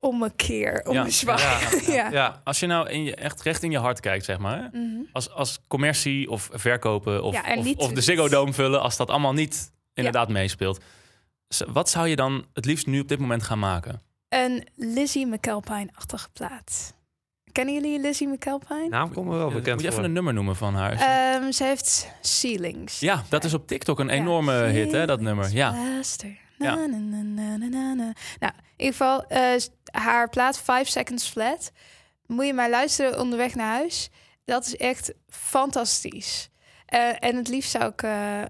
ehm 0.00 0.08
ommekeer, 0.14 0.80
Ja, 0.84 0.90
ommezwaai. 1.00 1.40
ja, 1.42 1.94
Ja. 1.94 2.10
Ja, 2.10 2.40
Als 2.44 2.60
je 2.60 2.66
nou 2.66 2.88
in 2.90 3.04
je, 3.04 3.14
echt 3.14 3.42
recht 3.42 3.62
in 3.62 3.70
je 3.70 3.78
hart 3.78 4.00
kijkt, 4.00 4.24
zeg 4.24 4.38
maar. 4.38 4.68
Mhm. 4.72 4.86
Als, 5.12 5.30
als 5.30 5.58
commercie 5.68 6.30
of 6.30 6.48
verkopen 6.52 7.22
of, 7.22 7.34
Ja, 7.34 7.56
of, 7.76 7.92
de 7.92 8.00
Ziggo 8.00 8.28
Dome 8.28 8.52
vullen... 8.52 8.80
als 8.80 8.96
dat 8.96 9.10
allemaal 9.10 9.32
niet 9.32 9.72
inderdaad 9.94 10.28
meespeelt. 10.28 10.80
Wat 11.66 11.90
zou 11.90 12.08
je 12.08 12.16
dan 12.16 12.46
het 12.52 12.64
liefst 12.64 12.86
nu 12.86 13.00
op 13.00 13.08
dit 13.08 13.18
moment 13.18 13.42
gaan 13.42 13.58
maken? 13.58 14.00
Een 14.28 14.66
Lizzie 14.74 15.26
McAlpine-achtige 15.26 16.28
plaat. 16.32 16.94
Kennen 17.52 17.74
jullie 17.74 18.00
Lizzie 18.00 18.28
McAlpine? 18.28 18.88
naam 18.88 19.12
komt 19.12 19.26
me 19.28 19.36
wel 19.36 19.50
bekend 19.50 19.74
Moet 19.74 19.84
je 19.84 19.90
even 19.90 20.04
een 20.04 20.12
nummer 20.12 20.32
noemen 20.34 20.56
van 20.56 20.74
haar? 20.74 20.92
Ehm, 20.92 21.50
ze 21.52 21.64
heeft 21.64 22.10
Ceilings. 22.20 23.00
ja, 23.00 23.22
dat 23.28 23.44
is 23.44 23.54
op 23.54 23.66
TikTok 23.66 23.98
een 23.98 24.06
Ja. 24.06 24.12
enorme 24.12 24.52
hit, 24.52 24.92
hè, 24.92 25.06
dat 25.06 25.20
nummer. 25.20 25.50
Ja. 25.52 25.74
Ja. 26.58 26.74
Na, 26.74 26.86
na, 26.86 26.96
na, 26.96 27.22
na, 27.22 27.56
na, 27.56 27.66
na, 27.68 27.94
na. 27.94 28.12
Nou, 28.40 28.52
in 28.76 28.84
ieder 28.84 28.92
geval, 28.94 29.26
eh, 29.26 29.60
haar 30.00 30.28
plaat 30.30 30.58
5 30.60 30.88
Seconds 30.88 31.28
Flat. 31.28 31.72
Moet 32.26 32.46
je 32.46 32.54
maar 32.54 32.70
luisteren 32.70 33.20
onderweg 33.20 33.54
naar 33.54 33.74
huis. 33.74 34.10
Dat 34.44 34.66
is 34.66 34.76
echt 34.76 35.12
fantastisch. 35.28 36.48
Eh, 36.86 37.12
en 37.24 37.36
het 37.36 37.48
liefst 37.48 37.70
zou 37.70 37.84
ik 37.92 38.02
eh, 38.02 38.42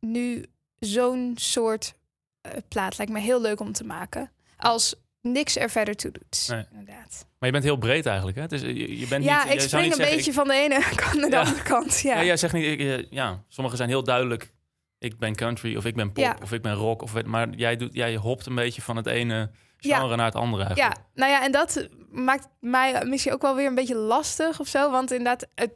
nu 0.00 0.44
zo'n 0.78 1.32
soort 1.34 1.94
eh, 2.40 2.52
plaat, 2.68 2.96
lijkt 2.98 3.12
me 3.12 3.20
heel 3.20 3.40
leuk 3.40 3.60
om 3.60 3.72
te 3.72 3.84
maken. 3.84 4.30
Als 4.56 4.94
niks 5.20 5.56
er 5.56 5.70
verder 5.70 5.96
toe 5.96 6.10
doet. 6.10 6.46
Nee. 6.48 6.64
Inderdaad. 6.70 7.26
Maar 7.38 7.48
je 7.48 7.50
bent 7.52 7.64
heel 7.64 7.76
breed 7.76 8.06
eigenlijk, 8.06 8.36
hè? 8.36 8.42
Het 8.42 8.52
is, 8.52 8.60
je, 8.60 8.98
je 8.98 9.06
bent 9.06 9.24
Ja, 9.24 9.44
niet, 9.44 9.52
ik 9.52 9.58
zou 9.58 9.68
spring 9.68 9.82
niet 9.84 9.92
een 9.92 9.98
zeggen, 9.98 10.16
beetje 10.16 10.32
van 10.32 10.48
de 10.48 10.54
ene 10.54 10.78
kant 11.02 11.14
naar 11.14 11.30
de 11.30 11.36
Ja. 11.36 11.42
andere 11.42 11.62
kant. 11.62 12.00
Ja. 12.00 12.14
Ja. 12.16 12.24
Jij 12.24 12.36
zegt 12.36 12.52
niet, 12.52 12.80
ik, 12.80 13.06
ja, 13.10 13.42
sommigen 13.48 13.78
zijn 13.78 13.88
heel 13.90 14.04
duidelijk. 14.04 14.52
Ik 14.98 15.18
ben 15.18 15.34
country 15.34 15.76
of 15.76 15.84
ik 15.84 15.94
ben 15.94 16.06
pop 16.12 16.24
Ja. 16.24 16.36
of 16.42 16.52
ik 16.52 16.62
ben 16.62 16.74
rock. 16.74 17.02
Of, 17.02 17.24
maar 17.24 17.48
jij, 17.50 17.76
doet, 17.76 17.94
jij 17.94 18.16
hopt 18.16 18.46
een 18.46 18.54
beetje 18.54 18.82
van 18.82 18.96
het 18.96 19.06
ene 19.06 19.50
Ja. 19.88 19.98
genre 19.98 20.16
naar 20.16 20.26
het 20.26 20.34
andere 20.34 20.70
Ja, 20.74 20.96
nou 21.14 21.30
ja, 21.30 21.42
en 21.44 21.52
dat 21.52 21.88
maakt 22.10 22.48
mij 22.60 23.04
misschien 23.04 23.32
ook 23.32 23.42
wel 23.42 23.54
weer 23.54 23.66
een 23.66 23.74
beetje 23.74 23.96
lastig 23.96 24.60
of 24.60 24.66
zo. 24.68 24.90
Want 24.90 25.10
inderdaad, 25.10 25.46
het, 25.54 25.70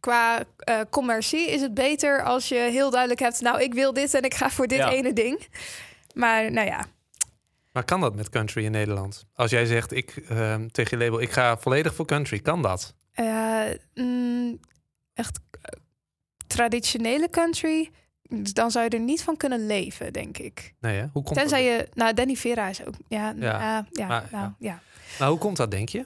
qua 0.00 0.42
eh, 0.58 0.80
commercie 0.90 1.50
is 1.50 1.60
het 1.60 1.74
beter 1.74 2.22
als 2.22 2.48
je 2.48 2.54
heel 2.54 2.90
duidelijk 2.90 3.20
hebt... 3.20 3.40
nou, 3.40 3.62
ik 3.62 3.74
wil 3.74 3.92
dit 3.92 4.14
en 4.14 4.22
ik 4.22 4.34
ga 4.34 4.50
voor 4.50 4.66
dit 4.66 4.78
Ja. 4.78 4.90
ene 4.90 5.12
ding. 5.12 5.48
Maar 6.14 6.52
nou 6.52 6.66
ja, 6.66 6.84
Maar 7.72 7.84
kan 7.84 8.00
dat 8.00 8.14
met 8.14 8.28
country 8.28 8.64
in 8.64 8.70
Nederland? 8.70 9.24
Als 9.34 9.50
jij 9.50 9.66
zegt 9.66 9.92
ik, 9.92 10.16
ehm, 10.28 10.66
tegen 10.68 10.98
je 10.98 11.04
label, 11.04 11.20
ik 11.20 11.30
ga 11.30 11.56
volledig 11.58 11.94
voor 11.94 12.06
country, 12.06 12.38
kan 12.38 12.62
dat? 12.62 12.94
eh, 13.12 13.62
mm, 13.94 14.60
echt 15.14 15.40
eh, 15.62 15.80
traditionele 16.46 17.30
country... 17.30 17.90
dan 18.28 18.70
zou 18.70 18.84
je 18.84 18.90
er 18.90 19.00
niet 19.00 19.22
van 19.22 19.36
kunnen 19.36 19.66
leven, 19.66 20.12
denk 20.12 20.38
ik. 20.38 20.74
Nee, 20.80 20.96
hè? 20.98 21.06
Hoe 21.12 21.22
komt 21.22 21.38
Tenzij 21.38 21.76
dat? 21.76 21.86
je... 21.86 21.88
Nou, 21.94 22.14
Danny 22.14 22.36
Vera 22.36 22.68
is 22.68 22.84
ook... 22.84 22.94
Ja, 23.08 23.34
Ja, 23.38 23.60
ja, 23.60 23.86
ja, 23.90 24.06
maar- 24.06 24.28
nou, 24.30 24.44
ja. 24.44 24.54
ja. 24.58 24.80
Nou, 25.18 25.30
hoe 25.30 25.40
komt 25.40 25.56
dat, 25.56 25.70
denk 25.70 25.88
je? 25.88 26.04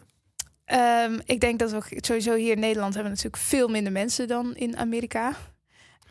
Ehm, 0.65 1.19
ik 1.25 1.41
denk 1.41 1.59
dat 1.59 1.71
we 1.71 1.83
sowieso 2.01 2.35
hier 2.35 2.53
in 2.53 2.61
Nederland 2.61 2.95
hebben 2.95 3.13
natuurlijk 3.13 3.43
veel 3.43 3.69
minder 3.69 3.93
mensen 3.93 4.29
dan 4.29 4.57
in 4.57 4.77
Amerika. 4.77 5.33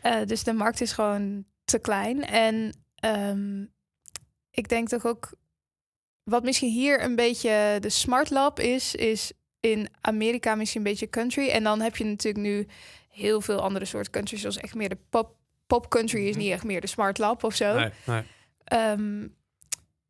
Eh, 0.00 0.16
dus 0.26 0.44
de 0.44 0.52
markt 0.52 0.80
is 0.80 0.92
gewoon 0.92 1.44
te 1.64 1.78
klein. 1.78 2.24
En 2.24 2.72
ehm, 2.94 3.64
ik 4.50 4.68
denk 4.68 4.88
toch 4.88 5.06
ook 5.06 5.32
wat 6.22 6.42
misschien 6.42 6.70
hier 6.70 7.02
een 7.02 7.16
beetje 7.16 7.76
de 7.80 7.88
smart 7.88 8.30
lab 8.30 8.58
is, 8.60 8.94
is 8.94 9.32
in 9.60 9.88
Amerika 10.00 10.54
misschien 10.54 10.80
een 10.80 10.90
beetje 10.90 11.08
country. 11.08 11.48
En 11.48 11.62
dan 11.62 11.80
heb 11.80 11.96
je 11.96 12.04
natuurlijk 12.04 12.44
nu 12.44 12.66
heel 13.10 13.40
veel 13.40 13.60
andere 13.60 13.84
soorten 13.84 14.12
country, 14.12 14.36
zoals 14.38 14.56
echt 14.56 14.74
meer 14.74 14.88
de 14.88 14.98
pop. 15.10 15.34
Pop 15.70 15.88
country 15.90 16.26
is 16.26 16.30
Mhm. 16.34 16.38
niet 16.44 16.52
echt 16.52 16.64
meer 16.64 16.80
de 16.80 16.86
smart 16.86 17.18
lab 17.18 17.44
of 17.44 17.54
zo. 17.54 17.74
Nee, 17.78 17.90
nee. 18.04 18.22
Ehm, 18.64 19.26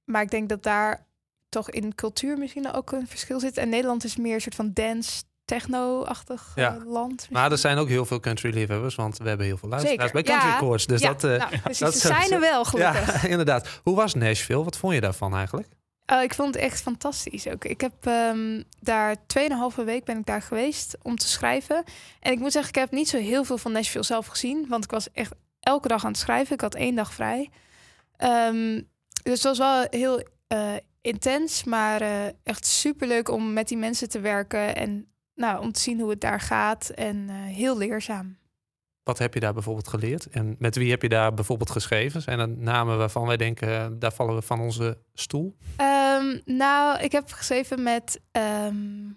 maar 0.04 0.22
ik 0.22 0.30
denk 0.30 0.48
dat 0.48 0.62
daar 0.62 1.06
toch 1.48 1.70
in 1.70 1.94
cultuur 1.94 2.38
misschien 2.38 2.72
ook 2.72 2.92
een 2.92 3.06
verschil 3.08 3.40
zit. 3.40 3.56
En 3.56 3.68
Nederland 3.68 4.04
is 4.04 4.16
meer 4.16 4.34
een 4.34 4.40
soort 4.40 4.54
van 4.54 4.70
dance, 4.72 5.22
techno-achtig 5.44 6.52
eh, 6.54 6.62
Ja. 6.64 6.78
land. 6.86 7.26
Maar 7.30 7.50
er 7.50 7.58
zijn 7.58 7.78
ook 7.78 7.88
heel 7.88 8.04
veel 8.06 8.20
country 8.20 8.54
liefhebbers, 8.54 8.94
want 8.94 9.18
we 9.18 9.28
hebben 9.28 9.46
heel 9.46 9.56
veel 9.56 9.68
luisteraars 9.68 10.00
Zeker, 10.10 10.22
bij 10.22 10.32
Country 10.32 10.48
ja. 10.50 10.58
Chords. 10.58 10.86
Dus 10.86 11.00
ja, 11.00 11.08
dat, 11.12 11.24
eh, 11.24 11.38
nou, 11.38 11.58
precies. 11.62 11.78
dat 11.78 11.94
zijn 11.96 12.32
er 12.32 12.40
wel, 12.40 12.64
gelukkig. 12.64 13.22
ja, 13.22 13.28
inderdaad. 13.34 13.68
Hoe 13.82 13.96
was 13.96 14.14
Nashville? 14.14 14.64
Wat 14.64 14.76
vond 14.76 14.94
je 14.94 15.00
daarvan 15.00 15.34
eigenlijk? 15.36 15.68
Oh, 16.06 16.22
ik 16.22 16.34
vond 16.34 16.54
het 16.54 16.62
echt 16.64 16.80
fantastisch 16.80 17.46
ook. 17.48 17.64
Ik 17.64 17.80
heb 17.80 17.92
ehm 18.06 18.62
daar 18.80 19.16
2,5 19.26 19.84
week 19.84 20.04
ben 20.04 20.18
ik 20.18 20.26
daar 20.26 20.42
geweest 20.42 20.96
om 21.02 21.16
te 21.16 21.28
schrijven. 21.28 21.84
En 22.20 22.32
ik 22.32 22.38
moet 22.38 22.52
zeggen, 22.52 22.70
ik 22.70 22.78
heb 22.78 22.90
niet 22.90 23.08
zo 23.08 23.18
heel 23.18 23.44
veel 23.44 23.58
van 23.58 23.72
Nashville 23.72 24.04
zelf 24.04 24.26
gezien. 24.26 24.66
Want 24.68 24.84
ik 24.84 24.90
was 24.90 25.08
echt 25.12 25.32
elke 25.60 25.88
dag 25.88 26.04
aan 26.04 26.10
het 26.10 26.20
schrijven. 26.20 26.54
Ik 26.54 26.60
had 26.60 26.74
één 26.74 26.94
dag 26.94 27.12
vrij. 27.12 27.50
Ehm, 28.16 28.80
dus 29.22 29.32
het 29.32 29.42
was 29.42 29.58
wel 29.58 29.86
heel 29.90 30.22
eh, 30.46 30.74
intens, 31.00 31.64
maar 31.64 32.00
eh, 32.00 32.26
echt 32.42 32.66
superleuk 32.66 33.28
om 33.28 33.52
met 33.52 33.68
die 33.68 33.78
mensen 33.78 34.08
te 34.08 34.20
werken. 34.20 34.76
En 34.76 35.06
nou, 35.34 35.60
om 35.60 35.72
te 35.72 35.80
zien 35.80 36.00
hoe 36.00 36.10
het 36.10 36.20
daar 36.20 36.40
gaat. 36.40 36.88
En 36.88 37.28
eh, 37.28 37.34
heel 37.34 37.78
leerzaam. 37.78 38.38
Wat 39.02 39.18
heb 39.18 39.34
je 39.34 39.40
daar 39.40 39.52
bijvoorbeeld 39.52 39.88
geleerd? 39.88 40.26
En 40.26 40.56
met 40.58 40.76
wie 40.76 40.90
heb 40.90 41.02
je 41.02 41.08
daar 41.08 41.34
bijvoorbeeld 41.34 41.70
geschreven? 41.70 42.22
Zijn 42.22 42.38
er 42.38 42.48
namen 42.48 42.98
waarvan 42.98 43.26
wij 43.26 43.36
denken, 43.36 43.98
daar 43.98 44.12
vallen 44.12 44.34
we 44.34 44.42
van 44.42 44.60
onze 44.60 44.98
stoel? 45.14 45.56
Ehm, 45.76 46.38
nou, 46.44 47.00
ik 47.00 47.12
heb 47.12 47.32
geschreven 47.32 47.82
met 47.82 48.20
ehm, 48.30 49.08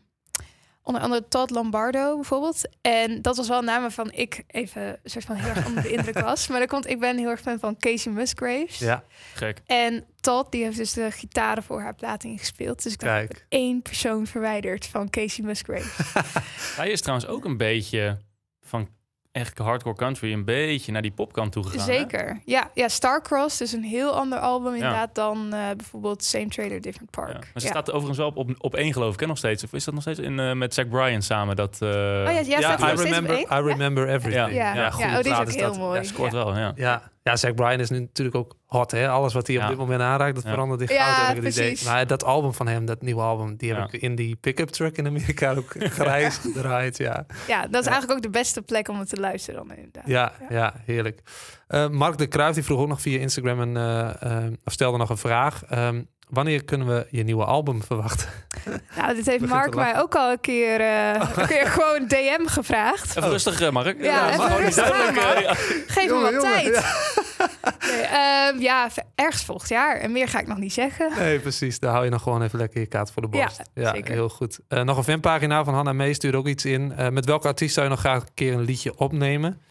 onder 0.83 1.01
andere 1.01 1.27
Todd 1.27 1.49
Lombardo 1.49 2.15
bijvoorbeeld. 2.15 2.69
En 2.81 3.21
dat 3.21 3.37
was 3.37 3.47
wel 3.47 3.59
een 3.59 3.65
naam 3.65 3.81
waarvan 3.81 4.11
ik 4.11 4.43
even 4.47 4.81
een 4.81 5.09
soort 5.09 5.25
van 5.25 5.35
heel 5.35 5.49
erg 5.49 5.65
onder 5.65 5.83
de 5.83 5.91
indruk 5.97 6.19
was. 6.19 6.47
Maar 6.47 6.59
dat 6.59 6.69
komt, 6.69 6.89
ik 6.89 6.99
ben 6.99 7.17
heel 7.17 7.29
erg 7.29 7.41
fan 7.41 7.59
van 7.59 7.77
Casey 7.77 8.11
Musgraves. 8.11 8.77
Ja, 8.79 9.03
Gek. 9.33 9.61
En 9.65 10.05
Todd, 10.19 10.51
die 10.51 10.63
heeft 10.63 10.77
dus 10.77 10.93
de 10.93 11.11
gitaren 11.11 11.63
voor 11.63 11.81
haar 11.81 11.95
plaat 11.95 12.23
ingespeeld. 12.23 12.83
Dus 12.83 12.93
ik 12.93 12.99
dacht, 12.99 13.11
kijk. 13.27 13.45
één 13.49 13.81
persoon 13.81 14.27
verwijderd 14.27 14.85
van 14.85 15.09
Casey 15.09 15.45
Musgraves. 15.45 16.13
Hij 16.75 16.89
is 16.89 17.01
trouwens 17.01 17.27
ook 17.27 17.45
een 17.45 17.57
beetje 17.57 18.17
van 18.61 18.89
echt 19.33 19.57
hardcore 19.57 19.95
country 19.95 20.33
een 20.33 20.45
beetje 20.45 20.91
naar 20.91 21.01
die 21.01 21.11
popkant 21.11 21.51
toe 21.51 21.63
gegaan. 21.63 21.87
hè? 21.89 21.93
Zeker. 21.93 22.39
Ja, 22.45 22.69
ja, 22.73 22.87
Starcross 22.87 23.61
is 23.61 23.71
een 23.73 23.83
heel 23.83 24.11
ander 24.15 24.39
album 24.39 24.73
inderdaad 24.73 25.15
dan 25.15 25.53
eh, 25.53 25.59
bijvoorbeeld 25.77 26.23
Same 26.23 26.47
Trailer, 26.47 26.81
Different 26.81 27.11
Park. 27.11 27.27
Ja. 27.33 27.33
Maar 27.39 27.47
ze 27.53 27.61
Ja. 27.65 27.67
staat 27.71 27.87
overigens 27.91 28.17
wel 28.17 28.27
op, 28.27 28.37
op, 28.37 28.49
op 28.57 28.75
één 28.75 28.93
geloof 28.93 29.13
ik, 29.13 29.19
hè, 29.19 29.25
nog 29.27 29.37
steeds. 29.37 29.63
Of 29.63 29.73
is 29.73 29.83
dat 29.83 29.93
nog 29.93 30.03
steeds 30.03 30.19
in, 30.19 30.39
eh, 30.39 30.51
met 30.53 30.73
Zach 30.73 30.87
Bryan 30.87 31.21
samen? 31.21 31.55
Dat, 31.55 31.77
eh, 31.81 31.87
Oh 31.89 31.93
ja, 31.93 32.29
ja, 32.29 32.41
ja 32.41 32.57
I 32.57 32.61
nog 32.61 32.79
steeds 32.79 32.91
op 33.01 33.05
remember, 33.07 33.35
één? 33.35 33.45
I 33.51 33.67
remember 33.67 34.09
everything. 34.09 34.53
Ja, 34.55 34.73
ja. 34.75 34.89
goede 34.91 35.09
oh, 35.17 35.21
die 35.21 35.31
is 35.31 35.39
ook 35.39 35.51
heel 35.51 35.67
dat. 35.67 35.77
mooi. 35.77 35.99
ja, 35.99 36.05
scoort 36.07 36.31
wel, 36.31 36.57
ja. 36.57 36.71
Ja, 36.75 37.11
ja, 37.23 37.35
Zack 37.35 37.55
Bryan 37.55 37.79
is 37.79 37.89
nu 37.89 37.99
natuurlijk 37.99 38.37
ook 38.37 38.55
hot. 38.65 38.91
Hè? 38.91 39.09
Alles 39.09 39.33
wat 39.33 39.47
hij 39.47 39.55
Ja. 39.55 39.63
op 39.63 39.69
dit 39.69 39.77
moment 39.77 40.01
aanraakt, 40.01 40.35
dat 40.35 40.43
Ja. 40.43 40.49
verandert 40.49 40.81
in 40.89 40.95
Ja, 40.95 41.13
goud. 41.13 41.27
heb 41.27 41.37
ik 41.37 41.43
het 41.43 41.53
idee. 41.53 41.67
precies. 41.67 41.87
Maar 41.87 42.07
dat 42.07 42.23
album 42.23 42.53
van 42.53 42.67
hem, 42.67 42.85
dat 42.85 43.01
nieuwe 43.01 43.21
album, 43.21 43.55
die 43.55 43.69
heb 43.73 43.77
Ja. 43.77 43.85
ik 43.91 44.01
in 44.01 44.15
die 44.15 44.35
pick-up 44.35 44.69
truck 44.69 44.97
in 44.97 45.07
Amerika 45.07 45.53
ook 45.53 45.73
grijs 45.99 46.37
gedraaid. 46.37 46.97
Ja, 46.97 47.25
Ja, 47.47 47.67
dat 47.67 47.81
is 47.81 47.87
eigenlijk 47.87 48.11
ook 48.11 48.21
de 48.21 48.29
beste 48.39 48.61
plek 48.61 48.87
om 48.87 48.99
het 48.99 49.09
te 49.09 49.19
luisteren 49.19 49.67
dan 49.67 49.75
inderdaad. 49.77 50.07
ja, 50.07 50.31
ja 50.49 50.73
heerlijk. 50.85 51.21
Eh, 51.67 51.89
Mark 51.89 52.17
de 52.17 52.27
Kruijf 52.27 52.53
die 52.55 52.63
vroeg 52.63 52.79
ook 52.79 52.87
nog 52.87 53.01
via 53.01 53.19
Instagram 53.19 53.59
een, 53.59 53.77
eh, 53.77 54.45
eh, 54.45 54.53
of 54.65 54.73
stelde 54.73 54.97
nog 54.97 55.09
een 55.09 55.17
vraag. 55.17 55.63
Ehm, 55.63 56.01
wanneer 56.33 56.63
kunnen 56.63 56.87
we 56.87 57.07
je 57.09 57.23
nieuwe 57.23 57.45
album 57.45 57.83
verwachten? 57.83 58.29
Nou, 58.97 59.15
dit 59.15 59.25
heeft 59.25 59.45
Mark 59.45 59.75
mij 59.75 59.99
ook 59.99 60.15
al 60.15 60.31
een 60.31 60.39
keer, 60.39 60.79
eh, 60.79 61.13
een 61.35 61.47
keer 61.47 61.65
gewoon 61.65 62.07
DM 62.07 62.45
gevraagd. 62.45 63.17
Even 63.17 63.29
rustig, 63.29 63.61
eh, 63.61 63.69
Mark. 63.69 64.03
Ja, 64.03 64.33
even 64.33 64.57
rustig 64.57 64.87
duidelijk, 64.87 65.25
aan, 65.25 65.35
eh, 65.35 65.41
ja. 65.41 65.53
Geef 65.87 66.05
Jongen, 66.05 66.23
me 66.23 66.31
wat 66.31 66.43
jongen, 66.43 66.63
tijd. 66.63 66.85
Nee, 67.89 68.01
ehm, 68.01 68.59
ja, 68.59 68.89
ergens 69.15 69.43
volgend 69.43 69.69
jaar. 69.69 69.95
En 69.95 70.11
meer 70.11 70.27
ga 70.27 70.39
ik 70.39 70.47
nog 70.47 70.57
niet 70.57 70.73
zeggen. 70.73 71.11
Nee, 71.17 71.39
precies. 71.39 71.79
Daar 71.79 71.91
hou 71.91 72.03
je 72.03 72.09
nog 72.09 72.21
gewoon 72.21 72.41
even 72.41 72.59
lekker 72.59 72.79
je 72.79 72.85
kaart 72.85 73.11
voor 73.11 73.21
de 73.21 73.27
borst. 73.27 73.61
Ja, 73.73 73.93
zeker. 73.93 74.13
heel 74.13 74.29
goed. 74.29 74.59
Eh, 74.67 74.81
nog 74.81 74.97
een 74.97 75.03
fanpagina 75.03 75.63
van 75.63 75.73
Hanna 75.73 75.93
Mee 75.93 76.13
stuurde 76.13 76.37
ook 76.37 76.47
iets 76.47 76.65
in. 76.65 76.91
Eh, 76.91 77.09
met 77.09 77.25
welke 77.25 77.47
artiest 77.47 77.73
zou 77.73 77.85
je 77.85 77.91
nog 77.91 77.99
graag 77.99 78.21
een 78.21 78.33
keer 78.33 78.53
een 78.53 78.61
liedje 78.61 78.97
opnemen? 78.97 79.61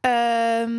Ehm, 0.00 0.70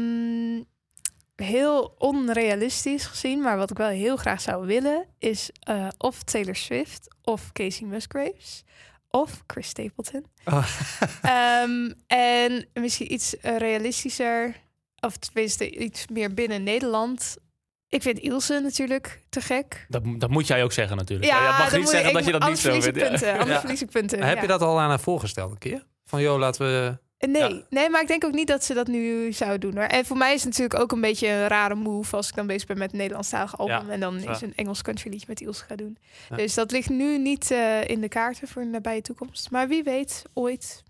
heel 1.36 1.96
onrealistisch 1.98 3.06
gezien, 3.06 3.42
maar 3.42 3.58
wat 3.58 3.72
ik 3.72 3.78
wel 3.78 3.88
heel 3.90 4.18
graag 4.18 4.42
zou 4.42 4.66
willen, 4.66 5.06
is 5.20 5.50
eh, 5.60 5.88
of 5.98 6.24
Taylor 6.24 6.56
Swift 6.56 7.16
of 7.24 7.52
Casey 7.52 7.88
Musgraves 7.88 8.64
of 9.10 9.44
Chris 9.48 9.68
Stapleton. 9.68 10.26
Oh. 10.46 10.66
Ehm, 11.22 11.92
en 12.08 12.68
misschien 12.74 13.14
iets 13.14 13.36
realistischer, 13.42 14.56
of 15.00 15.18
tenminste 15.18 15.70
iets 15.72 16.08
meer 16.08 16.34
binnen 16.34 16.64
Nederland. 16.64 17.38
Ik 17.90 18.02
vind 18.02 18.20
Ilse 18.20 18.60
natuurlijk 18.64 19.22
te 19.30 19.42
gek. 19.42 19.86
Dat, 19.90 20.04
dat 20.18 20.30
moet 20.30 20.48
jij 20.48 20.64
ook 20.64 20.72
zeggen 20.72 20.98
natuurlijk. 20.98 21.32
Ja, 21.32 21.38
je 21.58 21.64
mag 21.64 21.78
niet 21.78 21.90
zeggen 21.90 22.10
ik- 22.10 22.16
dat 22.16 22.26
je 22.26 22.32
dat 22.32 22.40
niet 22.42 22.50
anders 22.50 22.62
zo 22.62 22.70
verlies 22.70 22.86
ik 22.88 22.94
vindt. 22.96 23.10
Ja. 23.12 23.18
punten. 23.18 23.32
Anders 23.40 23.54
Ja. 23.56 23.60
verlies 23.60 23.82
ik 23.82 23.90
punten. 23.90 24.24
Heb 24.24 24.42
je 24.42 24.48
dat 24.48 24.62
al 24.62 24.80
aan 24.80 24.90
haar 24.90 25.00
voorgesteld 25.00 25.52
een 25.52 25.58
keer? 25.58 25.86
Van 26.06 26.22
joh, 26.22 26.40
laten 26.40 26.62
we... 26.66 26.98
Nee, 27.28 27.53
Ja. 27.53 27.61
nee, 27.69 27.89
maar 27.89 28.01
ik 28.01 28.07
denk 28.07 28.26
ook 28.26 28.34
niet 28.34 28.47
dat 28.47 28.63
ze 28.63 28.74
dat 28.74 28.88
nu 28.88 29.32
zou 29.32 29.57
doen. 29.57 29.76
Hoor. 29.76 29.84
En 29.84 30.05
voor 30.05 30.17
mij 30.17 30.34
is 30.34 30.43
het 30.43 30.49
natuurlijk 30.49 30.80
ook 30.80 30.91
een 30.91 31.01
beetje 31.01 31.28
een 31.28 31.47
rare 31.47 31.76
move 31.76 32.15
als 32.15 32.30
ik 32.30 32.36
dan 32.36 32.47
bezig 32.47 32.67
ben 32.67 32.78
met 32.78 32.91
een 32.91 32.97
Nederlandstalig 32.97 33.57
album 33.57 33.86
Ja, 33.88 33.93
en 33.93 33.99
dan 33.99 34.15
is 34.17 34.41
een 34.41 34.53
Engels 34.55 34.82
country 34.82 35.09
liedje 35.09 35.26
met 35.30 35.41
Ilse 35.41 35.63
ga 35.63 35.76
doen. 35.76 35.97
Ja. 36.30 36.36
Dus 36.36 36.53
dat 36.53 36.72
ligt 36.72 36.89
nu 36.89 37.17
niet 37.17 37.51
eh, 37.51 37.88
in 37.88 38.01
de 38.01 38.07
kaarten 38.07 38.47
voor 38.47 38.61
de 38.61 38.67
nabije 38.67 39.01
toekomst. 39.01 39.51
Maar 39.51 39.67
wie 39.67 39.84
weet, 39.84 40.24
ooit. 40.34 40.84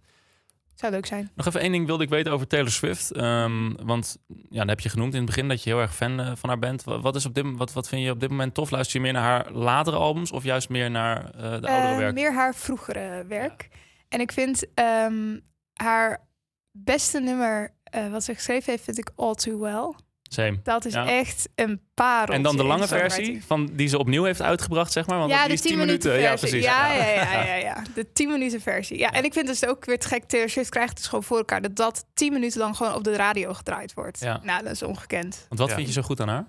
Zou 0.75 0.93
leuk 0.93 1.05
zijn. 1.05 1.31
Nog 1.35 1.45
even 1.47 1.61
één 1.61 1.71
ding 1.71 1.85
wilde 1.85 2.03
ik 2.03 2.09
weten 2.09 2.31
over 2.31 2.47
Taylor 2.47 2.71
Swift. 2.71 3.11
Ehm, 3.11 3.73
want 3.83 4.17
ja, 4.49 4.59
dat 4.59 4.69
heb 4.69 4.79
je 4.79 4.89
genoemd 4.89 5.11
in 5.13 5.17
het 5.17 5.25
begin 5.25 5.47
dat 5.47 5.63
je 5.63 5.69
heel 5.69 5.79
erg 5.79 5.95
fan 5.95 6.19
eh, 6.19 6.31
van 6.35 6.49
haar 6.49 6.59
bent. 6.59 6.83
Wat, 6.83 7.01
wat 7.01 7.15
is 7.15 7.25
op 7.25 7.33
dit, 7.33 7.45
wat, 7.55 7.73
wat 7.73 7.87
vind 7.87 8.03
je 8.03 8.11
op 8.11 8.19
dit 8.19 8.29
moment 8.29 8.53
tof? 8.53 8.69
Luister 8.69 8.95
je 8.95 9.01
meer 9.01 9.13
naar 9.13 9.23
haar 9.23 9.51
latere 9.51 9.95
albums 9.97 10.31
of 10.31 10.43
juist 10.43 10.69
meer 10.69 10.91
naar 10.91 11.25
eh, 11.25 11.31
de 11.41 11.67
oudere 11.67 11.95
werk? 11.95 12.13
Meer 12.13 12.33
haar 12.33 12.55
vroegere 12.55 13.25
werk. 13.27 13.69
En 14.09 14.19
ik 14.19 14.31
vind 14.31 14.65
ehm, 14.73 15.37
haar 15.73 16.27
beste 16.71 17.19
nummer 17.19 17.73
eh, 17.83 18.07
wat 18.11 18.23
ze 18.23 18.33
geschreven 18.33 18.71
heeft, 18.71 18.83
vind 18.83 18.97
ik 18.97 19.11
All 19.15 19.33
Too 19.33 19.59
Well. 19.59 19.93
Same. 20.21 20.59
Dat 20.63 20.85
is 20.85 20.93
Ja. 20.93 21.07
echt 21.07 21.49
een 21.55 21.81
parel. 21.93 22.35
En 22.35 22.41
dan 22.41 22.57
de 22.57 22.63
lange 22.63 22.87
versie 22.87 23.45
van 23.45 23.69
die 23.73 23.87
ze 23.87 23.97
opnieuw 23.97 24.23
heeft 24.23 24.41
uitgebracht, 24.41 24.91
zeg 24.91 25.07
maar. 25.07 25.17
Want 25.17 25.31
ja, 25.31 25.37
die 25.39 25.47
de 25.47 25.53
is 25.53 25.61
10 25.61 25.69
10 25.69 25.79
minuten 25.79 26.09
minuten. 26.09 26.29
Ja, 26.31 26.37
versie. 26.37 26.49
precies. 26.59 26.65
Ja, 26.75 26.93
ja, 26.93 27.05
ja, 27.33 27.43
ja, 27.45 27.55
ja. 27.55 27.83
De 27.95 28.11
10 28.11 28.29
minuten 28.29 28.61
versie. 28.61 28.97
Ja, 28.97 29.11
en 29.11 29.23
ik 29.23 29.33
vind 29.33 29.47
dus 29.47 29.65
ook 29.65 29.85
weer 29.85 29.99
te 29.99 30.07
gek. 30.07 30.23
Taylor 30.23 30.49
Swift 30.49 30.69
krijgt 30.69 30.95
dus 30.97 31.07
gewoon 31.07 31.23
voor 31.23 31.37
elkaar 31.37 31.61
dat 31.61 31.75
dat 31.75 32.05
10 32.13 32.33
minuten 32.33 32.59
lang 32.59 32.77
gewoon 32.77 32.93
op 32.93 33.03
de 33.03 33.15
radio 33.15 33.53
gedraaid 33.53 33.93
wordt. 33.93 34.19
Ja. 34.19 34.39
Nou, 34.43 34.63
dat 34.63 34.71
is 34.71 34.83
ongekend. 34.83 35.45
Want 35.47 35.59
wat 35.59 35.69
Ja. 35.69 35.75
vind 35.75 35.87
je 35.87 35.93
zo 35.93 36.01
goed 36.01 36.19
aan 36.19 36.27
haar? 36.29 36.45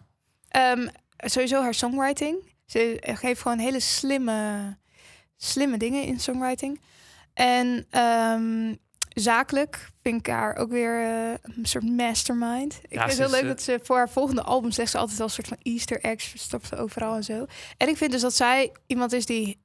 Ehm, 0.49 0.89
sowieso 1.17 1.63
haar 1.63 1.75
songwriting. 1.75 2.51
Ze 2.67 2.97
geeft 3.01 3.41
gewoon 3.41 3.59
hele 3.59 3.81
slimme, 3.81 4.77
slimme 5.37 5.77
dingen 5.77 6.03
in 6.05 6.21
songwriting. 6.21 6.81
En 7.35 7.87
ehm, 7.91 8.75
zakelijk 9.15 9.89
vind 10.03 10.19
ik 10.19 10.27
haar 10.27 10.57
ook 10.57 10.71
weer 10.71 11.01
eh, 11.03 11.35
een 11.43 11.67
soort 11.67 11.85
mastermind. 11.85 12.81
Ik 12.83 12.93
Ja, 12.93 13.09
vind 13.09 13.11
het 13.11 13.19
heel 13.19 13.31
leuk 13.31 13.43
eh, 13.43 13.49
dat 13.49 13.63
ze 13.63 13.81
voor 13.83 13.97
haar 13.97 14.11
volgende 14.11 14.43
album 14.43 14.71
zegt 14.71 14.91
ze 14.91 14.99
altijd 14.99 15.19
wel 15.19 15.27
een 15.27 15.33
soort 15.33 15.49
van 15.49 15.59
easter 15.63 16.01
eggs 16.01 16.25
verstopt 16.27 16.67
ze 16.67 16.77
overal 16.77 17.15
en 17.15 17.25
zo. 17.25 17.47
En 17.77 17.89
ik 17.89 17.97
vind 17.97 18.13
dus 18.13 18.21
dat 18.21 18.35
zij 18.35 18.73
iemand 18.87 19.13
is 19.13 19.27
die 19.27 19.63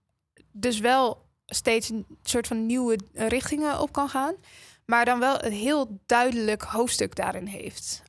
dus 0.52 0.80
wel 0.80 1.26
steeds 1.46 1.90
een 1.90 2.06
soort 2.24 2.48
van 2.48 2.66
nieuwe 2.66 3.00
richtingen 3.14 3.82
op 3.82 3.92
kan 3.92 4.10
gaan. 4.10 4.36
Maar 4.86 5.06
dan 5.06 5.20
wel 5.20 5.44
een 5.44 5.52
heel 5.52 6.00
duidelijk 6.06 6.62
hoofdstuk 6.62 7.16
daarin 7.16 7.46
heeft. 7.46 8.04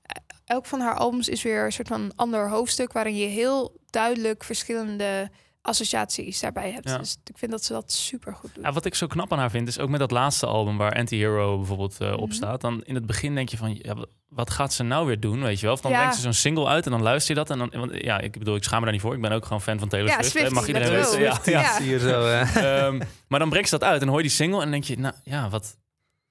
Elk 0.44 0.66
van 0.66 0.80
haar 0.80 0.94
albums 0.94 1.28
is 1.28 1.42
weer 1.42 1.64
een 1.64 1.72
soort 1.72 1.88
van 1.88 2.12
ander 2.16 2.48
hoofdstuk... 2.48 2.92
waarin 2.92 3.16
je 3.16 3.26
heel 3.26 3.80
duidelijk 3.90 4.44
verschillende 4.44 5.30
associaties 5.68 6.40
daarbij 6.40 6.70
hebt. 6.70 6.88
Ja. 6.88 6.98
Dus 6.98 7.16
ik 7.24 7.38
vind 7.38 7.50
dat 7.50 7.64
ze 7.64 7.72
dat 7.72 7.92
super 7.92 8.34
goed 8.34 8.54
doen. 8.54 8.64
Ja, 8.64 8.72
wat 8.72 8.84
ik 8.84 8.94
zo 8.94 9.06
knap 9.06 9.32
aan 9.32 9.38
haar 9.38 9.50
vind, 9.50 9.68
is 9.68 9.78
ook 9.78 9.88
met 9.88 10.00
dat 10.00 10.10
laatste 10.10 10.46
album 10.46 10.76
waar 10.76 10.92
Anti-Hero 10.94 11.56
bijvoorbeeld 11.56 12.00
eh, 12.00 12.12
op 12.12 12.20
Mhm. 12.26 12.32
staat. 12.32 12.60
Dan 12.60 12.82
in 12.84 12.94
het 12.94 13.06
begin 13.06 13.34
denk 13.34 13.48
je 13.48 13.56
van, 13.56 13.78
ja, 13.82 13.94
wa- 13.94 14.06
wat 14.28 14.50
gaat 14.50 14.72
ze 14.72 14.82
nou 14.82 15.06
weer 15.06 15.20
doen, 15.20 15.42
weet 15.42 15.60
je 15.60 15.66
wel? 15.66 15.74
Of 15.74 15.80
dan 15.80 15.90
Ja. 15.90 15.96
brengt 15.98 16.14
ze 16.16 16.22
zo'n 16.22 16.32
single 16.32 16.66
uit 16.66 16.84
en 16.84 16.90
dan 16.90 17.02
luister 17.02 17.34
je 17.34 17.40
dat. 17.40 17.50
En 17.50 17.58
dan, 17.58 17.70
want, 17.80 17.92
ja, 18.02 18.20
ik 18.20 18.38
bedoel, 18.38 18.56
ik 18.56 18.64
schaam 18.64 18.78
me 18.78 18.84
daar 18.84 18.92
niet 18.92 19.02
voor. 19.02 19.14
Ik 19.14 19.20
ben 19.20 19.32
ook 19.32 19.42
gewoon 19.44 19.62
fan 19.62 19.78
van 19.78 19.88
Taylor 19.88 20.08
Ja, 20.08 20.14
Swift. 20.14 20.30
Swiftie, 20.30 20.54
Mag 20.54 20.66
iedereen 20.66 20.90
weten. 20.90 21.20
Ja, 21.20 21.38
ja. 21.44 21.60
Ja. 21.60 21.76
Zie 21.76 21.88
je 21.88 21.98
zo, 21.98 22.22
hè? 22.26 22.40
Ehm, 22.86 23.00
maar 23.28 23.38
dan 23.38 23.48
brengt 23.48 23.68
ze 23.68 23.78
dat 23.78 23.88
uit 23.88 24.02
en 24.02 24.08
hoor 24.08 24.16
je 24.16 24.22
die 24.22 24.32
single 24.32 24.56
en 24.56 24.62
dan 24.62 24.70
denk 24.70 24.84
je, 24.84 24.98
nou 24.98 25.14
ja, 25.24 25.48
wat, 25.48 25.76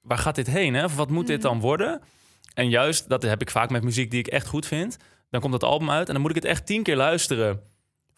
waar 0.01 0.17
gaat 0.17 0.35
dit 0.35 0.47
heen? 0.47 0.73
Hè? 0.73 0.83
Of 0.83 0.95
wat 0.95 1.09
moet 1.09 1.27
dit 1.27 1.37
Mhm. 1.39 1.47
dan 1.47 1.59
worden? 1.59 2.01
En 2.53 2.69
juist, 2.69 3.09
dat 3.09 3.21
heb 3.21 3.41
ik 3.41 3.49
vaak 3.51 3.69
met 3.69 3.83
muziek 3.83 4.11
die 4.11 4.19
ik 4.19 4.27
echt 4.27 4.47
goed 4.47 4.65
vind. 4.65 4.97
Dan 5.29 5.41
komt 5.41 5.53
dat 5.53 5.63
album 5.63 5.89
uit 5.89 6.07
en 6.07 6.13
dan 6.13 6.21
moet 6.21 6.29
ik 6.31 6.35
het 6.35 6.45
echt 6.45 6.65
tien 6.65 6.83
keer 6.83 6.95
luisteren 6.95 7.59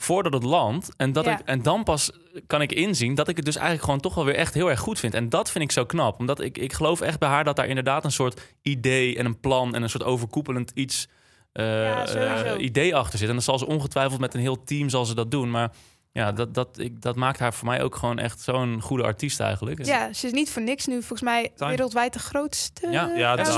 voordat 0.02 0.34
het 0.34 0.44
landt. 0.44 0.90
En, 0.98 1.12
dat 1.12 1.26
Ja. 1.26 1.40
ik, 1.40 1.46
en 1.46 1.62
dan 1.62 1.84
pas 1.84 2.12
kan 2.48 2.62
ik 2.62 2.72
inzien 2.72 3.16
dat 3.16 3.28
ik 3.28 3.36
het 3.36 3.46
dus 3.46 3.56
eigenlijk 3.56 3.86
gewoon 3.86 4.00
toch 4.00 4.16
wel 4.16 4.26
weer 4.26 4.36
echt 4.36 4.54
heel 4.54 4.70
erg 4.70 4.80
goed 4.80 5.00
vind. 5.00 5.14
En 5.14 5.30
dat 5.30 5.52
vind 5.52 5.64
ik 5.64 5.72
zo 5.72 5.86
knap. 5.86 6.20
Omdat 6.20 6.42
ik, 6.42 6.58
ik 6.58 6.74
geloof 6.74 7.02
echt 7.02 7.20
bij 7.20 7.30
haar 7.30 7.44
dat 7.44 7.56
daar 7.56 7.68
inderdaad 7.68 8.04
een 8.06 8.12
soort 8.12 8.42
idee 8.62 9.18
en 9.18 9.26
een 9.26 9.40
plan 9.40 9.76
en 9.76 9.84
een 9.84 9.90
soort 9.90 10.04
overkoepelend 10.04 10.72
iets 10.74 11.08
eh, 11.52 11.66
Ja, 11.84 12.06
eh, 12.08 12.64
idee 12.64 12.96
achter 12.96 13.20
zit. 13.20 13.28
En 13.28 13.34
dan 13.34 13.44
zal 13.44 13.58
ze 13.60 13.66
ongetwijfeld 13.68 14.20
met 14.20 14.34
een 14.34 14.40
heel 14.40 14.64
team 14.64 14.90
zal 14.90 15.06
ze 15.06 15.16
dat 15.16 15.32
doen. 15.32 15.52
Maar 15.52 15.72
ja, 16.12 16.32
dat, 16.32 16.54
dat, 16.54 16.80
ik, 16.80 17.02
dat 17.02 17.16
maakt 17.16 17.40
haar 17.40 17.54
voor 17.54 17.68
mij 17.68 17.84
ook 17.84 17.96
gewoon 17.96 18.20
echt 18.20 18.42
zo'n 18.42 18.82
goede 18.82 19.04
artiest 19.04 19.40
eigenlijk. 19.40 19.86
Ja, 19.86 20.14
ze 20.14 20.26
is 20.26 20.32
niet 20.34 20.50
voor 20.52 20.62
niks 20.62 20.86
nu 20.86 20.94
volgens 20.94 21.22
mij 21.22 21.52
Time. 21.56 21.70
wereldwijd 21.70 22.14
de 22.14 22.20
grootste 22.20 22.88
Ja, 22.92 22.92
ja, 22.92 23.18
Ja, 23.18 23.36
dat 23.36 23.46
dus 23.46 23.56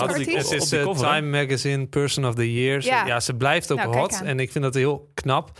is 0.52 0.74
op 0.84 0.96
eh? 0.96 1.00
Time 1.00 1.28
Magazine 1.42 1.88
Person 1.88 2.26
of 2.26 2.36
the 2.36 2.54
Year. 2.54 2.82
Ze- 2.82 2.90
Ja. 2.90 3.06
Ja, 3.06 3.20
ze 3.20 3.34
blijft 3.36 3.72
ook 3.72 3.78
Nou, 3.78 3.98
hot. 3.98 4.22
En 4.24 4.40
ik 4.40 4.52
vind 4.52 4.64
dat 4.64 4.74
heel 4.74 5.12
knap. 5.14 5.52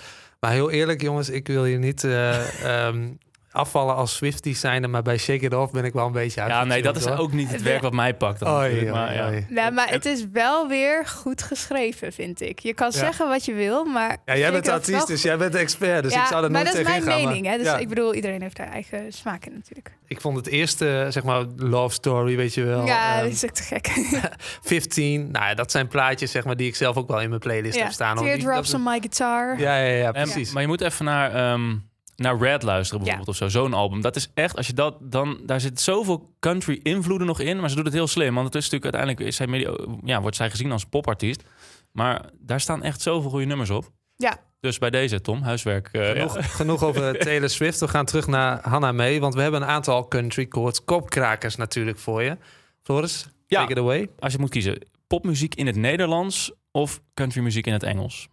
Maar 0.46 0.52
heel 0.52 0.72
eerlijk, 0.72 1.02
jongens, 1.02 1.30
ik 1.30 1.48
wil 1.48 1.66
je 1.66 1.78
niet 1.78 2.04
eh, 2.04 2.64
ehm, 2.88 3.10
afvallen 3.52 3.96
als 3.96 4.16
Swifties 4.16 4.60
zijnde. 4.60 4.88
Maar 4.88 5.02
bij 5.02 5.18
Shake 5.18 5.46
It 5.46 5.54
Off 5.54 5.72
ben 5.72 5.86
ik 5.86 5.94
wel 5.94 6.06
een 6.06 6.12
beetje 6.12 6.42
Ja, 6.48 6.64
nee, 6.64 6.82
dat 6.82 6.96
is 6.96 7.08
ook 7.08 7.32
niet 7.32 7.52
het 7.52 7.62
werk 7.62 7.82
wat 7.82 7.94
mij 7.94 8.14
pakt. 8.16 8.40
Dan. 8.40 8.54
Oei, 8.58 8.74
oei, 8.78 8.92
maar, 8.92 9.14
ja. 9.14 9.28
oei. 9.30 9.46
Ja, 9.50 9.70
maar 9.70 9.90
het 9.90 10.06
is 10.06 10.26
wel 10.32 10.68
weer 10.68 11.06
goed 11.08 11.42
geschreven, 11.42 12.14
vind 12.14 12.42
ik. 12.42 12.60
Je 12.60 12.74
kan 12.74 12.90
Ja. 12.92 12.98
zeggen 12.98 13.28
wat 13.28 13.46
je 13.46 13.54
wil, 13.54 13.86
maar... 13.86 14.18
Ja, 14.26 14.38
jij 14.38 14.52
bent 14.52 14.68
artiest, 14.68 14.98
wel- 14.98 15.06
dus 15.06 15.22
jij 15.22 15.38
bent 15.38 15.52
de 15.52 15.58
expert. 15.58 16.04
Dus 16.04 16.14
ja, 16.14 16.22
ik 16.22 16.28
zou 16.28 16.44
er 16.44 16.52
maar 16.52 16.64
nooit 16.64 16.76
dat 16.76 16.86
is 16.86 16.92
tegen 16.94 17.06
mijn 17.08 17.20
maar- 17.24 17.28
mening, 17.28 17.46
hè. 17.52 17.58
Dus 17.58 17.66
ja, 17.68 17.78
ik 17.78 17.90
bedoel, 17.90 18.14
iedereen 18.16 18.42
heeft 18.42 18.58
daar 18.58 18.70
eigen 18.72 19.12
smaak 19.14 19.46
in 19.46 19.54
natuurlijk. 19.54 19.92
ik 20.08 20.22
vond 20.22 20.38
het 20.38 20.48
eerste, 20.48 21.06
zeg 21.10 21.24
maar, 21.24 21.46
Love 21.58 21.94
Story, 21.94 22.36
weet 22.36 22.54
je 22.54 22.64
wel. 22.64 22.86
ja, 22.86 23.14
ehm, 23.16 23.24
dat 23.24 23.32
is 23.32 23.44
ook 23.44 23.50
te 23.52 23.64
gek. 23.64 23.90
15. 24.62 25.32
Nou, 25.32 25.46
ja, 25.46 25.54
dat 25.54 25.72
zijn 25.72 25.88
plaatjes, 25.88 26.32
zeg 26.32 26.46
maar, 26.46 26.56
die 26.58 26.68
ik 26.68 26.76
zelf 26.76 26.96
ook 26.98 27.08
wel 27.08 27.22
in 27.22 27.30
mijn 27.30 27.42
playlist 27.42 27.76
ja. 27.76 27.84
heb 27.84 27.92
staan. 27.92 28.18
Teardrops 28.18 28.74
on 28.74 28.84
my 28.84 29.00
guitar. 29.00 29.60
Ja, 29.60 29.78
ja, 29.78 29.94
ja, 29.96 30.06
En- 30.14 30.24
precies. 30.24 30.52
maar 30.54 30.62
je 30.62 30.68
moet 30.68 30.82
even 30.82 31.06
naar, 31.06 31.34
ehm, 31.36 31.76
naar 32.22 32.38
Red 32.38 32.64
luisteren 32.64 33.00
bijvoorbeeld 33.04 33.30
of 33.30 33.36
zo. 33.36 33.48
Zo'n 33.48 33.74
album. 33.74 34.02
Dat 34.02 34.16
is 34.16 34.32
echt, 34.34 34.58
als 34.58 34.68
je 34.68 34.74
dat 34.74 34.98
dan... 35.00 35.40
Daar 35.46 35.62
zit 35.62 35.80
zoveel 35.80 36.36
country 36.40 36.80
invloeden 36.84 37.28
nog 37.28 37.40
in. 37.40 37.60
Maar 37.60 37.70
ze 37.70 37.76
doet 37.76 37.86
het 37.86 37.94
heel 37.94 38.08
slim. 38.08 38.34
Want 38.34 38.46
het 38.46 38.56
is 38.56 38.70
natuurlijk 38.70 38.94
uiteindelijk... 38.96 39.30
Is 39.32 39.36
zij 39.36 39.48
medio, 39.48 40.00
ja, 40.04 40.22
wordt 40.22 40.36
zij 40.36 40.50
gezien 40.50 40.72
als 40.72 40.86
popartiest. 40.86 41.44
Maar 41.92 42.26
daar 42.40 42.60
staan 42.62 42.84
echt 42.84 43.02
zoveel 43.02 43.30
goede 43.30 43.46
nummers 43.46 43.70
op. 43.70 43.92
Ja. 44.16 44.38
Dus 44.60 44.78
bij 44.78 44.90
deze, 44.90 45.22
Tom, 45.22 45.42
huiswerk. 45.42 45.90
eh, 45.92 46.16
ja. 46.16 46.28
Genoeg, 46.28 46.56
genoeg 46.56 46.84
over 46.84 47.18
Taylor 47.26 47.50
Swift. 47.50 47.80
We 47.80 47.88
gaan 47.88 48.06
terug 48.06 48.28
naar 48.28 48.70
Hannah 48.70 48.96
May, 48.96 49.20
want 49.20 49.34
we 49.34 49.42
hebben 49.42 49.62
een 49.62 49.68
aantal 49.68 50.08
country 50.08 50.46
chords 50.50 50.84
kopkrakers 50.84 51.56
natuurlijk 51.56 51.98
voor 51.98 52.24
je. 52.24 52.38
Floris, 52.84 53.28
Ja. 53.48 53.60
take 53.60 53.72
it 53.72 53.78
away. 53.78 54.10
Als 54.20 54.34
je 54.34 54.40
moet 54.40 54.50
kiezen, 54.50 54.86
popmuziek 55.08 55.56
in 55.56 55.66
het 55.68 55.76
Nederlands 55.76 56.52
of 56.72 57.02
countrymuziek 57.14 57.68
in 57.68 57.74
het 57.74 57.84
Engels? 57.84 58.28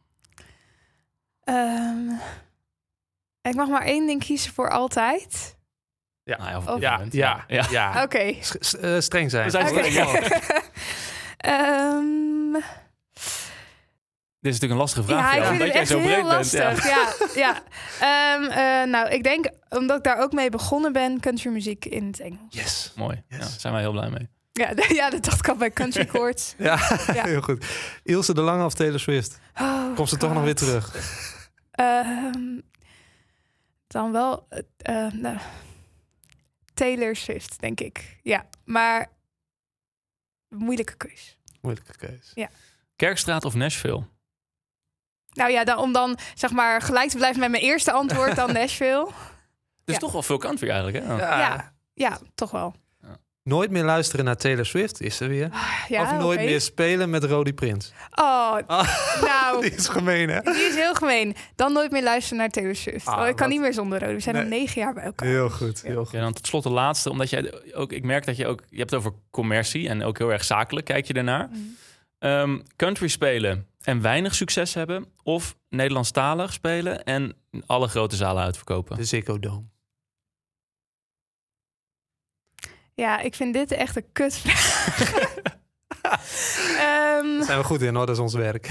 Ehm, 1.45 2.11
ik 3.49 3.55
mag 3.55 3.69
maar 3.69 3.83
één 3.83 4.07
ding 4.07 4.25
kiezen 4.25 4.53
voor 4.53 4.71
altijd. 4.71 5.57
Ja. 6.23 6.37
Nou, 6.37 6.51
ja, 6.51 6.57
of 6.57 6.63
op 6.63 6.69
Of- 6.69 6.75
dit 6.75 6.83
Ja, 6.85 6.93
moment, 6.93 7.13
ja, 7.13 7.45
ja. 7.49 7.67
ja. 7.71 8.03
Oké. 8.03 8.35
S- 8.41 8.57
s- 8.61 8.77
eh, 8.77 9.01
streng 9.01 9.31
zijn. 9.31 9.45
We 9.45 9.51
zijn 9.51 9.67
streng. 9.69 9.95
Ehm, 11.37 12.53
Dit 14.41 14.53
is 14.55 14.61
natuurlijk 14.61 14.73
een 14.73 14.87
lastige 14.87 15.05
vraag 15.07 15.35
ja, 15.35 15.43
ik 15.43 15.45
vind 15.45 15.45
het 15.45 15.53
omdat 15.53 15.69
jij 15.73 15.81
echt 15.81 15.91
zo 15.91 15.99
heel 15.99 16.07
breed 16.07 16.17
bent. 16.17 16.53
lastig. 16.83 16.89
Ja, 16.89 17.13
ja. 17.35 17.63
Ehm, 18.01 18.43
eh, 18.51 18.91
nou, 18.91 19.09
ik 19.09 19.23
denk, 19.23 19.47
omdat 19.69 19.97
ik 19.99 20.05
daar 20.05 20.19
ook 20.19 20.33
mee 20.33 20.51
begonnen 20.51 20.93
ben, 20.93 21.21
countrymuziek 21.21 21.85
in 21.85 22.07
het 22.07 22.21
Engels. 22.21 22.41
Yes. 22.49 22.93
Mooi, 22.97 23.17
Yes. 23.29 23.39
ja, 23.39 23.39
daar 23.39 23.61
zijn 23.61 23.73
wij 23.73 23.83
heel 23.83 23.93
blij 23.93 24.11
mee. 24.11 24.29
Ja, 24.53 24.73
ja 25.01 25.11
dat 25.11 25.25
dacht 25.25 25.39
ik 25.39 25.49
al 25.49 25.57
bij 25.57 25.71
Country 25.73 26.07
Chords. 26.13 26.55
Ja, 26.59 26.79
Ja. 27.15 27.25
heel 27.25 27.41
goed. 27.41 27.65
Ilse 28.03 28.35
de 28.35 28.41
Lange 28.41 28.65
of 28.65 28.75
Taylor 28.75 29.01
Swift? 29.01 29.39
Oh, 29.61 29.95
Komt 29.95 30.09
ze 30.09 30.17
toch 30.17 30.33
nog 30.35 30.43
weer 30.43 30.55
terug? 30.55 30.95
Ehm, 31.71 32.59
dan 33.89 34.13
wel 34.13 34.47
eh, 34.49 35.07
eh, 35.07 35.13
nou, 35.13 35.39
Taylor 36.75 37.17
Swift, 37.17 37.61
denk 37.61 37.81
ik. 37.81 38.19
Ja, 38.23 38.47
maar 38.65 39.13
moeilijke 40.49 40.97
keus. 40.97 41.39
Moeilijke 41.61 41.97
keus. 41.97 42.35
Kerkstraat 42.97 43.45
of 43.45 43.55
Nashville? 43.55 44.05
Nou 45.33 45.51
ja, 45.51 45.65
dan, 45.65 45.79
om 45.79 45.93
dan 45.93 46.19
zeg 46.35 46.51
maar 46.51 46.83
gelijk 46.83 47.11
te 47.11 47.17
blijven 47.17 47.41
met 47.41 47.51
mijn 47.51 47.63
eerste 47.63 47.93
antwoord 47.93 48.37
dan 48.37 48.53
Nashville. 48.59 49.11
Dus 49.85 49.95
Ja. 49.95 50.01
toch 50.01 50.13
wel 50.13 50.23
veel 50.23 50.39
country 50.39 50.69
eigenlijk, 50.69 51.05
hè? 51.05 51.17
Ja. 51.17 51.75
Ja, 51.95 52.19
toch 52.35 52.51
wel. 52.51 52.75
Nooit 53.49 53.71
meer 53.71 53.85
luisteren 53.85 54.25
naar 54.25 54.37
Taylor 54.37 54.67
Swift, 54.67 55.01
is 55.01 55.21
er 55.21 55.29
weer. 55.29 55.51
Ja, 55.89 56.03
of 56.03 56.19
nooit 56.19 56.41
meer 56.41 56.61
spelen 56.61 57.11
met 57.11 57.25
Rodi 57.25 57.55
Prins. 57.55 57.93
Oh, 58.15 58.57
Ah, 58.67 58.89
nou, 59.31 59.61
die 59.61 59.71
is 59.75 59.89
gemeen, 59.89 60.29
hè? 60.29 60.41
die 60.41 60.53
is 60.63 60.75
heel 60.75 60.95
gemeen. 60.95 61.35
Dan 61.57 61.73
nooit 61.73 61.91
meer 61.91 62.03
luisteren 62.03 62.39
naar 62.39 62.49
Taylor 62.49 62.75
Swift. 62.77 63.07
Ah, 63.07 63.21
Oh, 63.21 63.29
ik 63.29 63.37
kan 63.37 63.49
niet 63.49 63.61
meer 63.61 63.73
zonder 63.73 64.01
Rode. 64.01 64.13
We 64.13 64.21
zijn 64.21 64.37
al 64.37 64.43
negen 64.43 64.81
jaar 64.81 64.95
bij 64.95 65.05
elkaar. 65.05 65.29
Heel 65.29 65.51
goed, 65.51 65.83
heel 65.83 66.05
goed. 66.05 66.13
Ja, 66.13 66.21
dan 66.21 66.33
tot 66.33 66.47
slot 66.47 66.63
de 66.63 66.71
laatste, 66.71 67.11
omdat 67.11 67.31
jij 67.31 67.53
ook, 67.75 67.93
ik 67.93 68.05
merk 68.05 68.27
dat 68.27 68.37
je 68.37 68.47
ook, 68.47 68.63
je 68.71 68.79
hebt 68.79 68.91
het 68.91 68.99
over 68.99 69.13
commercie 69.31 69.89
en 69.89 70.03
ook 70.05 70.19
heel 70.19 70.33
erg 70.33 70.45
zakelijk, 70.45 70.87
kijk 70.87 71.07
je 71.07 71.13
daarnaar. 71.15 71.49
Mhm. 71.51 71.59
Ehm, 72.19 72.59
country 72.77 73.09
spelen 73.09 73.67
en 73.83 74.01
weinig 74.01 74.35
succes 74.35 74.75
hebben, 74.75 75.07
of 75.23 75.57
Nederlandstalig 75.69 76.53
spelen 76.53 77.05
en 77.05 77.35
alle 77.67 77.89
grote 77.89 78.17
zalen 78.17 78.43
uitverkopen. 78.43 78.97
De 78.97 79.05
Ziggo 79.05 79.39
Dome. 79.39 79.63
Ja, 82.99 83.19
ik 83.21 83.35
vind 83.35 83.55
dit 83.55 83.73
echt 83.73 83.97
een 83.97 84.13
kutvraag. 84.13 84.87
Ehm, 86.79 87.37
Daar 87.37 87.45
zijn 87.45 87.59
we 87.59 87.65
goed 87.65 87.83
in, 87.83 87.95
hoor. 87.95 88.07
Dat 88.07 88.15
is 88.15 88.23
ons 88.23 88.35
werk. 88.35 88.67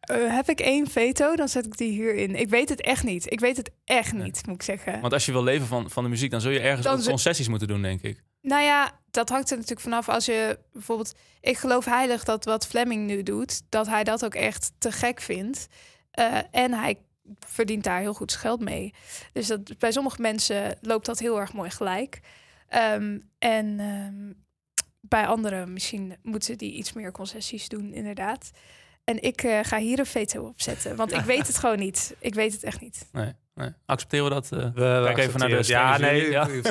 eh, 0.00 0.34
heb 0.34 0.48
ik 0.48 0.60
één 0.60 0.86
veto, 0.90 1.36
dan 1.36 1.48
zet 1.48 1.66
ik 1.66 1.76
die 1.76 1.90
hierin. 1.90 2.34
Ik 2.34 2.48
weet 2.48 2.68
het 2.68 2.80
echt 2.80 3.04
niet. 3.04 3.32
Ik 3.32 3.40
weet 3.40 3.56
het 3.56 3.70
echt 3.84 4.12
niet, 4.12 4.46
moet 4.46 4.54
ik 4.54 4.62
zeggen. 4.62 5.00
Want 5.00 5.12
als 5.12 5.26
je 5.26 5.32
wil 5.32 5.42
leven 5.42 5.66
van, 5.66 5.90
van 5.90 6.02
de 6.04 6.08
muziek, 6.10 6.30
dan 6.30 6.40
zul 6.40 6.50
je 6.50 6.60
ergens 6.60 6.86
Dan 6.86 6.98
ook 6.98 7.04
concessies 7.04 7.48
moeten 7.48 7.68
doen, 7.68 7.82
denk 7.82 8.02
ik. 8.02 8.22
Nou 8.40 8.62
ja, 8.62 8.90
dat 9.10 9.28
hangt 9.28 9.50
er 9.50 9.54
natuurlijk 9.56 9.82
vanaf 9.82 10.08
als 10.08 10.24
je 10.24 10.58
bijvoorbeeld... 10.72 11.14
Ik 11.40 11.58
geloof 11.58 11.84
heilig 11.84 12.24
dat 12.24 12.44
wat 12.44 12.66
Fleming 12.66 13.06
nu 13.06 13.22
doet, 13.22 13.62
dat 13.68 13.86
hij 13.86 14.04
dat 14.04 14.24
ook 14.24 14.34
echt 14.34 14.72
te 14.78 14.92
gek 14.92 15.20
vindt. 15.20 15.66
Eh, 16.10 16.38
en 16.50 16.72
hij 16.72 16.98
verdient 17.46 17.84
daar 17.84 18.00
heel 18.00 18.14
goed 18.14 18.30
zijn 18.30 18.42
geld 18.42 18.60
mee. 18.60 18.94
Dus 19.32 19.46
dat, 19.46 19.78
bij 19.78 19.92
sommige 19.92 20.20
mensen 20.20 20.78
loopt 20.80 21.06
dat 21.06 21.18
heel 21.18 21.40
erg 21.40 21.52
mooi 21.52 21.70
gelijk. 21.70 22.20
Ehm, 22.72 23.18
en 23.38 23.80
ehm, 23.80 24.32
bij 25.00 25.26
anderen 25.26 25.72
misschien 25.72 26.16
moeten 26.22 26.58
die 26.58 26.72
iets 26.72 26.92
meer 26.92 27.12
concessies 27.12 27.68
doen, 27.68 27.92
inderdaad. 27.92 28.50
En 29.04 29.22
ik 29.22 29.42
eh, 29.42 29.58
ga 29.62 29.78
hier 29.78 29.98
een 29.98 30.06
veto 30.06 30.42
op 30.46 30.60
zetten, 30.60 30.96
want 30.96 31.12
ik 31.12 31.20
weet 31.20 31.46
het 31.46 31.58
gewoon 31.58 31.78
niet. 31.78 32.14
Ik 32.18 32.34
weet 32.34 32.52
het 32.52 32.62
echt 32.64 32.80
niet. 32.80 33.08
Nee, 33.12 33.32
nee. 33.54 33.68
Accepteren 33.86 34.24
we 34.24 34.30
dat? 34.30 34.52
eh? 34.52 34.58
We, 34.58 35.00
Kijk 35.04 35.18
even 35.18 35.40
naar 35.40 35.48
de 35.48 35.62
Ja, 35.66 35.98
nee. 35.98 36.30
jury, 36.30 36.62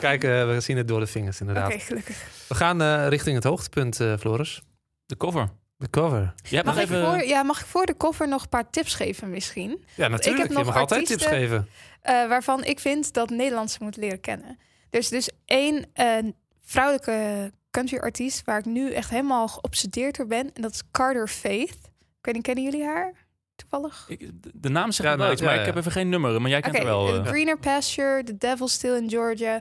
Kijk, 0.00 0.22
we 0.22 0.56
zien 0.60 0.76
het 0.76 0.88
door 0.88 1.00
de 1.00 1.06
vingers, 1.06 1.40
Oké, 1.40 1.48
inderdaad. 1.50 1.82
gelukkig. 1.82 2.44
We 2.48 2.54
gaan 2.54 2.82
eh, 2.82 3.08
richting 3.08 3.34
het 3.34 3.44
hoogtepunt, 3.44 4.00
eh, 4.00 4.16
Floris. 4.18 4.62
de 5.06 5.16
cover. 5.16 5.48
De 5.76 5.90
cover. 5.90 6.34
Je 6.42 6.62
Mag 6.64 6.80
ik, 6.80 6.86
voor, 6.88 7.24
ja, 7.24 7.42
mag 7.42 7.60
ik 7.60 7.66
voor 7.66 7.86
de 7.86 7.96
cover 7.96 8.28
nog 8.28 8.42
een 8.42 8.48
paar 8.48 8.70
tips 8.70 8.94
geven 8.94 9.30
misschien? 9.30 9.84
Ja, 9.94 10.08
natuurlijk. 10.08 10.48
nog 10.48 10.58
Je 10.58 10.64
mag 10.64 10.76
altijd 10.76 11.06
tips 11.06 11.24
artiesten- 11.24 11.38
geven. 11.48 11.68
Eh, 12.00 12.28
waarvan 12.28 12.64
ik 12.64 12.80
vind 12.80 13.12
dat 13.12 13.30
Nederlandse 13.30 13.78
moet 13.82 13.96
leren 13.96 14.20
kennen. 14.20 14.58
Dus, 14.90 15.08
dus 15.08 15.30
één 15.44 15.84
eh, 15.92 16.16
vrouwelijke 16.64 17.50
country-artiest 17.70 18.44
waar 18.44 18.58
ik 18.58 18.64
nu 18.64 18.92
echt 18.92 19.10
helemaal 19.10 19.48
geobsedeerd 19.48 20.16
door 20.16 20.26
ben. 20.26 20.50
En 20.54 20.62
dat 20.62 20.72
is 20.72 20.82
Carter 20.90 21.28
Faith. 21.28 21.70
Ik 22.18 22.26
weet 22.26 22.34
niet, 22.34 22.42
kennen 22.44 22.64
jullie 22.64 22.84
haar 22.84 23.12
toevallig? 23.56 24.04
Ik- 24.08 24.18
de- 24.42 24.50
de 24.54 24.68
naam 24.68 24.90
zegt 24.92 25.08
Ja, 25.08 25.16
wel 25.16 25.18
nou, 25.18 25.32
iets, 25.32 25.40
maar 25.42 25.50
ja, 25.54 25.58
ik 25.60 25.66
ja. 25.66 25.72
heb 25.72 25.80
even 25.80 25.92
geen 25.92 26.08
nummer. 26.08 26.40
Maar 26.40 26.50
jij 26.50 26.60
kent 26.60 26.76
er 26.78 26.84
wel... 26.84 27.14
eh. 27.14 27.26
Greener 27.26 27.58
Pasture, 27.58 28.22
The 28.24 28.36
Devil 28.36 28.68
Still 28.68 28.96
in 28.96 29.10
Georgia, 29.10 29.60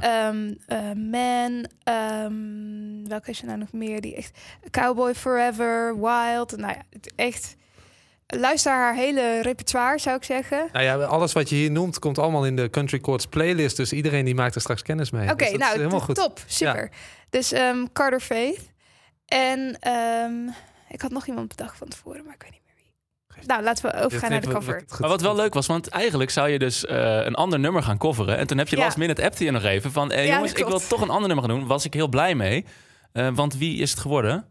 ehm, 0.00 0.54
eh, 0.66 0.92
Man, 0.92 1.66
ehm, 1.82 3.08
welke 3.08 3.30
is 3.30 3.40
er 3.40 3.46
nou 3.46 3.58
nog 3.58 3.72
meer? 3.72 4.00
Die 4.00 4.14
echt 4.16 4.38
Cowboy 4.70 5.14
Forever, 5.14 6.00
Wild. 6.00 6.56
Nou 6.56 6.72
ja, 6.72 6.82
het 6.90 7.12
echt. 7.16 7.56
Luister 8.36 8.72
haar 8.72 8.94
hele 8.94 9.42
repertoire, 9.42 9.98
zou 9.98 10.16
ik 10.16 10.24
zeggen. 10.24 10.68
Nou 10.72 10.84
ja, 10.84 10.94
alles 10.96 11.32
wat 11.32 11.48
je 11.48 11.54
hier 11.56 11.70
noemt 11.70 11.98
komt 11.98 12.18
allemaal 12.18 12.46
in 12.46 12.56
de 12.56 12.70
Country 12.70 12.98
Chords 13.02 13.26
playlist. 13.26 13.76
Dus 13.76 13.92
iedereen 13.92 14.24
die 14.24 14.34
maakt 14.34 14.54
er 14.54 14.60
straks 14.60 14.82
kennis 14.82 15.10
mee. 15.10 15.30
Oké, 15.30 15.36
Dus 15.36 15.50
dat 15.50 15.58
nou, 15.58 15.70
is 15.72 15.76
helemaal 15.78 16.00
goed. 16.00 16.14
top, 16.14 16.40
super. 16.46 16.90
Dus 17.30 17.52
ehm, 17.52 17.84
Carter 17.92 18.20
Faith. 18.20 18.60
En 19.26 19.76
ehm, 19.80 20.32
ik 20.88 21.00
had 21.00 21.10
nog 21.10 21.26
iemand 21.26 21.48
bedacht 21.48 21.76
van 21.78 21.88
tevoren, 21.88 22.24
maar 22.24 22.34
ik 22.34 22.42
weet 22.42 22.50
niet 22.52 22.60
meer 22.66 22.74
wie. 23.36 23.46
Nou, 23.46 23.62
laten 23.62 23.84
we 23.90 24.02
overgaan 24.04 24.30
naar 24.30 24.40
de 24.40 24.48
cover. 24.48 24.84
Maar 24.98 25.08
wat 25.08 25.20
wel 25.20 25.36
leuk 25.36 25.54
was, 25.54 25.66
want 25.66 25.88
eigenlijk 25.88 26.30
zou 26.30 26.48
je 26.48 26.58
dus 26.58 26.84
eh, 26.86 26.96
een 27.24 27.34
ander 27.34 27.58
nummer 27.58 27.82
gaan 27.82 27.98
coveren. 27.98 28.36
En 28.38 28.46
toen 28.46 28.58
heb 28.58 28.68
je 28.68 28.76
Ja. 28.76 28.82
last 28.84 28.96
minute 28.96 29.22
appte 29.24 29.44
je 29.44 29.50
nog 29.50 29.64
even 29.64 29.92
van... 29.92 30.10
eh, 30.10 30.26
Ja, 30.26 30.34
jongens, 30.34 30.52
ik 30.52 30.66
wil 30.66 30.78
toch 30.78 31.00
een 31.00 31.10
ander 31.10 31.26
nummer 31.28 31.44
gaan 31.48 31.58
doen. 31.58 31.66
Was 31.66 31.84
ik 31.84 31.94
heel 31.94 32.08
blij 32.08 32.34
mee. 32.34 32.64
Eh, 33.12 33.28
want 33.34 33.56
wie 33.56 33.78
is 33.80 33.90
het 33.90 34.00
geworden? 34.00 34.44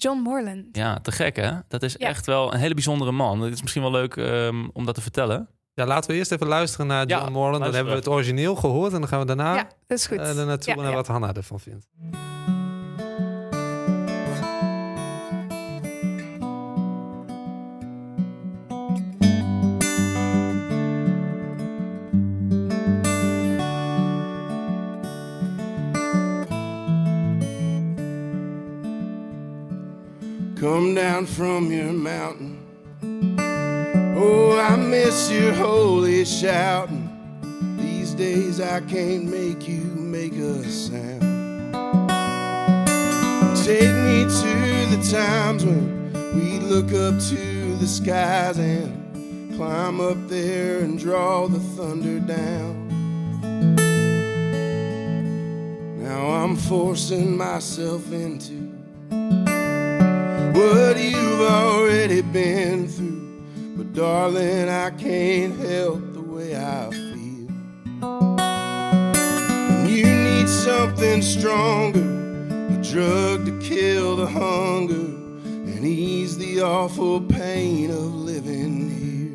John 0.00 0.18
Morland. 0.20 0.64
Ja, 0.76 0.98
te 1.00 1.12
gek 1.12 1.36
hè? 1.36 1.52
Dat 1.68 1.82
is 1.82 1.94
Ja. 1.98 2.08
echt 2.08 2.26
wel 2.26 2.52
een 2.52 2.58
hele 2.58 2.74
bijzondere 2.74 3.12
man. 3.12 3.40
Het 3.40 3.52
is 3.52 3.60
misschien 3.60 3.82
wel 3.82 3.90
leuk 3.90 4.16
ehm, 4.16 4.68
om 4.72 4.84
dat 4.84 4.94
te 4.94 5.00
vertellen. 5.00 5.48
Ja, 5.74 5.86
laten 5.86 6.10
we 6.10 6.16
eerst 6.16 6.32
even 6.32 6.46
luisteren 6.46 6.86
naar 6.86 7.08
Ja, 7.08 7.18
John 7.18 7.32
Morland. 7.32 7.64
Dan 7.64 7.74
hebben 7.74 7.92
we 7.92 7.98
het 7.98 8.08
origineel 8.08 8.54
gehoord 8.56 8.92
en 8.92 8.98
dan 8.98 9.08
gaan 9.08 9.20
we 9.20 9.26
daarna 9.26 9.54
Ja, 9.54 9.68
dat 9.86 9.98
is 9.98 10.06
goed. 10.06 10.18
eh, 10.18 10.34
naartoe 10.46 10.74
Ja, 10.74 10.80
naar 10.80 10.90
ja. 10.90 10.96
wat 10.96 11.06
Hanna 11.06 11.32
ervan 11.34 11.60
vindt. 11.60 11.86
From 31.38 31.70
your 31.70 31.92
mountain. 31.92 32.58
Oh, 34.16 34.58
I 34.58 34.74
miss 34.74 35.30
your 35.30 35.52
holy 35.52 36.24
shouting. 36.24 37.08
These 37.76 38.14
days 38.14 38.60
I 38.60 38.80
can't 38.80 39.26
make 39.26 39.68
you 39.68 39.84
make 39.84 40.32
a 40.32 40.64
sound. 40.68 41.20
Take 43.64 43.94
me 44.08 44.24
to 44.24 44.96
the 44.96 45.08
times 45.12 45.64
when 45.64 46.12
we 46.34 46.58
look 46.58 46.86
up 46.86 47.22
to 47.28 47.76
the 47.76 47.86
skies 47.86 48.58
and 48.58 49.54
climb 49.54 50.00
up 50.00 50.18
there 50.26 50.80
and 50.80 50.98
draw 50.98 51.46
the 51.46 51.60
thunder 51.60 52.18
down. 52.18 52.88
Now 56.02 56.30
I'm 56.30 56.56
forcing 56.56 57.36
myself 57.36 58.10
into 58.10 58.68
what 60.54 60.98
you've 60.98 61.40
already 61.40 62.22
been 62.22 62.88
through. 62.88 63.42
But 63.76 63.92
darling, 63.94 64.68
I 64.68 64.90
can't 64.90 65.56
help 65.58 66.12
the 66.12 66.20
way 66.20 66.56
I 66.56 66.90
feel. 66.90 67.48
And 69.70 69.88
you 69.88 70.04
need 70.04 70.48
something 70.48 71.22
stronger, 71.22 72.00
a 72.00 72.82
drug 72.82 73.46
to 73.46 73.58
kill 73.60 74.16
the 74.16 74.26
hunger 74.26 74.94
and 74.94 75.84
ease 75.84 76.36
the 76.38 76.62
awful 76.62 77.20
pain 77.20 77.90
of 77.90 78.14
living 78.14 78.90
here. 78.90 79.34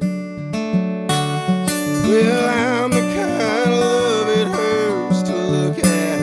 Well, 2.08 2.50
I'm 2.50 2.92
the 2.92 3.00
kind 3.00 3.72
of 3.72 3.80
love 3.80 4.28
it 4.30 4.48
hurts 4.48 5.22
to 5.24 5.36
look 5.36 5.78
at. 5.80 6.20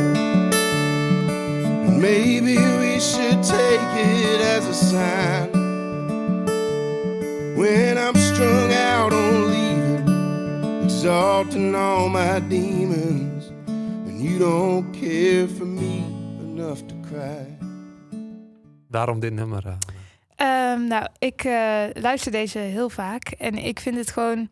And 1.86 2.00
maybe 2.00 2.79
should 3.00 3.42
take 3.42 3.94
it 3.96 4.40
as 4.40 4.66
a 4.66 4.72
sign. 4.72 5.50
When 7.56 7.96
I'm 7.98 8.14
strung 8.16 8.72
out 8.72 9.12
on 9.12 9.50
leaving, 9.50 10.84
exalting 10.84 11.74
all 11.74 12.08
my 12.08 12.40
demons, 12.48 13.50
and 14.06 14.20
you 14.20 14.38
don't 14.38 14.90
care 14.92 15.48
for 15.48 15.66
me 15.66 16.04
enough 16.40 16.82
to 16.86 16.94
cry. 17.08 17.58
Daarom 18.88 19.20
dit 19.20 19.32
nummer. 19.32 19.66
eh. 19.66 19.74
Ehm, 20.36 20.86
nou, 20.86 21.06
ik 21.18 21.44
eh, 21.44 21.84
luister 21.92 22.32
deze 22.32 22.58
heel 22.58 22.88
vaak 22.90 23.28
en 23.28 23.58
ik 23.58 23.80
vind 23.80 23.96
het 23.96 24.10
gewoon 24.10 24.48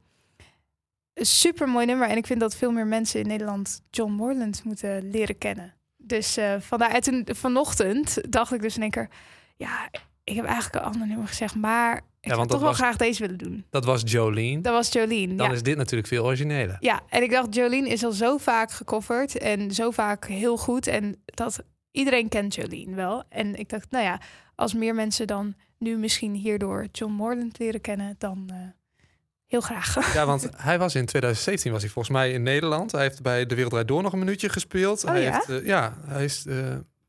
een 1.14 1.26
super 1.26 1.68
mooi 1.68 1.86
nummer. 1.86 2.08
En 2.08 2.16
ik 2.16 2.26
vind 2.26 2.40
dat 2.40 2.56
veel 2.56 2.70
meer 2.70 2.86
mensen 2.86 3.20
in 3.20 3.26
Nederland 3.26 3.82
John 3.90 4.12
Morland 4.12 4.64
moeten 4.64 5.10
leren 5.10 5.38
kennen. 5.38 5.77
Dus 6.08 6.38
vandaar, 6.58 7.00
toen 7.00 7.26
vanochtend 7.30 8.32
dacht 8.32 8.52
ik 8.52 8.60
dus 8.62 8.76
in 8.76 8.82
één 8.82 8.90
keer, 8.90 9.08
ja, 9.56 9.88
ik 10.24 10.34
heb 10.36 10.44
eigenlijk 10.44 10.74
een 10.74 10.92
ander 10.92 11.06
nummer 11.08 11.28
gezegd, 11.28 11.54
maar 11.54 11.96
ik 11.96 12.30
Ja, 12.30 12.34
zou 12.34 12.46
toch 12.46 12.58
wel 12.60 12.68
was- 12.68 12.78
graag 12.78 12.96
deze 12.96 13.20
willen 13.22 13.38
doen. 13.38 13.64
Dat 13.70 13.84
was 13.84 14.02
Jolene. 14.04 14.60
Dat 14.60 14.72
was 14.72 14.92
Jolene. 14.92 15.34
Dan 15.34 15.46
ja. 15.46 15.52
is 15.52 15.62
dit 15.62 15.76
natuurlijk 15.76 16.08
veel 16.08 16.24
origineler. 16.24 16.76
Ja, 16.80 17.00
en 17.08 17.22
ik 17.22 17.30
dacht, 17.30 17.54
Jolene 17.54 17.88
is 17.88 18.04
al 18.04 18.12
zo 18.12 18.36
vaak 18.38 18.70
gecoverd 18.70 19.38
en 19.38 19.70
zo 19.70 19.90
vaak 19.90 20.26
heel 20.26 20.56
goed. 20.56 20.86
En 20.86 21.22
dat 21.24 21.62
iedereen 21.90 22.28
kent 22.28 22.54
Jolene 22.54 22.94
wel. 22.94 23.22
En 23.28 23.54
ik 23.58 23.68
dacht, 23.68 23.90
nou 23.90 24.04
ja, 24.04 24.20
als 24.54 24.74
meer 24.74 24.94
mensen 24.94 25.26
dan 25.26 25.54
nu 25.78 25.96
misschien 25.96 26.34
hierdoor 26.34 26.86
John 26.92 27.12
Morland 27.12 27.58
leren 27.58 27.80
kennen, 27.80 28.14
dan 28.18 28.44
eh, 28.50 28.56
heel 29.48 29.60
graag. 29.60 30.12
Ja, 30.14 30.26
want 30.26 30.48
hij 30.56 30.78
was 30.78 30.94
in 30.94 31.06
2017 31.06 31.72
was 31.72 31.82
hij 31.82 31.90
volgens 31.90 32.14
mij 32.16 32.32
in 32.32 32.42
Nederland. 32.42 32.92
Hij 32.92 33.02
heeft 33.02 33.22
bij 33.22 33.46
De 33.46 33.54
Wereld 33.54 33.70
Draait 33.72 33.88
Door 33.88 34.02
nog 34.02 34.12
een 34.12 34.18
minuutje 34.18 34.48
gespeeld. 34.48 35.04
Oh, 35.04 35.10
hij 35.10 35.22
ja? 35.22 35.32
Heeft, 35.32 35.48
eh, 35.48 35.66
ja, 35.66 35.94
hij 36.06 36.24
is, 36.24 36.46
eh, 36.46 36.56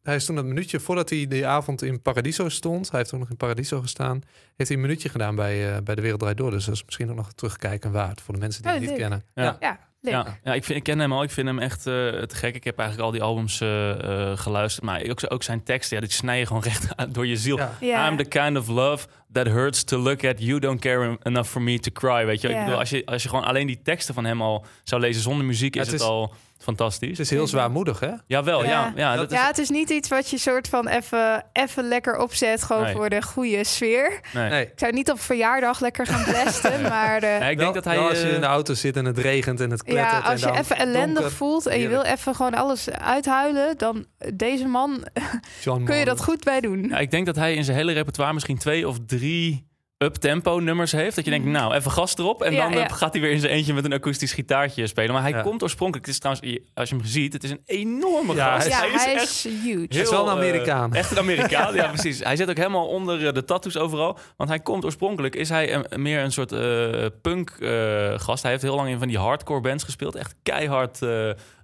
hij 0.01 0.15
is 0.15 0.25
toen 0.25 0.37
een 0.37 0.47
minuutje 0.47 0.79
voordat 0.79 1.09
hij 1.09 1.27
die 1.27 1.47
avond 1.47 1.81
in 1.81 2.01
Paradiso 2.01 2.49
stond. 2.49 2.89
Hij 2.89 2.99
heeft 2.99 3.13
ook 3.13 3.19
nog 3.19 3.29
in 3.29 3.37
Paradiso 3.37 3.81
gestaan. 3.81 4.21
Heeft 4.55 4.69
hij 4.69 4.77
een 4.77 4.81
minuutje 4.81 5.09
gedaan 5.09 5.35
bij, 5.35 5.75
eh, 5.75 5.81
bij 5.83 5.95
De 5.95 6.01
Wereld 6.01 6.19
Draait 6.19 6.37
Door. 6.37 6.51
Dus 6.51 6.65
dat 6.65 6.75
is 6.75 6.85
misschien 6.85 7.09
ook 7.09 7.15
nog 7.15 7.33
terugkijken 7.33 7.91
waard 7.91 8.21
voor 8.21 8.33
de 8.33 8.39
mensen 8.39 8.61
die 8.61 8.71
Oh, 8.71 8.77
hem 8.77 8.87
niet 8.87 8.97
leuk. 8.97 9.01
kennen. 9.09 9.25
Ja. 9.33 9.57
Ja, 9.59 9.79
leuk. 10.01 10.13
Ja, 10.13 10.37
ja 10.43 10.53
ik, 10.53 10.63
vind, 10.63 10.77
ik 10.77 10.83
ken 10.83 10.99
hem 10.99 11.13
al. 11.13 11.23
Ik 11.23 11.31
vind 11.31 11.47
hem 11.47 11.59
echt 11.59 11.77
eh, 11.77 11.83
te 11.93 12.35
gek. 12.35 12.55
Ik 12.55 12.63
heb 12.63 12.77
eigenlijk 12.77 13.07
al 13.07 13.13
die 13.13 13.23
albums 13.23 13.61
eh, 13.61 13.89
eh, 14.31 14.37
geluisterd. 14.37 14.85
Maar 14.85 15.01
ook, 15.09 15.19
ook 15.27 15.43
zijn 15.43 15.63
teksten, 15.63 15.95
ja, 15.97 16.03
die 16.03 16.11
snijden 16.11 16.47
gewoon 16.47 16.63
recht 16.71 17.13
door 17.13 17.27
je 17.27 17.35
ziel. 17.37 17.59
Ja. 17.79 18.07
I'm 18.09 18.17
the 18.17 18.25
kind 18.25 18.57
of 18.57 18.67
love 18.67 19.07
that 19.31 19.47
hurts 19.47 19.83
to 19.83 19.97
look 19.97 20.23
at. 20.25 20.35
You 20.43 20.59
don't 20.59 20.79
care 20.79 21.17
enough 21.23 21.49
for 21.49 21.61
me 21.61 21.79
to 21.79 21.91
cry. 21.91 22.25
Weet 22.25 22.41
je, 22.41 22.49
Ja. 22.49 22.57
ik 22.59 22.63
bedoel, 22.63 22.79
als 22.79 22.89
je, 22.89 23.05
als 23.05 23.23
je 23.23 23.29
gewoon 23.29 23.43
alleen 23.45 23.67
die 23.67 23.81
teksten 23.83 24.13
van 24.13 24.25
hem 24.25 24.41
al 24.41 24.65
zou 24.83 25.01
lezen 25.01 25.21
zonder 25.21 25.45
muziek, 25.45 25.75
Ja, 25.75 25.81
is 25.81 25.87
het 25.87 25.95
het, 25.95 26.03
is- 26.03 26.13
al 26.13 26.33
fantastisch. 26.63 27.09
Het 27.09 27.19
is 27.19 27.29
heel 27.29 27.47
zwaarmoedig, 27.47 27.99
hè? 27.99 28.11
Jawel, 28.27 28.63
ja. 28.63 28.69
Ja. 28.69 28.91
ja, 28.95 29.15
dat 29.15 29.31
is, 29.31 29.37
Ja, 29.37 29.47
het 29.47 29.57
is 29.57 29.69
niet 29.69 29.89
iets 29.89 30.07
wat 30.09 30.29
je 30.29 30.37
soort 30.37 30.67
van 30.67 30.87
even, 30.87 31.45
even 31.53 31.87
lekker 31.87 32.17
opzet, 32.17 32.63
gewoon 32.63 32.83
Nee. 32.83 32.93
voor 32.95 33.09
de 33.09 33.21
goede 33.21 33.63
sfeer. 33.63 34.19
nee. 34.33 34.49
Nee. 34.49 34.63
Ik 34.65 34.71
zou 34.75 34.93
niet 34.93 35.11
op 35.11 35.19
verjaardag 35.21 35.79
lekker 35.79 36.05
gaan 36.05 36.23
blasten, 36.23 36.81
maar 36.93 37.23
eh, 37.23 37.39
Nee, 37.39 37.51
ik 37.51 37.57
denk 37.57 37.73
dat 37.73 37.83
hij... 37.85 37.97
als 37.97 38.21
je 38.21 38.27
eh, 38.27 38.33
in 38.33 38.41
de 38.41 38.47
auto 38.47 38.73
zit 38.73 38.95
en 38.97 39.05
het 39.05 39.17
regent 39.17 39.59
en 39.59 39.71
het 39.71 39.83
klettert. 39.83 40.11
ja, 40.11 40.19
als 40.31 40.41
en 40.41 40.47
je 40.47 40.53
dan 40.53 40.63
even 40.63 40.77
ellendig 40.77 41.13
donker. 41.21 41.31
voelt 41.31 41.65
en 41.67 41.79
je 41.79 41.87
wil 41.87 42.01
even 42.01 42.35
gewoon 42.35 42.53
alles 42.53 42.89
uithuilen, 42.89 43.77
dan 43.77 44.05
deze 44.33 44.65
man 44.65 45.03
kun 45.85 45.95
je 45.95 46.05
dat 46.05 46.23
goed 46.23 46.43
bij 46.43 46.61
doen. 46.61 46.87
Ja, 46.89 46.97
ik 46.97 47.11
denk 47.11 47.25
dat 47.25 47.35
hij 47.35 47.53
in 47.53 47.63
zijn 47.63 47.77
hele 47.77 47.91
repertoire 47.93 48.33
misschien 48.33 48.57
twee 48.57 48.87
of 48.87 48.97
drie 49.05 49.67
up-tempo 50.03 50.59
nummers 50.59 50.91
heeft. 50.91 51.15
Dat 51.15 51.25
je 51.25 51.31
denkt, 51.31 51.47
nou, 51.47 51.73
even 51.73 51.91
gas 51.91 52.17
erop. 52.17 52.41
En 52.43 52.53
Ja, 52.53 52.63
dan 52.63 52.71
eh, 52.73 52.79
ja. 52.79 52.87
gaat 52.87 53.13
hij 53.13 53.21
weer 53.21 53.31
in 53.31 53.39
zijn 53.39 53.51
eentje 53.53 53.73
met 53.73 53.85
een 53.85 53.93
akoestisch 53.93 54.33
gitaartje 54.33 54.87
spelen. 54.87 55.13
Maar 55.13 55.21
hij 55.21 55.31
Ja. 55.31 55.41
komt 55.41 55.63
oorspronkelijk... 55.63 56.05
Het 56.05 56.15
is 56.15 56.21
trouwens, 56.21 56.59
als 56.73 56.89
je 56.89 56.95
hem 56.95 57.05
ziet, 57.05 57.33
het 57.33 57.43
is 57.43 57.49
een 57.51 57.61
enorme 57.65 58.33
Ja, 58.35 58.53
gast. 58.53 58.67
Ja, 58.67 58.79
hij 58.79 59.13
echt 59.13 59.23
is 59.23 59.43
huge. 59.43 59.85
Hij 59.89 60.01
is 60.01 60.09
wel 60.09 60.21
een 60.21 60.27
eh, 60.27 60.33
Amerikaan. 60.49 60.93
echt 60.93 61.11
een 61.11 61.17
Amerikaan, 61.17 61.75
ja 61.81 61.87
precies. 61.87 62.19
Hij 62.23 62.35
zit 62.35 62.49
ook 62.49 62.57
helemaal 62.57 62.87
onder 62.87 63.27
eh, 63.27 63.33
de 63.33 63.45
tattoos 63.45 63.77
overal. 63.77 64.17
Want 64.37 64.49
hij 64.49 64.59
komt 64.59 64.85
oorspronkelijk, 64.85 65.35
is 65.35 65.49
hij 65.49 65.73
een- 65.73 66.01
meer 66.01 66.23
een 66.23 66.31
soort 66.31 66.51
eh, 66.51 67.05
punk 67.21 67.49
eh, 67.49 68.19
gast. 68.19 68.41
Hij 68.43 68.51
heeft 68.51 68.63
heel 68.63 68.75
lang 68.75 68.89
in 68.89 68.99
van 68.99 69.07
die 69.07 69.17
hardcore 69.17 69.61
bands 69.61 69.83
gespeeld. 69.83 70.15
Echt 70.15 70.35
keihard 70.43 70.99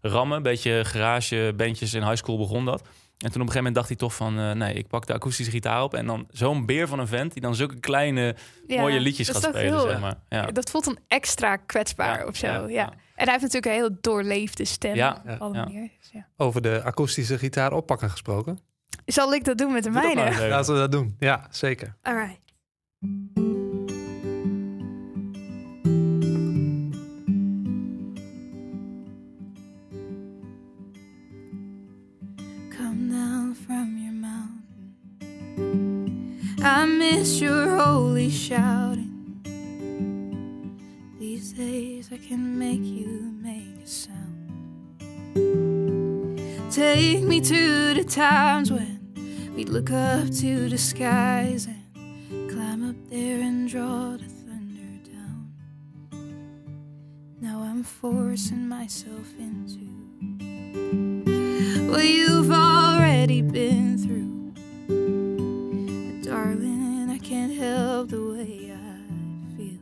rammen. 0.02 0.38
Een 0.38 0.44
beetje 0.44 0.86
garage 0.86 1.54
bandjes 1.58 1.94
in 1.94 2.04
high 2.04 2.16
school 2.16 2.38
begon 2.38 2.66
dat. 2.66 2.82
En 3.18 3.32
toen 3.32 3.42
op 3.42 3.48
een 3.48 3.54
gegeven 3.54 3.58
moment 3.58 3.76
dacht 3.76 3.88
hij 3.88 3.98
toch 3.98 4.16
van... 4.16 4.40
eh, 4.40 4.52
nee, 4.52 4.74
ik 4.74 4.88
pak 4.88 5.06
de 5.08 5.14
akoestische 5.14 5.52
gitaar 5.52 5.84
op. 5.84 5.94
En 5.94 6.06
dan 6.06 6.28
zo'n 6.32 6.66
beer 6.66 6.88
van 6.88 7.00
een 7.00 7.08
vent... 7.08 7.34
die 7.34 7.42
dan 7.42 7.56
zulke 7.56 7.80
kleine, 7.80 8.36
Ja, 8.68 8.82
mooie 8.82 9.00
liedjes 9.00 9.30
gaat 9.30 9.42
spelen, 9.44 9.62
heel- 9.62 9.80
zeg 9.80 10.00
maar. 10.00 10.16
Ja. 10.30 10.46
Dat 10.46 10.70
voelt 10.70 10.86
dan 10.86 10.98
extra 11.08 11.56
kwetsbaar 11.56 12.20
Ja, 12.20 12.26
of 12.26 12.36
zo. 12.36 12.48
ja, 12.48 12.54
Ja, 12.54 12.68
ja. 12.68 12.90
En 13.16 13.24
hij 13.24 13.32
heeft 13.40 13.42
natuurlijk 13.54 13.66
een 13.66 13.72
heel 13.72 13.98
doorleefde 14.02 14.66
stem. 14.66 14.96
Ja, 14.96 15.22
op. 15.40 15.54
Dus 15.54 16.10
ja. 16.12 16.28
Over 16.38 16.62
de 16.62 16.82
akoestische 16.84 17.38
gitaar 17.38 17.74
oppakken 17.74 18.10
gesproken. 18.10 18.60
Zal 19.06 19.34
ik 19.34 19.44
dat 19.44 19.58
doen 19.58 19.74
met 19.74 19.84
de 19.84 19.90
mijne? 19.90 20.48
Laten 20.50 20.74
we 20.74 20.80
dat 20.80 20.92
doen. 20.92 21.16
Ja, 21.20 21.48
zeker. 21.50 21.96
Alright. 22.02 22.40
Come 23.00 23.45
I 36.86 36.88
miss 36.88 37.42
your 37.42 37.78
holy 37.80 38.30
shouting. 38.30 39.42
These 41.18 41.54
days 41.54 42.12
I 42.14 42.18
can 42.18 42.60
make 42.60 42.84
you 42.84 43.34
make 43.42 43.84
a 43.84 43.88
sound. 43.88 44.52
Take 46.70 47.24
me 47.24 47.42
to 47.42 47.96
the 47.96 48.04
times 48.04 48.72
when 48.72 49.00
we'd 49.56 49.70
look 49.70 49.90
up 49.90 50.30
to 50.30 50.70
the 50.70 50.78
skies 50.78 51.66
and 51.66 52.52
climb 52.52 52.88
up 52.88 52.98
there 53.10 53.42
and 53.42 53.68
draw 53.68 54.12
the 54.12 54.30
thunder 54.46 55.10
down. 55.10 55.50
Now 57.42 57.62
I'm 57.62 57.82
forcing 57.82 58.70
myself 58.70 59.34
into 59.40 59.80
what 61.92 62.06
you've 62.06 62.52
already 62.52 63.42
been 63.42 63.98
through 63.98 64.35
can't 67.28 67.54
help 67.54 68.10
the 68.10 68.22
way 68.22 68.72
I 68.72 69.00
feel. 69.58 69.80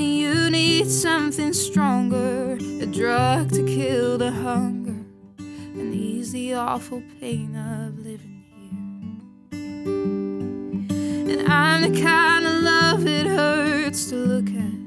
You 0.00 0.48
need 0.48 0.88
something 0.88 1.52
stronger, 1.52 2.56
a 2.80 2.86
drug 2.86 3.50
to 3.50 3.66
kill 3.66 4.16
the 4.16 4.30
hunger, 4.30 5.04
and 5.38 5.92
ease 5.92 6.30
the 6.30 6.54
awful 6.54 7.02
pain 7.20 7.56
of 7.56 7.98
living 7.98 8.44
here. 9.50 9.58
And 11.32 11.52
I'm 11.52 11.92
the 11.92 12.00
kind 12.00 12.46
of 12.46 12.54
love 12.62 13.04
it 13.08 13.26
hurts 13.26 14.10
to 14.10 14.14
look 14.14 14.46
at. 14.46 14.78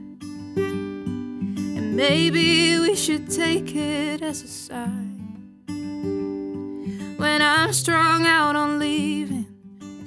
And 1.76 1.98
maybe 1.98 2.80
we 2.80 2.96
should 2.96 3.30
take 3.30 3.76
it 3.76 4.22
as 4.22 4.42
a 4.42 4.48
sign. 4.48 5.16
When 7.18 7.42
I'm 7.42 7.74
strung 7.74 8.26
out 8.26 8.56
on 8.56 8.80
leaving 8.80 9.47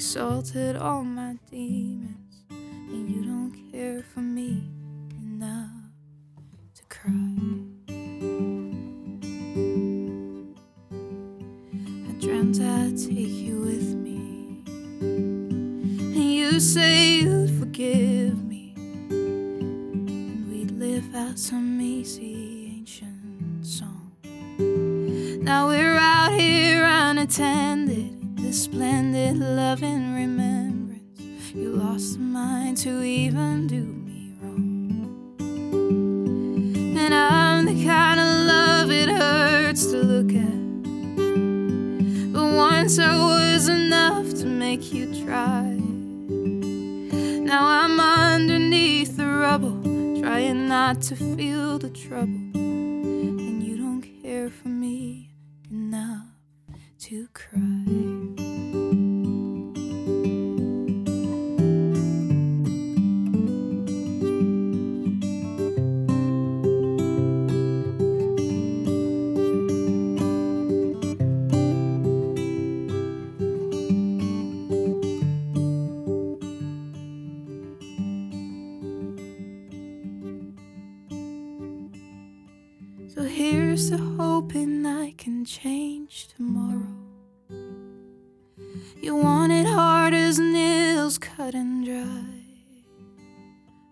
exalted 0.00 0.76
all 0.76 1.04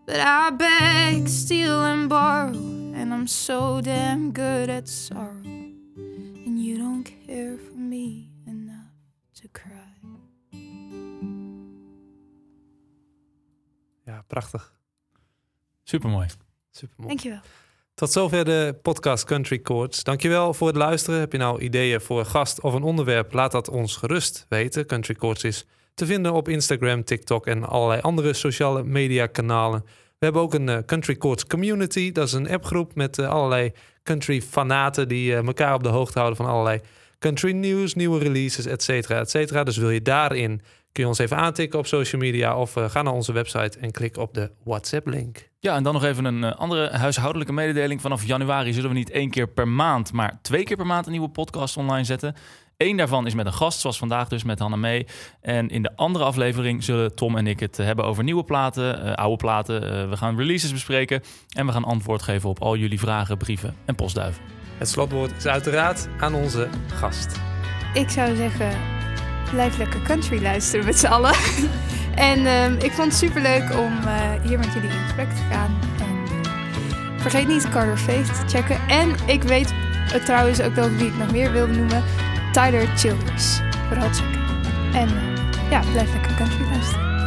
But 0.09 0.21
I 0.21 0.51
beg, 0.57 1.29
steal, 1.29 1.85
and 1.85 2.09
borrow, 2.09 2.55
and 2.95 3.13
I'm 3.13 3.27
so 3.27 3.81
damn 3.83 4.33
good 4.33 4.71
at 4.71 4.89
sorrow. 4.89 5.43
And 6.47 6.65
you 6.65 6.79
don't 6.79 7.11
care 7.27 7.59
for 7.59 7.79
me 7.79 8.31
enough 8.47 8.95
to 9.35 9.49
cry. 9.53 9.99
Ja, 14.07 14.25
prachtig. 14.27 14.73
Supermooi. 15.83 16.27
Supermooi. 16.71 17.09
Dankjewel. 17.09 17.41
Tot 17.95 18.13
zover 18.13 18.45
de 18.45 18.79
podcast 18.83 19.25
Country 19.25 19.61
Chords. 19.63 20.03
Dankjewel 20.03 20.55
voor 20.55 20.67
het 20.67 20.77
luisteren. 20.77 21.21
Heb 21.21 21.33
je 21.33 21.39
nou 21.39 21.61
ideeën 21.61 22.01
voor 22.01 22.19
een 22.19 22.27
gast 22.27 22.61
of 22.61 22.75
een 22.75 22.83
onderwerp? 22.83 23.33
Laat 23.33 23.53
dat 23.53 23.69
ons 23.69 23.97
gerust 23.97 24.47
weten. 24.49 24.87
Country 24.87 25.15
Chords 25.19 25.45
is 25.45 25.67
te 25.99 26.07
vinden 26.07 26.33
op 26.33 26.49
Instagram, 26.49 27.05
TikTok 27.05 27.47
en 27.47 27.65
allerlei 27.65 28.01
andere 28.01 28.33
sociale 28.33 28.85
media 28.85 29.27
kanalen. 29.27 29.85
We 30.19 30.25
hebben 30.25 30.43
ook 30.43 30.55
een 30.55 30.69
eh, 30.69 30.79
Country 30.87 31.17
Chords 31.19 31.47
community. 31.47 32.13
Dat 32.13 32.27
is 32.27 32.33
een 32.33 32.51
appgroep 32.51 32.95
met 32.95 33.19
eh, 33.19 33.29
allerlei 33.29 33.73
country 34.03 34.43
fanaten 34.43 35.09
die 35.09 35.33
eh, 35.33 35.47
elkaar 35.47 35.75
op 35.75 35.83
de 35.83 35.89
hoogte 35.89 36.19
houden 36.19 36.37
van 36.37 36.47
allerlei 36.47 36.81
country 37.19 37.53
nieuws, 37.53 37.95
nieuwe 37.95 38.19
releases, 38.19 38.67
et 38.67 38.83
cetera, 38.83 39.19
et 39.19 39.31
cetera. 39.31 39.65
Dus 39.65 39.77
wil 39.77 39.91
je 39.91 40.03
daarin, 40.03 40.61
kun 40.93 41.03
je 41.03 41.09
ons 41.09 41.19
even 41.19 41.37
aantikken 41.37 41.79
op 41.79 41.87
social 41.87 42.21
media 42.21 42.57
of 42.57 42.73
ga 42.73 43.03
naar 43.03 43.13
onze 43.13 43.33
website 43.33 43.79
en 43.79 43.91
klik 43.91 44.17
op 44.17 44.35
de 44.35 44.51
WhatsApp 44.65 45.07
link. 45.07 45.49
Ja, 45.59 45.77
en 45.77 45.83
dan 45.83 45.93
nog 45.93 46.05
even 46.05 46.25
een 46.25 46.45
andere 46.45 46.89
huishoudelijke 46.91 47.53
mededeling. 47.53 48.01
Vanaf 48.01 48.27
januari 48.27 48.73
zullen 48.73 48.91
we 48.91 48.97
niet 48.97 49.11
één 49.11 49.31
keer 49.31 49.49
per 49.49 49.69
maand, 49.69 50.13
maar 50.13 50.39
twee 50.43 50.65
keer 50.65 50.77
per 50.77 50.87
maand 50.87 51.07
een 51.07 51.13
nieuwe 51.13 51.29
podcast 51.29 51.77
online 51.77 52.05
zetten. 52.05 52.35
Eén 52.79 52.97
daarvan 52.97 53.27
is 53.27 53.35
met 53.35 53.47
een 53.47 53.53
gast, 53.53 53.81
zoals 53.81 53.99
vandaag 53.99 54.29
dus 54.29 54.45
met 54.45 54.59
Hanna 54.59 54.77
Mee. 54.77 55.07
En 55.41 55.69
in 55.69 55.83
de 55.83 55.97
andere 55.97 56.25
aflevering 56.25 56.85
zullen 56.85 57.15
Tom 57.15 57.37
en 57.37 57.47
ik 57.47 57.61
het 57.61 57.79
eh, 57.79 57.87
hebben 57.87 58.05
over 58.05 58.25
nieuwe 58.25 58.45
platen, 58.45 59.05
eh, 59.05 59.13
oude 59.13 59.37
platen. 59.37 59.83
Eh, 59.83 60.09
we 60.09 60.17
gaan 60.17 60.37
releases 60.37 60.73
bespreken 60.73 61.23
en 61.49 61.67
we 61.67 61.73
gaan 61.73 61.85
antwoord 61.85 62.23
geven 62.23 62.49
op 62.49 62.63
al 62.63 62.77
jullie 62.77 62.99
vragen, 62.99 63.37
brieven 63.37 63.77
en 63.85 63.95
postduiven. 63.95 64.43
Het 64.77 64.89
slotwoord 64.89 65.37
is 65.37 65.47
uiteraard 65.47 66.09
aan 66.19 66.35
onze 66.35 66.69
gast. 66.87 67.41
Ik 67.95 68.11
zou 68.11 68.37
zeggen, 68.37 68.71
blijf 69.51 69.79
lekker 69.79 70.03
country 70.03 70.43
luisteren 70.43 70.85
met 70.85 70.99
z'n 70.99 71.07
allen. 71.07 71.35
en 72.31 72.47
ehm, 72.47 72.73
ik 72.73 72.93
vond 72.93 73.09
het 73.09 73.17
superleuk 73.17 73.79
om 73.79 73.99
eh, 73.99 74.43
hier 74.43 74.59
met 74.59 74.73
jullie 74.73 74.91
in 74.91 75.05
gesprek 75.05 75.31
te 75.31 75.43
gaan. 75.51 75.79
En 76.01 77.21
vergeet 77.21 77.49
niet 77.49 77.69
Carter 77.69 77.99
Faith 77.99 78.27
te 78.27 78.57
checken. 78.57 78.81
En 78.89 79.15
ik 79.27 79.43
weet 79.43 79.73
het 80.13 80.25
trouwens 80.25 80.61
ook 80.61 80.75
wel 80.75 80.91
wie 80.91 81.07
ik 81.07 81.17
nog 81.17 81.33
meer 81.33 81.53
wilde 81.53 81.75
noemen. 81.75 82.03
Tyler 82.53 82.87
Childers. 82.97 83.61
Vooral 83.89 84.09
checken. 84.09 84.41
En 84.93 85.09
eh, 85.09 85.71
ja, 85.71 85.81
blijf 85.93 86.13
lekker 86.13 86.35
country 86.35 86.65
luisteren. 86.71 87.18